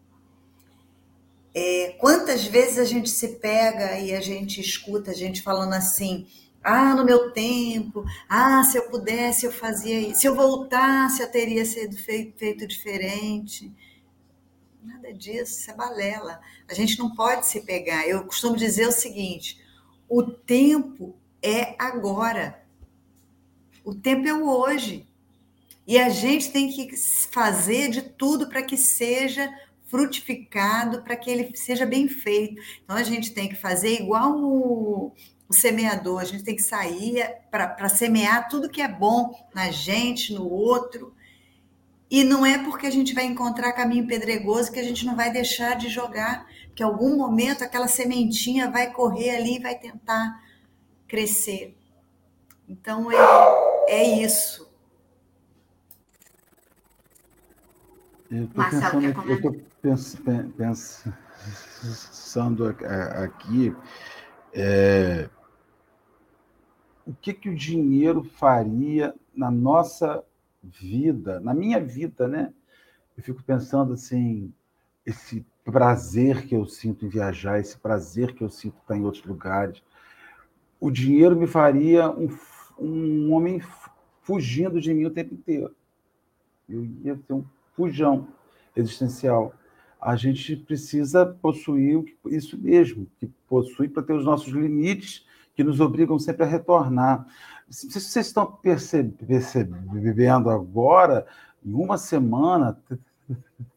É, 1.54 1.98
quantas 2.00 2.46
vezes 2.46 2.80
a 2.80 2.86
gente 2.86 3.10
se 3.10 3.40
pega 3.40 4.00
e 4.00 4.14
a 4.16 4.22
gente 4.22 4.62
escuta 4.62 5.12
a 5.12 5.14
gente 5.14 5.42
falando 5.42 5.74
assim: 5.74 6.26
ah, 6.64 6.96
no 6.96 7.04
meu 7.04 7.32
tempo, 7.34 8.06
ah, 8.30 8.64
se 8.64 8.78
eu 8.78 8.84
pudesse 8.90 9.46
eu 9.46 9.52
fazia 9.52 10.00
isso, 10.00 10.22
se 10.22 10.28
eu 10.28 10.36
voltasse 10.36 11.22
eu 11.22 11.30
teria 11.30 11.66
sido 11.66 11.98
feito, 11.98 12.38
feito 12.38 12.66
diferente. 12.66 13.74
Nada 14.82 15.14
disso, 15.14 15.60
isso 15.60 15.72
é 15.72 15.76
balela. 15.76 16.40
A 16.70 16.74
gente 16.74 16.98
não 16.98 17.14
pode 17.14 17.46
se 17.46 17.62
pegar. 17.62 18.08
Eu 18.08 18.24
costumo 18.24 18.56
dizer 18.56 18.88
o 18.88 18.92
seguinte: 18.92 19.62
o 20.08 20.24
tempo 20.24 21.16
é 21.42 21.76
agora. 21.78 22.61
O 23.84 23.94
tempo 23.96 24.28
é 24.28 24.34
o 24.34 24.48
hoje. 24.48 25.08
E 25.88 25.98
a 25.98 26.10
gente 26.10 26.52
tem 26.52 26.70
que 26.70 26.96
fazer 27.32 27.90
de 27.90 28.02
tudo 28.02 28.48
para 28.48 28.62
que 28.62 28.78
seja 28.78 29.52
frutificado, 29.88 31.02
para 31.02 31.18
que 31.18 31.30
ele 31.30 31.56
seja 31.56 31.86
bem 31.86 32.08
feito. 32.08 32.62
Então 32.84 32.96
a 32.96 33.04
gente 33.04 33.34
tem 33.34 33.50
que 33.50 33.56
fazer 33.56 34.02
igual 34.02 34.38
o, 34.38 35.12
o 35.50 35.54
semeador, 35.54 36.22
a 36.22 36.24
gente 36.24 36.46
tem 36.46 36.56
que 36.56 36.62
sair 36.62 37.30
para 37.52 37.90
semear 37.90 38.48
tudo 38.48 38.70
que 38.70 38.82
é 38.82 38.88
bom 38.88 39.36
na 39.54 39.70
gente, 39.70 40.34
no 40.34 40.50
outro. 40.50 41.14
E 42.10 42.24
não 42.24 42.46
é 42.46 42.58
porque 42.58 42.88
a 42.88 42.92
gente 42.92 43.14
vai 43.14 43.26
encontrar 43.26 43.74
caminho 43.74 44.08
pedregoso 44.08 44.72
que 44.72 44.80
a 44.80 44.84
gente 44.84 45.06
não 45.06 45.16
vai 45.16 45.30
deixar 45.32 45.76
de 45.76 45.90
jogar, 45.90 46.48
que 46.74 46.84
em 46.84 46.86
algum 46.86 47.18
momento 47.18 47.64
aquela 47.64 47.88
sementinha 47.88 48.72
vai 48.72 48.94
correr 48.94 49.36
ali 49.36 49.58
e 49.58 49.62
vai 49.62 49.76
tentar 49.76 50.42
crescer. 51.06 51.76
Então 52.68 53.12
é, 53.12 53.16
é 53.88 54.22
isso. 54.22 54.70
Eu 58.30 59.36
estou 59.36 59.54
pensando, 59.82 60.54
pensando 61.82 62.68
aqui 62.68 63.76
é, 64.54 65.30
o 67.06 67.14
que, 67.14 67.34
que 67.34 67.50
o 67.50 67.56
dinheiro 67.56 68.24
faria 68.24 69.14
na 69.36 69.52
nossa 69.52 70.24
vida, 70.64 71.40
na 71.40 71.54
minha 71.54 71.80
vida, 71.80 72.28
né? 72.28 72.54
Eu 73.18 73.24
fico 73.24 73.44
pensando 73.44 73.94
assim, 73.94 74.54
esse 75.06 75.46
prazer 75.64 76.46
que 76.46 76.56
eu 76.56 76.66
sinto 76.66 77.06
em 77.06 77.10
viajar, 77.10 77.60
esse 77.60 77.78
prazer 77.78 78.34
que 78.34 78.44
eu 78.44 78.50
sinto 78.50 78.78
estar 78.78 78.96
em 78.96 79.04
outros 79.04 79.26
lugares. 79.26 79.84
O 80.80 80.90
dinheiro 80.90 81.36
me 81.36 81.48
faria 81.48 82.10
um, 82.10 82.30
um 82.82 83.32
homem 83.34 83.62
fugindo 84.22 84.82
de 84.82 84.94
mim 84.94 85.06
o 85.06 85.12
tempo 85.12 85.34
inteiro. 85.34 85.76
Eu 86.68 86.86
ia 87.04 87.16
ser 87.16 87.34
um 87.34 87.46
fujão 87.76 88.28
existencial. 88.76 89.54
A 90.00 90.16
gente 90.16 90.56
precisa 90.56 91.26
possuir 91.26 92.04
isso 92.28 92.58
mesmo, 92.58 93.08
que 93.20 93.28
possui 93.48 93.88
para 93.88 94.02
ter 94.04 94.14
os 94.14 94.26
nossos 94.26 94.48
limites 94.52 95.26
que 95.54 95.64
nos 95.64 95.80
obrigam 95.80 96.18
sempre 96.18 96.44
a 96.44 96.48
retornar. 96.48 97.28
Se 97.70 97.88
vocês 97.88 98.28
estão 98.28 98.46
percebendo 98.52 100.50
agora, 100.50 101.28
em 101.64 101.74
uma 101.74 101.98
semana, 101.98 102.82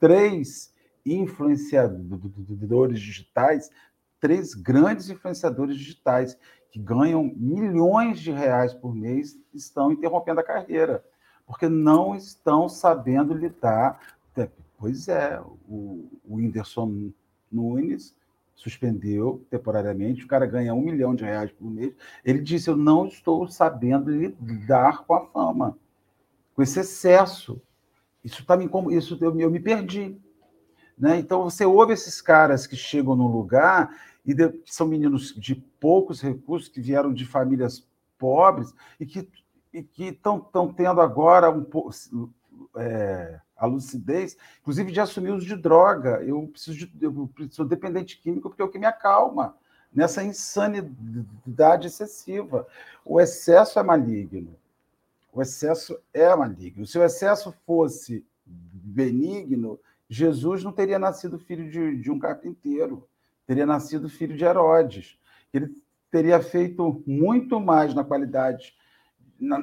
três 0.01 0.73
influenciadores 1.05 3.01
digitais, 3.01 3.71
três 4.19 4.55
grandes 4.55 5.11
influenciadores 5.11 5.77
digitais 5.77 6.39
que 6.75 6.81
ganham 6.81 7.33
milhões 7.37 8.19
de 8.19 8.33
reais 8.33 8.75
por 8.75 8.93
mês 8.93 9.39
estão 9.55 9.93
interrompendo 9.93 10.41
a 10.41 10.45
carreira 10.45 11.05
porque 11.47 11.69
não 11.69 12.17
estão 12.17 12.69
sabendo 12.69 13.33
lidar. 13.33 14.01
Pois 14.77 15.07
é, 15.07 15.41
o, 15.69 16.11
o 16.25 16.35
Whindersson 16.35 17.13
Nunes 17.51 18.17
suspendeu 18.57 19.47
temporariamente, 19.49 20.25
o 20.25 20.27
cara 20.27 20.47
ganha 20.47 20.75
um 20.75 20.81
milhão 20.81 21.15
de 21.15 21.23
reais 21.23 21.53
por 21.53 21.71
mês. 21.71 21.95
Ele 22.25 22.41
disse: 22.41 22.69
Eu 22.69 22.77
não 22.77 23.07
estou 23.07 23.47
sabendo 23.47 24.11
lidar 24.11 25.05
com 25.05 25.15
a 25.15 25.27
fama, 25.27 25.79
com 26.57 26.63
esse 26.63 26.81
excesso. 26.81 27.63
Isso 28.25 28.45
tá 28.45 28.57
me 28.57 28.69
isso 28.97 29.17
eu, 29.21 29.39
eu 29.39 29.51
me 29.51 29.61
perdi. 29.61 30.21
Né? 30.99 31.21
Então 31.21 31.45
você 31.45 31.65
ouve 31.65 31.93
esses 31.93 32.21
caras 32.21 32.67
que 32.67 32.75
chegam 32.75 33.15
no 33.15 33.29
lugar 33.29 33.97
e 34.25 34.35
de, 34.35 34.61
são 34.65 34.87
meninos 34.87 35.35
de 35.35 35.55
poucos 35.55 36.21
recursos, 36.21 36.69
que 36.69 36.81
vieram 36.81 37.13
de 37.13 37.25
famílias 37.25 37.87
pobres 38.19 38.73
e 38.99 39.05
que 39.05 39.29
e 39.73 39.83
que 39.83 40.05
estão 40.05 40.73
tendo 40.73 41.01
agora 41.01 41.51
um 41.51 41.67
é, 42.77 43.41
a 43.57 43.67
lucidez, 43.67 44.37
inclusive 44.61 44.93
de 44.93 45.01
assumir 45.01 45.33
uso 45.33 45.47
de 45.47 45.57
droga. 45.57 46.23
Eu 46.23 46.47
preciso 46.47 46.87
de, 46.87 47.05
eu 47.05 47.29
sou 47.51 47.65
dependente 47.65 48.19
químico 48.19 48.49
porque 48.49 48.63
é 48.63 48.65
o 48.65 48.69
que 48.69 48.79
me 48.79 48.87
acalma 48.87 49.57
nessa 49.93 50.23
insanidade 50.23 51.89
excessiva. 51.89 52.67
O 53.05 53.21
excesso 53.21 53.79
é 53.79 53.83
maligno. 53.83 54.57
O 55.33 55.43
excesso 55.43 55.99
é 56.13 56.35
maligno. 56.35 56.87
Se 56.87 56.97
o 56.97 57.05
excesso 57.05 57.53
fosse 57.67 58.25
benigno, 58.47 59.79
Jesus 60.09 60.63
não 60.63 60.73
teria 60.73 60.99
nascido 60.99 61.39
filho 61.39 61.69
de, 61.69 61.97
de 61.97 62.11
um 62.11 62.19
carpinteiro, 62.19 63.09
teria 63.47 63.67
nascido 63.67 64.09
filho 64.09 64.37
de 64.37 64.45
Herodes. 64.45 65.19
Ele 65.53 65.75
teria 66.11 66.41
feito 66.41 67.03
muito 67.07 67.61
mais 67.61 67.95
na 67.95 68.05
qualidade 68.05 68.75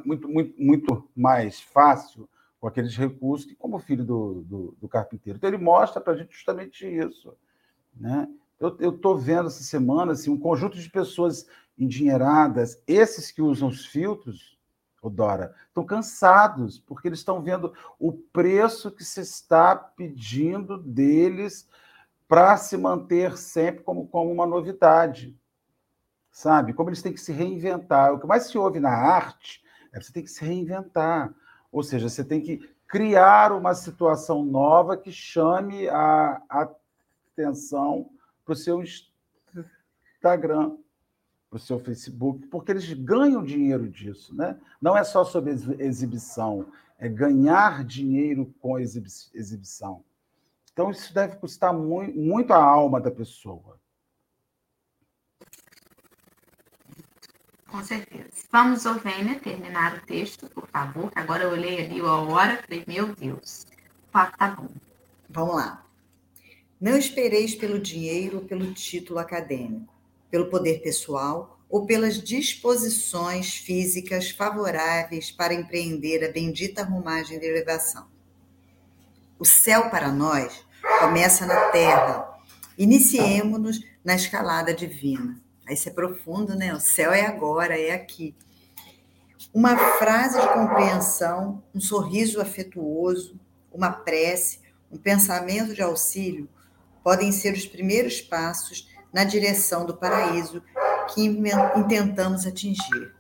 muito, 0.06 0.28
muito, 0.28 0.62
muito 0.62 1.10
mais 1.16 1.62
fácil 1.62 2.30
com 2.60 2.68
aqueles 2.68 2.96
recursos 2.96 3.48
que 3.48 3.56
como 3.56 3.80
filho 3.80 4.04
do, 4.04 4.42
do, 4.44 4.78
do 4.80 4.88
carpinteiro. 4.88 5.38
Então, 5.38 5.50
ele 5.50 5.58
mostra 5.58 6.00
para 6.00 6.14
a 6.14 6.18
gente 6.18 6.34
justamente 6.34 6.86
isso. 6.86 7.36
Né? 7.96 8.28
Eu 8.60 8.92
estou 8.92 9.18
vendo 9.18 9.48
essa 9.48 9.64
semana 9.64 10.12
assim, 10.12 10.30
um 10.30 10.38
conjunto 10.38 10.78
de 10.78 10.90
pessoas 10.90 11.48
endinheiradas, 11.78 12.82
esses 12.86 13.32
que 13.32 13.42
usam 13.42 13.70
os 13.70 13.86
filtros, 13.88 14.60
o 15.02 15.10
Dora, 15.10 15.56
estão 15.68 15.84
cansados, 15.84 16.78
porque 16.78 17.08
eles 17.08 17.20
estão 17.20 17.42
vendo 17.42 17.74
o 17.98 18.14
preço 18.14 18.92
que 18.92 19.04
se 19.04 19.20
está 19.22 19.76
pedindo 19.76 20.78
deles 20.78 21.68
para 22.32 22.56
se 22.56 22.78
manter 22.78 23.38
sempre 23.38 23.84
como, 23.84 24.08
como 24.08 24.32
uma 24.32 24.46
novidade 24.46 25.38
sabe? 26.32 26.72
Como 26.74 26.90
eles 26.90 27.02
têm 27.02 27.12
que 27.12 27.20
se 27.20 27.34
reinventar. 27.34 28.14
O 28.14 28.20
que 28.20 28.26
mais 28.26 28.44
se 28.44 28.58
ouve 28.58 28.80
na 28.80 28.90
arte 28.90 29.62
é 29.92 30.00
que 30.00 30.06
você 30.06 30.14
tem 30.14 30.24
que 30.24 30.32
se 30.32 30.46
reinventar. 30.46 31.34
Ou 31.70 31.84
seja, 31.84 32.08
você 32.08 32.24
tem 32.24 32.40
que 32.40 32.58
criar 32.88 33.52
uma 33.52 33.74
situação 33.74 34.46
nova 34.46 34.96
que 34.96 35.12
chame 35.12 35.90
a 35.90 36.42
atenção 36.50 38.10
para 38.46 38.54
o 38.54 38.56
seu 38.56 38.82
Instagram, 38.82 40.78
para 41.50 41.58
o 41.58 41.60
seu 41.60 41.80
Facebook, 41.80 42.48
porque 42.48 42.72
eles 42.72 42.92
ganham 42.94 43.44
dinheiro 43.44 43.90
disso, 43.90 44.34
né? 44.34 44.58
Não 44.82 44.98
é 44.98 45.04
só 45.04 45.26
sobre 45.26 45.52
exibição, 45.80 46.66
é 46.98 47.10
ganhar 47.10 47.84
dinheiro 47.84 48.54
com 48.62 48.80
exibição. 48.80 50.02
Então, 50.74 50.92
isso 50.92 51.14
deve 51.14 51.36
custar 51.38 51.74
muito, 51.74 52.18
muito 52.18 52.54
a 52.54 52.64
alma 52.64 53.00
da 53.00 53.12
pessoa. 53.12 53.80
Com 57.72 57.82
certeza. 57.84 58.30
Vamos, 58.52 58.86
Ovênia, 58.86 59.40
terminar 59.40 59.98
o 59.98 60.06
texto, 60.06 60.50
por 60.50 60.68
favor. 60.68 61.10
Agora 61.16 61.44
eu 61.44 61.52
olhei 61.52 61.86
ali 61.86 62.02
a 62.02 62.16
hora 62.16 62.54
e 62.54 62.58
falei, 62.64 62.84
meu 62.86 63.16
Deus, 63.16 63.66
tá 64.12 64.56
bom. 64.58 64.68
Vamos 65.30 65.56
lá. 65.56 65.86
Não 66.80 66.98
espereis 66.98 67.56
pelo 67.56 67.80
dinheiro 67.80 68.40
ou 68.40 68.46
pelo 68.46 68.74
título 68.74 69.20
acadêmico, 69.20 69.94
pelo 70.30 70.50
poder 70.50 70.82
pessoal 70.82 71.62
ou 71.70 71.86
pelas 71.86 72.22
disposições 72.22 73.56
físicas 73.56 74.32
favoráveis 74.32 75.32
para 75.32 75.54
empreender 75.54 76.26
a 76.26 76.32
bendita 76.32 76.84
rumagem 76.84 77.40
de 77.40 77.46
elevação. 77.46 78.06
O 79.42 79.46
céu 79.46 79.90
para 79.90 80.12
nós 80.12 80.64
começa 81.00 81.48
na 81.48 81.72
terra. 81.72 82.30
Iniciemo-nos 82.78 83.84
na 84.06 84.14
escalada 84.14 84.72
divina 84.72 85.42
Aí 85.68 85.76
é 85.84 85.90
profundo, 85.90 86.54
né? 86.54 86.76
O 86.76 86.80
céu 86.80 87.12
é 87.12 87.26
agora, 87.26 87.76
é 87.76 87.92
aqui. 87.92 88.36
Uma 89.52 89.76
frase 89.98 90.40
de 90.40 90.48
compreensão, 90.48 91.64
um 91.74 91.82
sorriso 91.82 92.40
afetuoso, 92.40 93.40
uma 93.72 93.90
prece, 93.90 94.60
um 94.92 94.98
pensamento 95.00 95.74
de 95.74 95.82
auxílio 95.82 96.48
podem 97.04 97.32
ser 97.32 97.56
os 97.56 97.66
primeiros 97.66 98.22
passos 98.22 98.88
na 99.12 99.24
direção 99.24 99.88
do 99.88 99.98
paraíso 99.98 100.62
que 101.16 101.26
intentamos 101.26 102.46
atingir. 102.46 103.16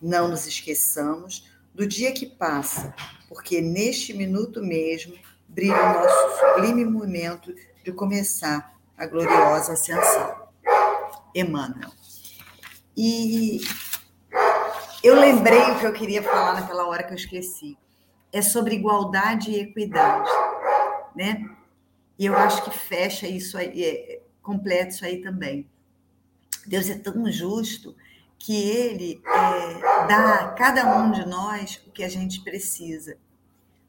Não 0.00 0.28
nos 0.28 0.46
esqueçamos 0.46 1.46
do 1.74 1.86
dia 1.86 2.10
que 2.10 2.24
passa, 2.24 2.94
porque 3.30 3.60
neste 3.60 4.12
minuto 4.12 4.60
mesmo 4.60 5.14
brilha 5.48 5.76
o 5.76 5.94
nosso 5.94 6.38
sublime 6.40 6.84
momento 6.84 7.54
de 7.84 7.92
começar 7.92 8.76
a 8.98 9.06
gloriosa 9.06 9.74
ascensão. 9.74 10.48
Emmanuel. 11.32 11.92
E 12.96 13.60
eu 15.00 15.14
lembrei 15.14 15.62
o 15.70 15.78
que 15.78 15.86
eu 15.86 15.92
queria 15.92 16.24
falar 16.24 16.54
naquela 16.54 16.88
hora 16.88 17.04
que 17.04 17.12
eu 17.12 17.16
esqueci. 17.16 17.78
É 18.32 18.42
sobre 18.42 18.74
igualdade 18.74 19.52
e 19.52 19.60
equidade, 19.60 20.28
né? 21.14 21.48
E 22.18 22.26
eu 22.26 22.36
acho 22.36 22.64
que 22.64 22.76
fecha 22.76 23.28
isso 23.28 23.56
aí, 23.56 23.84
é, 23.84 24.22
completa 24.42 24.88
isso 24.88 25.04
aí 25.04 25.22
também. 25.22 25.70
Deus 26.66 26.90
é 26.90 26.98
tão 26.98 27.30
justo 27.30 27.94
que 28.40 28.56
ele 28.56 29.22
é, 29.22 30.06
dá 30.08 30.34
a 30.36 30.48
cada 30.52 30.98
um 30.98 31.12
de 31.12 31.26
nós 31.26 31.80
o 31.86 31.90
que 31.90 32.02
a 32.02 32.08
gente 32.08 32.40
precisa. 32.40 33.18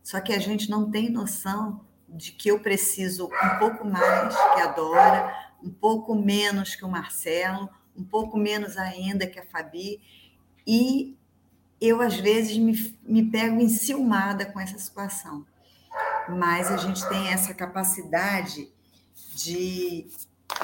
Só 0.04 0.20
que 0.20 0.34
a 0.34 0.40
gente 0.40 0.70
não 0.70 0.92
tem 0.92 1.10
noção 1.10 1.80
de 2.08 2.34
que 2.34 2.50
eu 2.50 2.60
preciso 2.60 3.28
um 3.28 3.60
pouco 3.60 3.88
mais 3.88 4.36
que 4.36 4.62
a 4.62 4.68
Dora, 4.68 5.34
um 5.64 5.70
pouco 5.70 6.14
menos 6.14 6.76
que 6.76 6.84
o 6.84 6.90
Marcelo, 6.90 7.70
um 7.98 8.04
pouco 8.04 8.38
menos 8.38 8.76
ainda 8.76 9.26
que 9.26 9.40
a 9.40 9.46
Fabi, 9.46 10.02
e 10.68 11.16
eu 11.80 12.02
às 12.02 12.18
vezes 12.18 12.58
me, 12.58 13.00
me 13.04 13.24
pego 13.32 13.62
enciumada 13.62 14.46
com 14.46 14.60
essa 14.60 14.78
situação. 14.78 15.46
Mas 16.28 16.70
a 16.70 16.76
gente 16.76 17.08
tem 17.08 17.30
essa 17.30 17.54
capacidade 17.54 18.70
de 19.34 20.08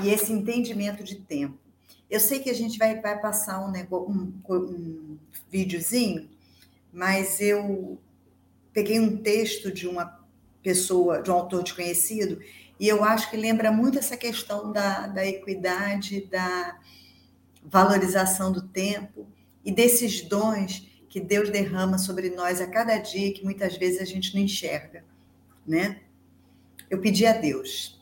e 0.01 0.09
esse 0.09 0.33
entendimento 0.33 1.03
de 1.03 1.15
tempo. 1.15 1.66
Eu 2.09 2.19
sei 2.19 2.39
que 2.39 2.49
a 2.49 2.53
gente 2.53 2.77
vai, 2.77 2.99
vai 3.01 3.19
passar 3.19 3.59
um, 3.59 3.71
um, 3.91 4.33
um 4.49 5.17
videozinho, 5.49 6.29
mas 6.91 7.41
eu 7.41 7.99
peguei 8.71 8.99
um 8.99 9.17
texto 9.17 9.71
de 9.71 9.87
uma 9.87 10.25
pessoa, 10.63 11.21
de 11.21 11.29
um 11.29 11.33
autor 11.33 11.63
desconhecido, 11.63 12.39
e 12.79 12.87
eu 12.87 13.03
acho 13.03 13.29
que 13.29 13.37
lembra 13.37 13.71
muito 13.71 13.97
essa 13.97 14.15
questão 14.15 14.71
da, 14.71 15.07
da 15.07 15.25
equidade, 15.25 16.21
da 16.21 16.79
valorização 17.63 18.51
do 18.51 18.61
tempo 18.61 19.27
e 19.65 19.71
desses 19.71 20.21
dons 20.21 20.87
que 21.09 21.19
Deus 21.19 21.49
derrama 21.49 21.97
sobre 21.97 22.29
nós 22.29 22.61
a 22.61 22.67
cada 22.67 22.97
dia, 22.97 23.33
que 23.33 23.43
muitas 23.43 23.75
vezes 23.75 23.99
a 23.99 24.05
gente 24.05 24.33
não 24.35 24.41
enxerga, 24.41 25.03
né? 25.65 26.01
Eu 26.89 26.99
pedi 26.99 27.25
a 27.25 27.33
Deus. 27.33 27.99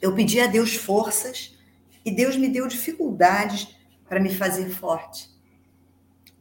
Eu 0.00 0.14
pedi 0.14 0.40
a 0.40 0.46
Deus 0.46 0.74
forças 0.74 1.58
e 2.04 2.10
Deus 2.10 2.36
me 2.36 2.48
deu 2.48 2.66
dificuldades 2.66 3.76
para 4.08 4.20
me 4.20 4.34
fazer 4.34 4.68
forte. 4.70 5.30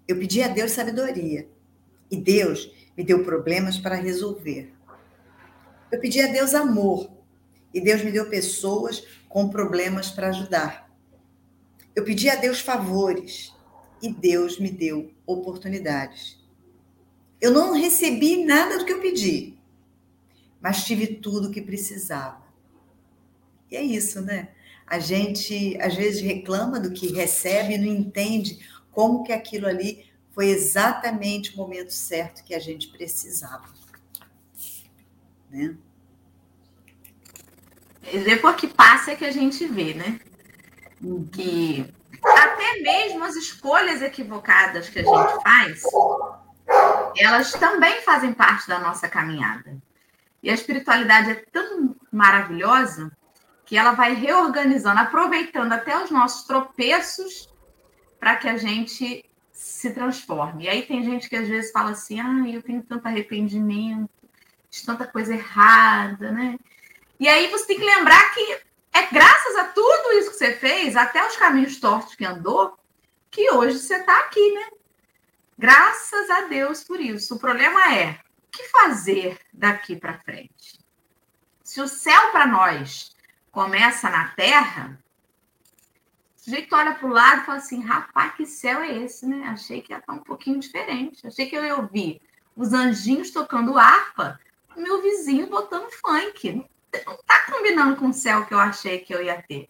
Eu 0.08 0.18
pedi 0.18 0.42
a 0.42 0.48
Deus 0.48 0.72
sabedoria 0.72 1.48
e 2.10 2.18
Deus 2.18 2.72
me 2.98 3.04
deu 3.04 3.24
problemas 3.24 3.78
para 3.78 3.96
resolver. 3.96 4.74
Eu 5.92 6.00
pedi 6.00 6.22
a 6.22 6.28
Deus 6.28 6.54
amor 6.54 7.10
e 7.74 7.80
Deus 7.80 8.04
me 8.04 8.12
deu 8.12 8.30
pessoas 8.30 9.04
com 9.30 9.50
problemas 9.50 10.10
para 10.10 10.30
ajudar. 10.30 10.92
Eu 11.96 12.04
pedi 12.04 12.30
a 12.30 12.36
Deus 12.36 12.60
favores 12.60 13.54
e 14.02 14.12
Deus 14.12 14.60
me 14.60 14.70
deu 14.70 15.14
oportunidades. 15.26 16.40
Eu 17.40 17.52
não 17.52 17.74
recebi 17.74 18.44
nada 18.44 18.78
do 18.78 18.86
que 18.86 18.94
eu 18.94 19.02
pedi, 19.02 19.58
mas 20.60 20.86
tive 20.86 21.08
tudo 21.08 21.48
o 21.48 21.52
que 21.52 21.62
precisava. 21.62 22.44
E 23.70 23.76
é 23.76 23.82
isso, 23.82 24.22
né? 24.22 24.50
A 24.92 25.00
gente 25.00 25.78
às 25.82 25.96
vezes 25.96 26.22
reclama 26.22 26.78
do 26.78 26.92
que 26.92 27.14
recebe 27.14 27.76
e 27.76 27.78
não 27.78 27.88
entende 27.88 28.60
como 28.92 29.24
que 29.24 29.32
aquilo 29.32 29.66
ali 29.66 30.06
foi 30.32 30.48
exatamente 30.48 31.54
o 31.54 31.58
momento 31.58 31.94
certo 31.94 32.44
que 32.44 32.54
a 32.54 32.60
gente 32.60 32.90
precisava. 32.90 33.70
Né? 35.50 35.78
Depois 38.26 38.58
que 38.58 38.68
passa 38.68 39.12
é 39.12 39.16
que 39.16 39.24
a 39.24 39.32
gente 39.32 39.66
vê, 39.66 39.94
né? 39.94 40.20
Que 41.32 41.90
até 42.22 42.82
mesmo 42.82 43.24
as 43.24 43.38
escolhas 43.38 44.02
equivocadas 44.02 44.90
que 44.90 45.00
a 45.00 45.04
gente 45.04 45.42
faz, 45.42 45.84
elas 47.18 47.54
também 47.54 48.02
fazem 48.02 48.34
parte 48.34 48.68
da 48.68 48.78
nossa 48.78 49.08
caminhada. 49.08 49.82
E 50.44 50.50
a 50.50 50.54
espiritualidade 50.54 51.32
é 51.32 51.46
tão 51.50 51.96
maravilhosa 52.12 53.10
que 53.72 53.78
ela 53.78 53.94
vai 53.94 54.14
reorganizando, 54.14 55.00
aproveitando 55.00 55.72
até 55.72 55.98
os 56.04 56.12
nossos 56.12 56.44
tropeços 56.44 57.48
para 58.20 58.36
que 58.36 58.50
a 58.50 58.58
gente 58.58 59.24
se 59.54 59.94
transforme. 59.94 60.66
E 60.66 60.68
aí 60.68 60.82
tem 60.86 61.06
gente 61.06 61.30
que 61.30 61.38
às 61.38 61.48
vezes 61.48 61.72
fala 61.72 61.92
assim: 61.92 62.20
ah, 62.20 62.50
eu 62.50 62.62
tenho 62.62 62.84
tanto 62.84 63.06
arrependimento, 63.06 64.10
de 64.70 64.86
tanta 64.86 65.08
coisa 65.08 65.34
errada, 65.34 66.34
né? 66.34 66.58
E 67.18 67.30
aí 67.30 67.50
você 67.50 67.66
tem 67.66 67.80
que 67.80 67.86
lembrar 67.86 68.34
que 68.34 68.60
é 68.92 69.04
graças 69.10 69.56
a 69.56 69.64
tudo 69.70 70.18
isso 70.18 70.32
que 70.32 70.38
você 70.38 70.52
fez, 70.52 70.98
até 70.98 71.26
os 71.26 71.38
caminhos 71.38 71.80
tortos 71.80 72.14
que 72.14 72.26
andou, 72.26 72.78
que 73.30 73.52
hoje 73.52 73.80
você 73.80 73.96
está 73.96 74.20
aqui, 74.20 74.52
né? 74.52 74.68
Graças 75.58 76.30
a 76.30 76.42
Deus 76.42 76.84
por 76.84 77.00
isso. 77.00 77.36
O 77.36 77.40
problema 77.40 77.96
é 77.96 78.20
o 78.50 78.52
que 78.52 78.68
fazer 78.68 79.40
daqui 79.54 79.96
para 79.96 80.20
frente. 80.20 80.78
Se 81.64 81.80
o 81.80 81.88
céu 81.88 82.32
para 82.34 82.46
nós 82.46 83.16
começa 83.52 84.10
na 84.10 84.30
terra, 84.30 85.00
o 86.38 86.44
sujeito 86.44 86.76
olha 86.76 86.96
para 86.96 87.08
o 87.08 87.12
lado 87.12 87.42
e 87.42 87.46
fala 87.46 87.58
assim: 87.58 87.82
rapaz, 87.82 88.34
que 88.36 88.46
céu 88.46 88.82
é 88.82 88.98
esse, 88.98 89.26
né? 89.26 89.48
Achei 89.48 89.82
que 89.82 89.94
ia 89.94 90.00
estar 90.00 90.14
um 90.14 90.20
pouquinho 90.20 90.60
diferente. 90.60 91.28
Achei 91.28 91.48
que 91.48 91.56
eu 91.56 91.64
ia 91.64 91.76
ouvir 91.76 92.22
os 92.56 92.74
anjinhos 92.74 93.32
tocando 93.32 93.78
harpa, 93.78 94.40
o 94.76 94.82
meu 94.82 95.02
vizinho 95.02 95.48
botando 95.48 95.90
funk 95.92 96.66
não 97.06 97.14
está 97.14 97.40
combinando 97.52 97.96
com 97.96 98.10
o 98.10 98.14
céu 98.14 98.46
que 98.46 98.54
eu 98.54 98.60
achei 98.60 99.00
que 99.00 99.14
eu 99.14 99.24
ia 99.24 99.42
ter. 99.42 99.70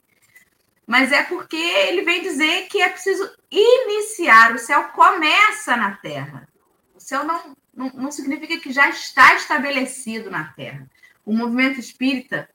Mas 0.87 1.11
é 1.11 1.23
porque 1.23 1.55
ele 1.55 2.01
vem 2.01 2.21
dizer 2.21 2.67
que 2.67 2.81
é 2.81 2.89
preciso 2.89 3.29
iniciar. 3.49 4.53
O 4.53 4.59
céu 4.59 4.85
começa 4.89 5.75
na 5.77 5.95
terra. 5.95 6.47
O 6.95 6.99
céu 6.99 7.23
não, 7.23 7.55
não, 7.73 7.89
não 7.93 8.11
significa 8.11 8.59
que 8.59 8.71
já 8.71 8.89
está 8.89 9.35
estabelecido 9.35 10.29
na 10.29 10.45
terra. 10.53 10.89
O 11.23 11.33
movimento 11.33 11.79
espírita 11.79 12.49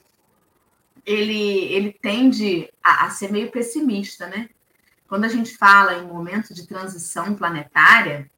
ele, 1.06 1.64
ele 1.72 1.92
tende 1.92 2.68
a, 2.82 3.06
a 3.06 3.10
ser 3.10 3.30
meio 3.30 3.50
pessimista, 3.50 4.26
né? 4.26 4.50
Quando 5.08 5.24
a 5.24 5.28
gente 5.28 5.56
fala 5.56 5.94
em 5.94 6.06
momento 6.06 6.52
de 6.52 6.66
transição 6.66 7.34
planetária, 7.34 8.28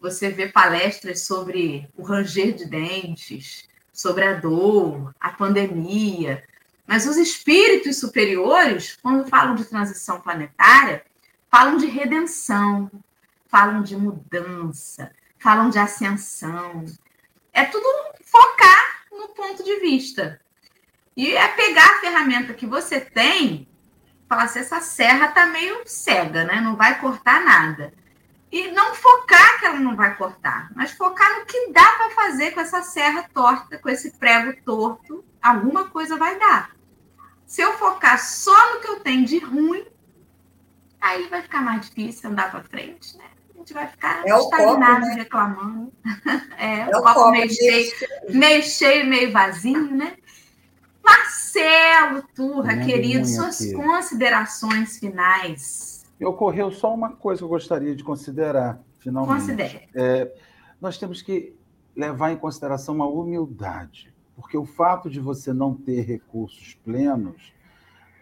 você 0.00 0.30
vê 0.30 0.48
palestras 0.48 1.22
sobre 1.22 1.86
o 1.94 2.02
ranger 2.02 2.54
de 2.54 2.64
dentes, 2.64 3.68
sobre 3.92 4.24
a 4.24 4.34
dor, 4.34 5.14
a 5.20 5.30
pandemia. 5.30 6.42
Mas 6.86 7.06
os 7.06 7.18
espíritos 7.18 7.98
superiores, 7.98 8.96
quando 9.02 9.28
falam 9.28 9.54
de 9.54 9.64
transição 9.66 10.20
planetária, 10.20 11.04
falam 11.50 11.76
de 11.76 11.86
redenção, 11.86 12.90
falam 13.48 13.82
de 13.82 13.96
mudança, 13.96 15.10
falam 15.38 15.68
de 15.68 15.78
ascensão. 15.78 16.86
É 17.52 17.64
tudo 17.64 17.86
focar 18.22 19.04
no 19.10 19.28
ponto 19.28 19.62
de 19.62 19.80
vista. 19.80 20.40
E 21.16 21.34
é 21.34 21.48
pegar 21.48 21.86
a 21.86 22.00
ferramenta 22.00 22.52
que 22.52 22.66
você 22.66 23.00
tem, 23.00 23.66
falar 24.28 24.44
assim, 24.44 24.58
essa 24.58 24.80
serra 24.80 25.28
está 25.28 25.46
meio 25.46 25.82
cega, 25.86 26.44
né? 26.44 26.60
Não 26.60 26.76
vai 26.76 27.00
cortar 27.00 27.42
nada 27.42 27.92
e 28.50 28.70
não 28.70 28.94
focar 28.94 29.58
que 29.58 29.66
ela 29.66 29.78
não 29.78 29.96
vai 29.96 30.16
cortar, 30.16 30.70
mas 30.74 30.92
focar 30.92 31.38
no 31.38 31.46
que 31.46 31.72
dá 31.72 31.84
para 31.92 32.10
fazer 32.10 32.52
com 32.52 32.60
essa 32.60 32.82
serra 32.82 33.28
torta, 33.34 33.78
com 33.78 33.88
esse 33.88 34.12
prego 34.12 34.54
torto, 34.64 35.24
alguma 35.42 35.88
coisa 35.90 36.16
vai 36.16 36.38
dar. 36.38 36.70
Se 37.44 37.60
eu 37.60 37.72
focar 37.74 38.18
só 38.18 38.74
no 38.74 38.80
que 38.80 38.88
eu 38.88 39.00
tenho 39.00 39.24
de 39.24 39.38
ruim, 39.38 39.84
aí 41.00 41.28
vai 41.28 41.42
ficar 41.42 41.60
mais 41.60 41.82
difícil 41.88 42.30
andar 42.30 42.50
para 42.50 42.62
frente, 42.64 43.16
né? 43.16 43.24
A 43.54 43.58
gente 43.58 43.72
vai 43.72 43.88
ficar 43.88 44.24
é 44.24 44.30
estagnado, 44.30 45.00
copo, 45.00 45.06
né? 45.06 45.14
reclamando. 45.14 45.92
é, 46.56 46.80
é, 46.80 46.86
o 46.88 47.02
copo, 47.02 47.14
copo 47.14 47.30
meio, 47.32 47.50
cheio, 47.50 47.92
meio 48.30 48.62
cheio, 48.62 49.06
meio 49.06 49.32
vazio, 49.32 49.90
né? 49.94 50.16
Marcelo 51.06 52.22
Turra, 52.34 52.84
querido, 52.84 53.26
suas 53.26 53.62
aqui. 53.62 53.72
considerações 53.72 54.98
finais 54.98 55.96
e 56.18 56.24
ocorreu 56.24 56.70
só 56.70 56.94
uma 56.94 57.12
coisa 57.12 57.40
que 57.40 57.44
eu 57.44 57.48
gostaria 57.48 57.94
de 57.94 58.02
considerar, 58.02 58.80
finalmente. 58.98 59.40
Considere. 59.40 59.88
É, 59.94 60.32
nós 60.80 60.98
temos 60.98 61.22
que 61.22 61.54
levar 61.94 62.32
em 62.32 62.36
consideração 62.36 63.02
a 63.02 63.08
humildade, 63.08 64.12
porque 64.34 64.56
o 64.56 64.64
fato 64.64 65.10
de 65.10 65.20
você 65.20 65.52
não 65.52 65.74
ter 65.74 66.02
recursos 66.02 66.74
plenos 66.84 67.54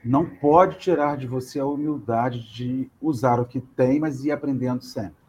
não 0.05 0.27
pode 0.27 0.79
tirar 0.79 1.17
de 1.17 1.27
você 1.27 1.59
a 1.59 1.67
humildade 1.67 2.53
de 2.53 2.91
usar 3.01 3.41
o 3.41 3.47
que 3.47 3.61
tem, 3.61 3.99
mas 3.99 4.25
ir 4.25 4.33
aprendendo 4.33 4.85
sempre. 4.85 5.25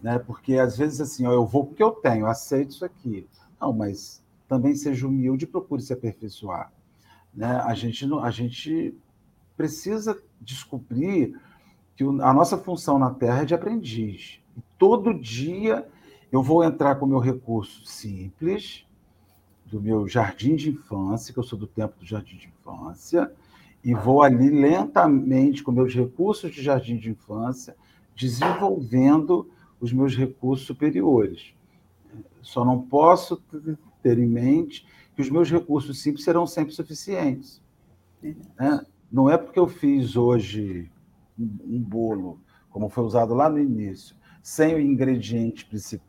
Né? 0.00 0.18
Porque 0.18 0.54
às 0.58 0.76
vezes 0.76 1.00
assim, 1.00 1.26
ó, 1.26 1.32
eu 1.32 1.44
vou 1.44 1.66
porque 1.66 1.82
eu 1.82 1.90
tenho, 1.90 2.20
eu 2.20 2.26
aceito 2.26 2.70
isso 2.70 2.84
aqui. 2.84 3.28
Não, 3.60 3.72
mas 3.72 4.22
também 4.48 4.74
seja 4.74 5.06
humilde 5.06 5.44
e 5.44 5.48
procure 5.48 5.82
se 5.82 5.92
aperfeiçoar. 5.92 6.72
Né? 7.34 7.60
A, 7.64 7.74
gente, 7.74 8.06
a 8.22 8.30
gente 8.30 8.94
precisa 9.56 10.20
descobrir 10.40 11.38
que 11.96 12.04
a 12.04 12.32
nossa 12.32 12.58
função 12.58 12.98
na 12.98 13.10
Terra 13.10 13.42
é 13.42 13.44
de 13.44 13.54
aprendiz. 13.54 14.40
Todo 14.78 15.14
dia 15.14 15.86
eu 16.30 16.42
vou 16.42 16.62
entrar 16.62 16.96
com 16.96 17.06
o 17.06 17.08
meu 17.08 17.18
recurso 17.18 17.86
simples, 17.86 18.84
do 19.64 19.80
meu 19.80 20.06
jardim 20.06 20.54
de 20.54 20.70
infância, 20.70 21.32
que 21.32 21.38
eu 21.38 21.42
sou 21.42 21.58
do 21.58 21.66
tempo 21.66 21.98
do 21.98 22.06
jardim 22.06 22.36
de 22.36 22.48
infância, 22.48 23.32
e 23.82 23.94
vou 23.94 24.22
ali 24.22 24.50
lentamente, 24.50 25.62
com 25.62 25.72
meus 25.72 25.94
recursos 25.94 26.52
de 26.52 26.62
jardim 26.62 26.96
de 26.96 27.10
infância, 27.10 27.76
desenvolvendo 28.14 29.48
os 29.80 29.92
meus 29.92 30.16
recursos 30.16 30.66
superiores. 30.66 31.52
Só 32.42 32.64
não 32.64 32.80
posso 32.80 33.42
ter 34.06 34.20
em 34.20 34.26
mente 34.26 34.86
que 35.16 35.22
os 35.22 35.28
meus 35.28 35.50
recursos 35.50 36.00
simples 36.00 36.24
serão 36.24 36.46
sempre 36.46 36.72
suficientes. 36.72 37.60
Né? 38.22 38.86
Não 39.10 39.28
é 39.28 39.36
porque 39.36 39.58
eu 39.58 39.66
fiz 39.66 40.14
hoje 40.14 40.88
um 41.36 41.82
bolo, 41.82 42.40
como 42.70 42.88
foi 42.88 43.02
usado 43.02 43.34
lá 43.34 43.48
no 43.48 43.58
início, 43.58 44.14
sem 44.42 44.76
o 44.76 44.80
ingrediente 44.80 45.66
principal, 45.66 46.04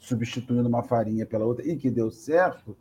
substituindo 0.00 0.68
uma 0.68 0.82
farinha 0.82 1.24
pela 1.24 1.44
outra, 1.44 1.64
e 1.68 1.76
que 1.76 1.88
deu 1.88 2.10
certo, 2.10 2.76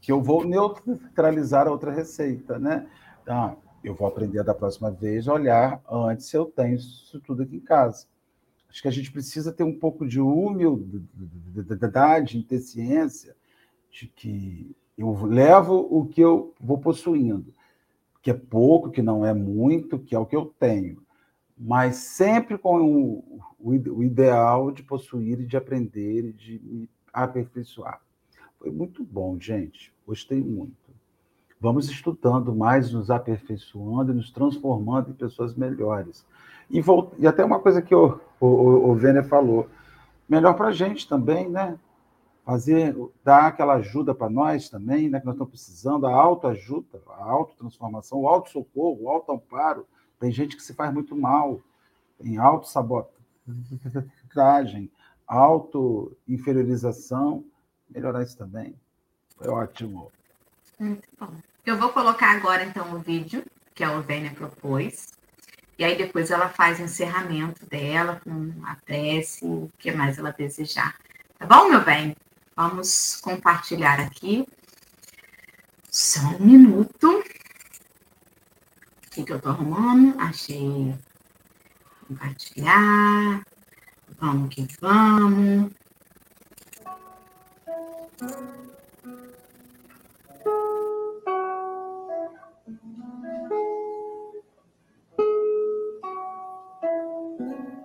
que 0.00 0.12
eu 0.12 0.22
vou 0.22 0.46
neutralizar 0.46 1.66
a 1.66 1.70
outra 1.70 1.90
receita, 1.90 2.60
né? 2.60 2.86
Então, 3.22 3.56
eu 3.82 3.94
vou 3.94 4.06
aprender 4.06 4.44
da 4.44 4.54
próxima 4.54 4.90
vez 4.90 5.26
a 5.26 5.34
olhar 5.34 5.82
antes 5.90 6.26
se 6.26 6.36
eu 6.36 6.46
tenho 6.46 6.76
isso 6.76 7.20
tudo 7.20 7.42
aqui 7.42 7.56
em 7.56 7.60
casa. 7.60 8.06
Acho 8.74 8.82
que 8.82 8.88
a 8.88 8.90
gente 8.90 9.12
precisa 9.12 9.52
ter 9.52 9.62
um 9.62 9.78
pouco 9.78 10.04
de 10.04 10.20
humildade, 10.20 10.82
ter 12.42 12.58
ciência 12.58 13.36
de 13.88 14.08
que 14.08 14.74
eu 14.98 15.12
levo 15.26 15.86
o 15.88 16.08
que 16.08 16.20
eu 16.20 16.52
vou 16.60 16.78
possuindo, 16.78 17.54
que 18.20 18.32
é 18.32 18.34
pouco, 18.34 18.90
que 18.90 19.00
não 19.00 19.24
é 19.24 19.32
muito, 19.32 19.96
que 19.96 20.12
é 20.12 20.18
o 20.18 20.26
que 20.26 20.34
eu 20.34 20.52
tenho, 20.58 21.00
mas 21.56 21.94
sempre 21.98 22.58
com 22.58 22.82
o, 22.82 23.40
o 23.60 24.02
ideal 24.02 24.72
de 24.72 24.82
possuir 24.82 25.38
e 25.38 25.46
de 25.46 25.56
aprender 25.56 26.30
e 26.30 26.32
de 26.32 26.60
me 26.64 26.90
aperfeiçoar. 27.12 28.00
Foi 28.58 28.72
muito 28.72 29.04
bom, 29.04 29.38
gente. 29.38 29.94
Gostei 30.04 30.42
muito. 30.42 30.74
Vamos 31.60 31.88
estudando 31.88 32.52
mais, 32.52 32.92
nos 32.92 33.08
aperfeiçoando 33.08 34.10
e 34.10 34.16
nos 34.16 34.32
transformando 34.32 35.10
em 35.10 35.14
pessoas 35.14 35.54
melhores. 35.54 36.26
E, 36.70 36.80
volt... 36.80 37.12
e 37.18 37.26
até 37.26 37.44
uma 37.44 37.60
coisa 37.60 37.82
que 37.82 37.94
o, 37.94 38.18
o, 38.40 38.90
o 38.90 38.94
Vêner 38.94 39.26
falou, 39.26 39.68
melhor 40.28 40.54
para 40.54 40.68
a 40.68 40.72
gente 40.72 41.08
também, 41.08 41.48
né? 41.48 41.78
Fazer, 42.44 42.94
dar 43.22 43.46
aquela 43.46 43.74
ajuda 43.74 44.14
para 44.14 44.28
nós 44.28 44.68
também, 44.68 45.08
né? 45.08 45.18
Que 45.18 45.24
nós 45.26 45.34
estamos 45.34 45.50
precisando, 45.50 46.06
a 46.06 46.14
autoajuda, 46.14 47.00
a 47.08 47.24
autotransformação, 47.24 48.20
o 48.20 48.28
auto-socorro, 48.28 49.04
o 49.04 49.08
auto-amparo. 49.08 49.86
Tem 50.20 50.30
gente 50.30 50.56
que 50.56 50.62
se 50.62 50.74
faz 50.74 50.92
muito 50.92 51.16
mal, 51.16 51.60
tem 52.18 52.36
auto-sabotagem, 52.36 54.90
auto-inferiorização. 55.26 57.44
Melhorar 57.88 58.22
isso 58.22 58.36
também. 58.36 58.74
Foi 59.36 59.48
ótimo. 59.48 60.12
Muito 60.78 61.08
bom. 61.18 61.28
Eu 61.64 61.78
vou 61.78 61.88
colocar 61.90 62.36
agora, 62.36 62.62
então, 62.64 62.94
o 62.94 62.98
vídeo 62.98 63.42
que 63.74 63.82
a 63.82 63.96
Ovênia 63.96 64.34
propôs. 64.34 65.13
E 65.78 65.84
aí 65.84 65.96
depois 65.96 66.30
ela 66.30 66.48
faz 66.48 66.78
o 66.78 66.82
encerramento 66.82 67.66
dela 67.66 68.20
com 68.22 68.52
a 68.64 68.76
prece, 68.76 69.44
o 69.44 69.70
que 69.78 69.90
mais 69.90 70.18
ela 70.18 70.30
desejar. 70.30 70.94
Tá 71.38 71.46
bom, 71.46 71.68
meu 71.68 71.84
bem? 71.84 72.16
Vamos 72.56 73.16
compartilhar 73.20 73.98
aqui. 74.00 74.46
Só 75.90 76.20
um 76.20 76.38
minuto. 76.38 77.08
O 77.08 77.22
que, 79.10 79.24
que 79.24 79.32
eu 79.32 79.40
tô 79.40 79.48
arrumando? 79.48 80.18
Achei. 80.20 80.94
Compartilhar. 82.06 83.42
Vamos 84.18 84.54
que 84.54 84.66
vamos. 84.80 85.72
Mm-hmm. 97.44 97.83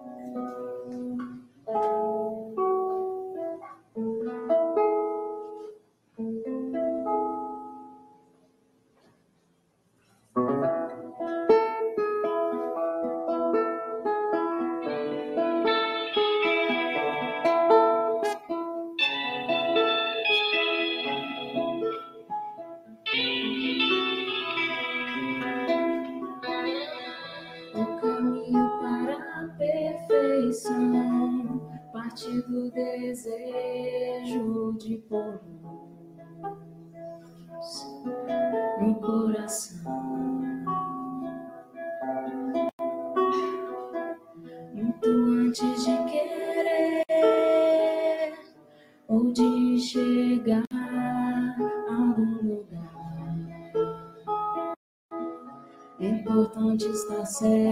você 57.39 57.68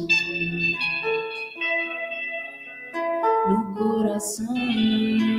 no 3.47 3.75
coração. 3.75 5.30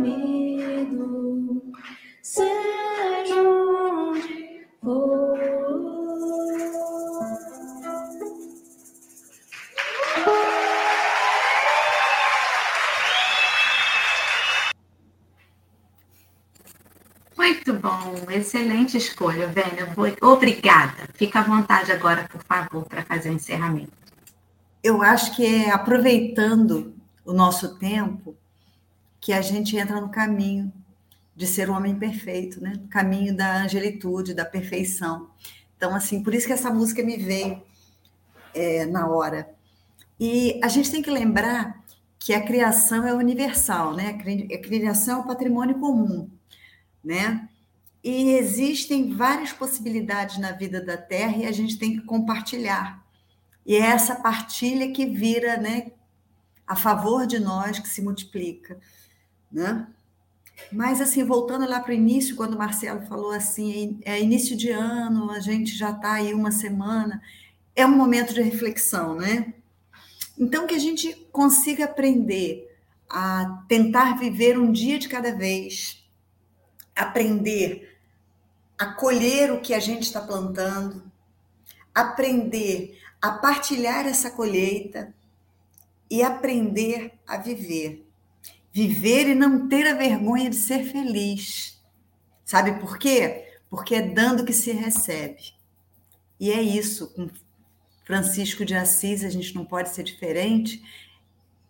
Destemido, 0.00 1.62
seja 2.22 3.42
onde 3.42 4.66
for. 4.82 5.30
Muito 17.36 17.74
bom, 17.74 18.14
excelente 18.30 18.96
escolha, 18.96 19.46
Vênia. 19.46 19.88
Obrigada. 20.22 21.08
Fica 21.14 21.40
à 21.40 21.42
vontade 21.42 21.92
agora, 21.92 22.28
por 22.28 22.42
favor, 22.42 22.84
para 22.84 23.02
fazer 23.02 23.30
o 23.30 23.32
encerramento. 23.32 23.92
Eu 24.82 25.02
acho 25.02 25.36
que 25.36 25.44
é 25.44 25.70
aproveitando 25.70 26.94
o 27.24 27.32
nosso 27.32 27.78
tempo 27.78 28.29
que 29.30 29.34
a 29.34 29.42
gente 29.42 29.76
entra 29.76 30.00
no 30.00 30.08
caminho 30.08 30.72
de 31.36 31.46
ser 31.46 31.70
um 31.70 31.76
homem 31.76 31.94
perfeito, 31.94 32.60
né? 32.60 32.72
No 32.72 32.88
caminho 32.88 33.32
da 33.32 33.62
angelitude, 33.62 34.34
da 34.34 34.44
perfeição. 34.44 35.30
Então, 35.76 35.94
assim, 35.94 36.20
por 36.20 36.34
isso 36.34 36.48
que 36.48 36.52
essa 36.52 36.68
música 36.68 37.00
me 37.00 37.16
veio 37.16 37.62
é, 38.52 38.86
na 38.86 39.08
hora. 39.08 39.48
E 40.18 40.60
a 40.64 40.66
gente 40.66 40.90
tem 40.90 41.00
que 41.00 41.12
lembrar 41.12 41.80
que 42.18 42.34
a 42.34 42.44
criação 42.44 43.06
é 43.06 43.14
universal, 43.14 43.94
né? 43.94 44.18
A 44.52 44.58
criação 44.58 45.18
é 45.18 45.22
um 45.22 45.26
patrimônio 45.28 45.78
comum, 45.78 46.28
né? 47.04 47.48
E 48.02 48.32
existem 48.32 49.14
várias 49.14 49.52
possibilidades 49.52 50.38
na 50.38 50.50
vida 50.50 50.84
da 50.84 50.96
Terra 50.96 51.36
e 51.36 51.46
a 51.46 51.52
gente 51.52 51.78
tem 51.78 51.92
que 51.92 52.04
compartilhar. 52.04 53.00
E 53.64 53.76
é 53.76 53.80
essa 53.82 54.16
partilha 54.16 54.90
que 54.90 55.06
vira, 55.06 55.56
né, 55.56 55.92
a 56.66 56.74
favor 56.74 57.28
de 57.28 57.38
nós, 57.38 57.78
que 57.78 57.88
se 57.88 58.02
multiplica, 58.02 58.80
né? 59.50 59.86
Mas, 60.70 61.00
assim, 61.00 61.24
voltando 61.24 61.68
lá 61.68 61.80
para 61.80 61.90
o 61.90 61.94
início, 61.94 62.36
quando 62.36 62.54
o 62.54 62.58
Marcelo 62.58 63.06
falou 63.06 63.32
assim, 63.32 63.98
é 64.04 64.20
início 64.20 64.56
de 64.56 64.70
ano, 64.70 65.30
a 65.30 65.40
gente 65.40 65.76
já 65.76 65.90
está 65.90 66.12
aí 66.12 66.34
uma 66.34 66.50
semana, 66.50 67.22
é 67.74 67.84
um 67.86 67.96
momento 67.96 68.34
de 68.34 68.42
reflexão, 68.42 69.14
né? 69.14 69.54
Então, 70.38 70.66
que 70.66 70.74
a 70.74 70.78
gente 70.78 71.14
consiga 71.32 71.84
aprender 71.84 72.68
a 73.08 73.64
tentar 73.68 74.18
viver 74.18 74.58
um 74.58 74.70
dia 74.70 74.98
de 74.98 75.08
cada 75.08 75.34
vez, 75.34 76.04
aprender 76.94 77.98
a 78.78 78.86
colher 78.86 79.52
o 79.52 79.60
que 79.60 79.74
a 79.74 79.80
gente 79.80 80.04
está 80.04 80.20
plantando, 80.20 81.10
aprender 81.94 82.98
a 83.20 83.32
partilhar 83.32 84.06
essa 84.06 84.30
colheita 84.30 85.12
e 86.10 86.22
aprender 86.22 87.12
a 87.26 87.36
viver. 87.36 88.09
Viver 88.72 89.28
e 89.28 89.34
não 89.34 89.68
ter 89.68 89.86
a 89.86 89.94
vergonha 89.94 90.48
de 90.48 90.56
ser 90.56 90.84
feliz. 90.84 91.80
Sabe 92.44 92.80
por 92.80 92.98
quê? 92.98 93.58
Porque 93.68 93.94
é 93.94 94.02
dando 94.02 94.44
que 94.44 94.52
se 94.52 94.72
recebe. 94.72 95.54
E 96.38 96.50
é 96.50 96.62
isso, 96.62 97.12
com 97.14 97.28
Francisco 98.04 98.64
de 98.64 98.74
Assis, 98.74 99.24
a 99.24 99.30
gente 99.30 99.54
não 99.54 99.64
pode 99.64 99.90
ser 99.90 100.02
diferente, 100.02 100.82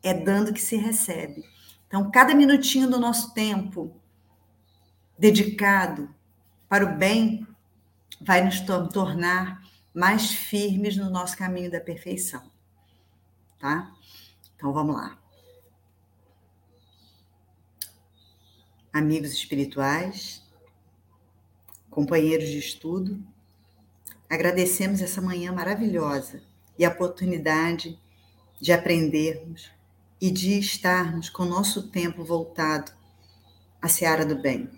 é 0.03 0.15
dando 0.15 0.53
que 0.53 0.61
se 0.61 0.77
recebe. 0.77 1.45
Então, 1.87 2.11
cada 2.11 2.35
minutinho 2.35 2.89
do 2.89 3.01
nosso 3.01 3.35
tempo 3.35 3.95
dedicado 5.19 6.09
para 6.69 6.85
o 6.85 6.97
bem 6.97 7.47
vai 8.21 8.45
nos 8.45 8.61
tornar 8.61 9.61
mais 9.93 10.33
firmes 10.33 10.97
no 10.97 11.11
nosso 11.11 11.37
caminho 11.37 11.71
da 11.71 11.81
perfeição. 11.81 12.51
Tá? 13.59 13.93
Então 14.57 14.73
vamos 14.73 14.95
lá. 14.95 15.20
Amigos 18.93 19.33
espirituais, 19.33 20.43
companheiros 21.89 22.49
de 22.49 22.59
estudo, 22.59 23.23
agradecemos 24.29 25.01
essa 25.01 25.21
manhã 25.21 25.53
maravilhosa 25.53 26.43
e 26.77 26.85
a 26.85 26.91
oportunidade 26.91 27.97
de 28.61 28.73
aprendermos 28.73 29.71
e 30.21 30.31
de 30.31 30.59
estarmos 30.59 31.29
com 31.29 31.45
o 31.45 31.49
nosso 31.49 31.89
tempo 31.89 32.25
voltado 32.25 32.93
à 33.81 33.89
seara 33.89 34.27
do 34.27 34.37
bem. 34.41 34.69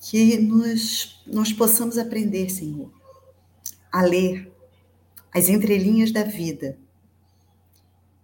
Que 0.00 0.38
nos, 0.38 1.22
nós 1.26 1.52
possamos 1.52 1.98
aprender, 1.98 2.48
Senhor, 2.48 2.90
a 3.92 4.02
ler 4.02 4.50
as 5.34 5.50
entrelinhas 5.50 6.12
da 6.12 6.22
vida, 6.22 6.78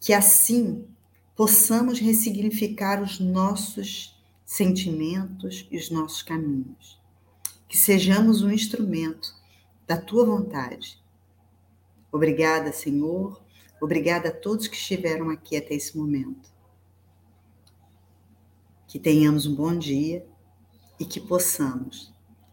que 0.00 0.14
assim 0.14 0.88
possamos 1.36 1.98
ressignificar 1.98 3.02
os 3.02 3.18
nossos 3.18 4.20
sentimentos 4.44 5.66
e 5.70 5.76
os 5.76 5.90
nossos 5.90 6.22
caminhos, 6.22 7.00
que 7.68 7.78
sejamos 7.78 8.42
um 8.42 8.50
instrumento 8.50 9.34
da 9.86 9.96
tua 9.96 10.26
vontade. 10.26 11.02
Obrigada, 12.10 12.72
Senhor, 12.72 13.42
obrigada 13.80 14.28
a 14.28 14.32
todos 14.32 14.68
que 14.68 14.76
estiveram 14.76 15.30
aqui 15.30 15.56
até 15.56 15.74
esse 15.74 15.96
momento. 15.96 16.52
Que 18.86 18.98
tenhamos 18.98 19.46
um 19.46 19.54
bom 19.54 19.76
dia 19.76 20.26
e 21.00 21.06
que 21.06 21.18
possamos 21.18 22.12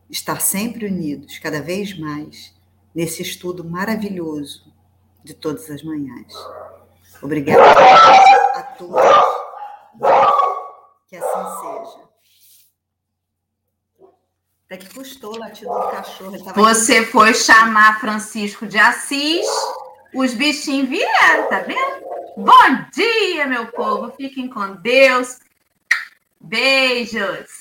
estar 0.10 0.40
sempre 0.40 0.86
unidos, 0.86 1.38
cada 1.38 1.62
vez 1.62 1.98
mais, 2.00 2.56
nesse 2.96 3.22
estudo 3.22 3.64
maravilhoso 3.64 4.74
de 5.24 5.34
todas 5.34 5.70
as 5.70 5.84
manhãs. 5.84 6.34
Obrigada 7.22 8.39
todos. 8.80 9.02
Que 11.08 11.18
assim 11.18 11.62
seja. 11.62 12.10
Até 14.66 14.78
que 14.78 14.94
custou 14.94 15.36
o 15.36 15.40
latido 15.40 15.72
do 15.72 15.92
cachorro. 15.92 16.54
Você 16.56 16.98
aqui. 16.98 17.12
foi 17.12 17.34
chamar 17.34 18.00
Francisco 18.00 18.66
de 18.66 18.78
Assis, 18.78 19.48
os 20.14 20.34
bichinhos 20.34 20.88
vieram, 20.88 21.50
tá 21.50 21.60
vendo? 21.60 22.08
Bom 22.38 22.86
dia, 22.94 23.48
meu 23.48 23.68
povo. 23.68 24.14
Fiquem 24.16 24.48
com 24.48 24.76
Deus. 24.76 25.40
Beijos. 26.40 27.59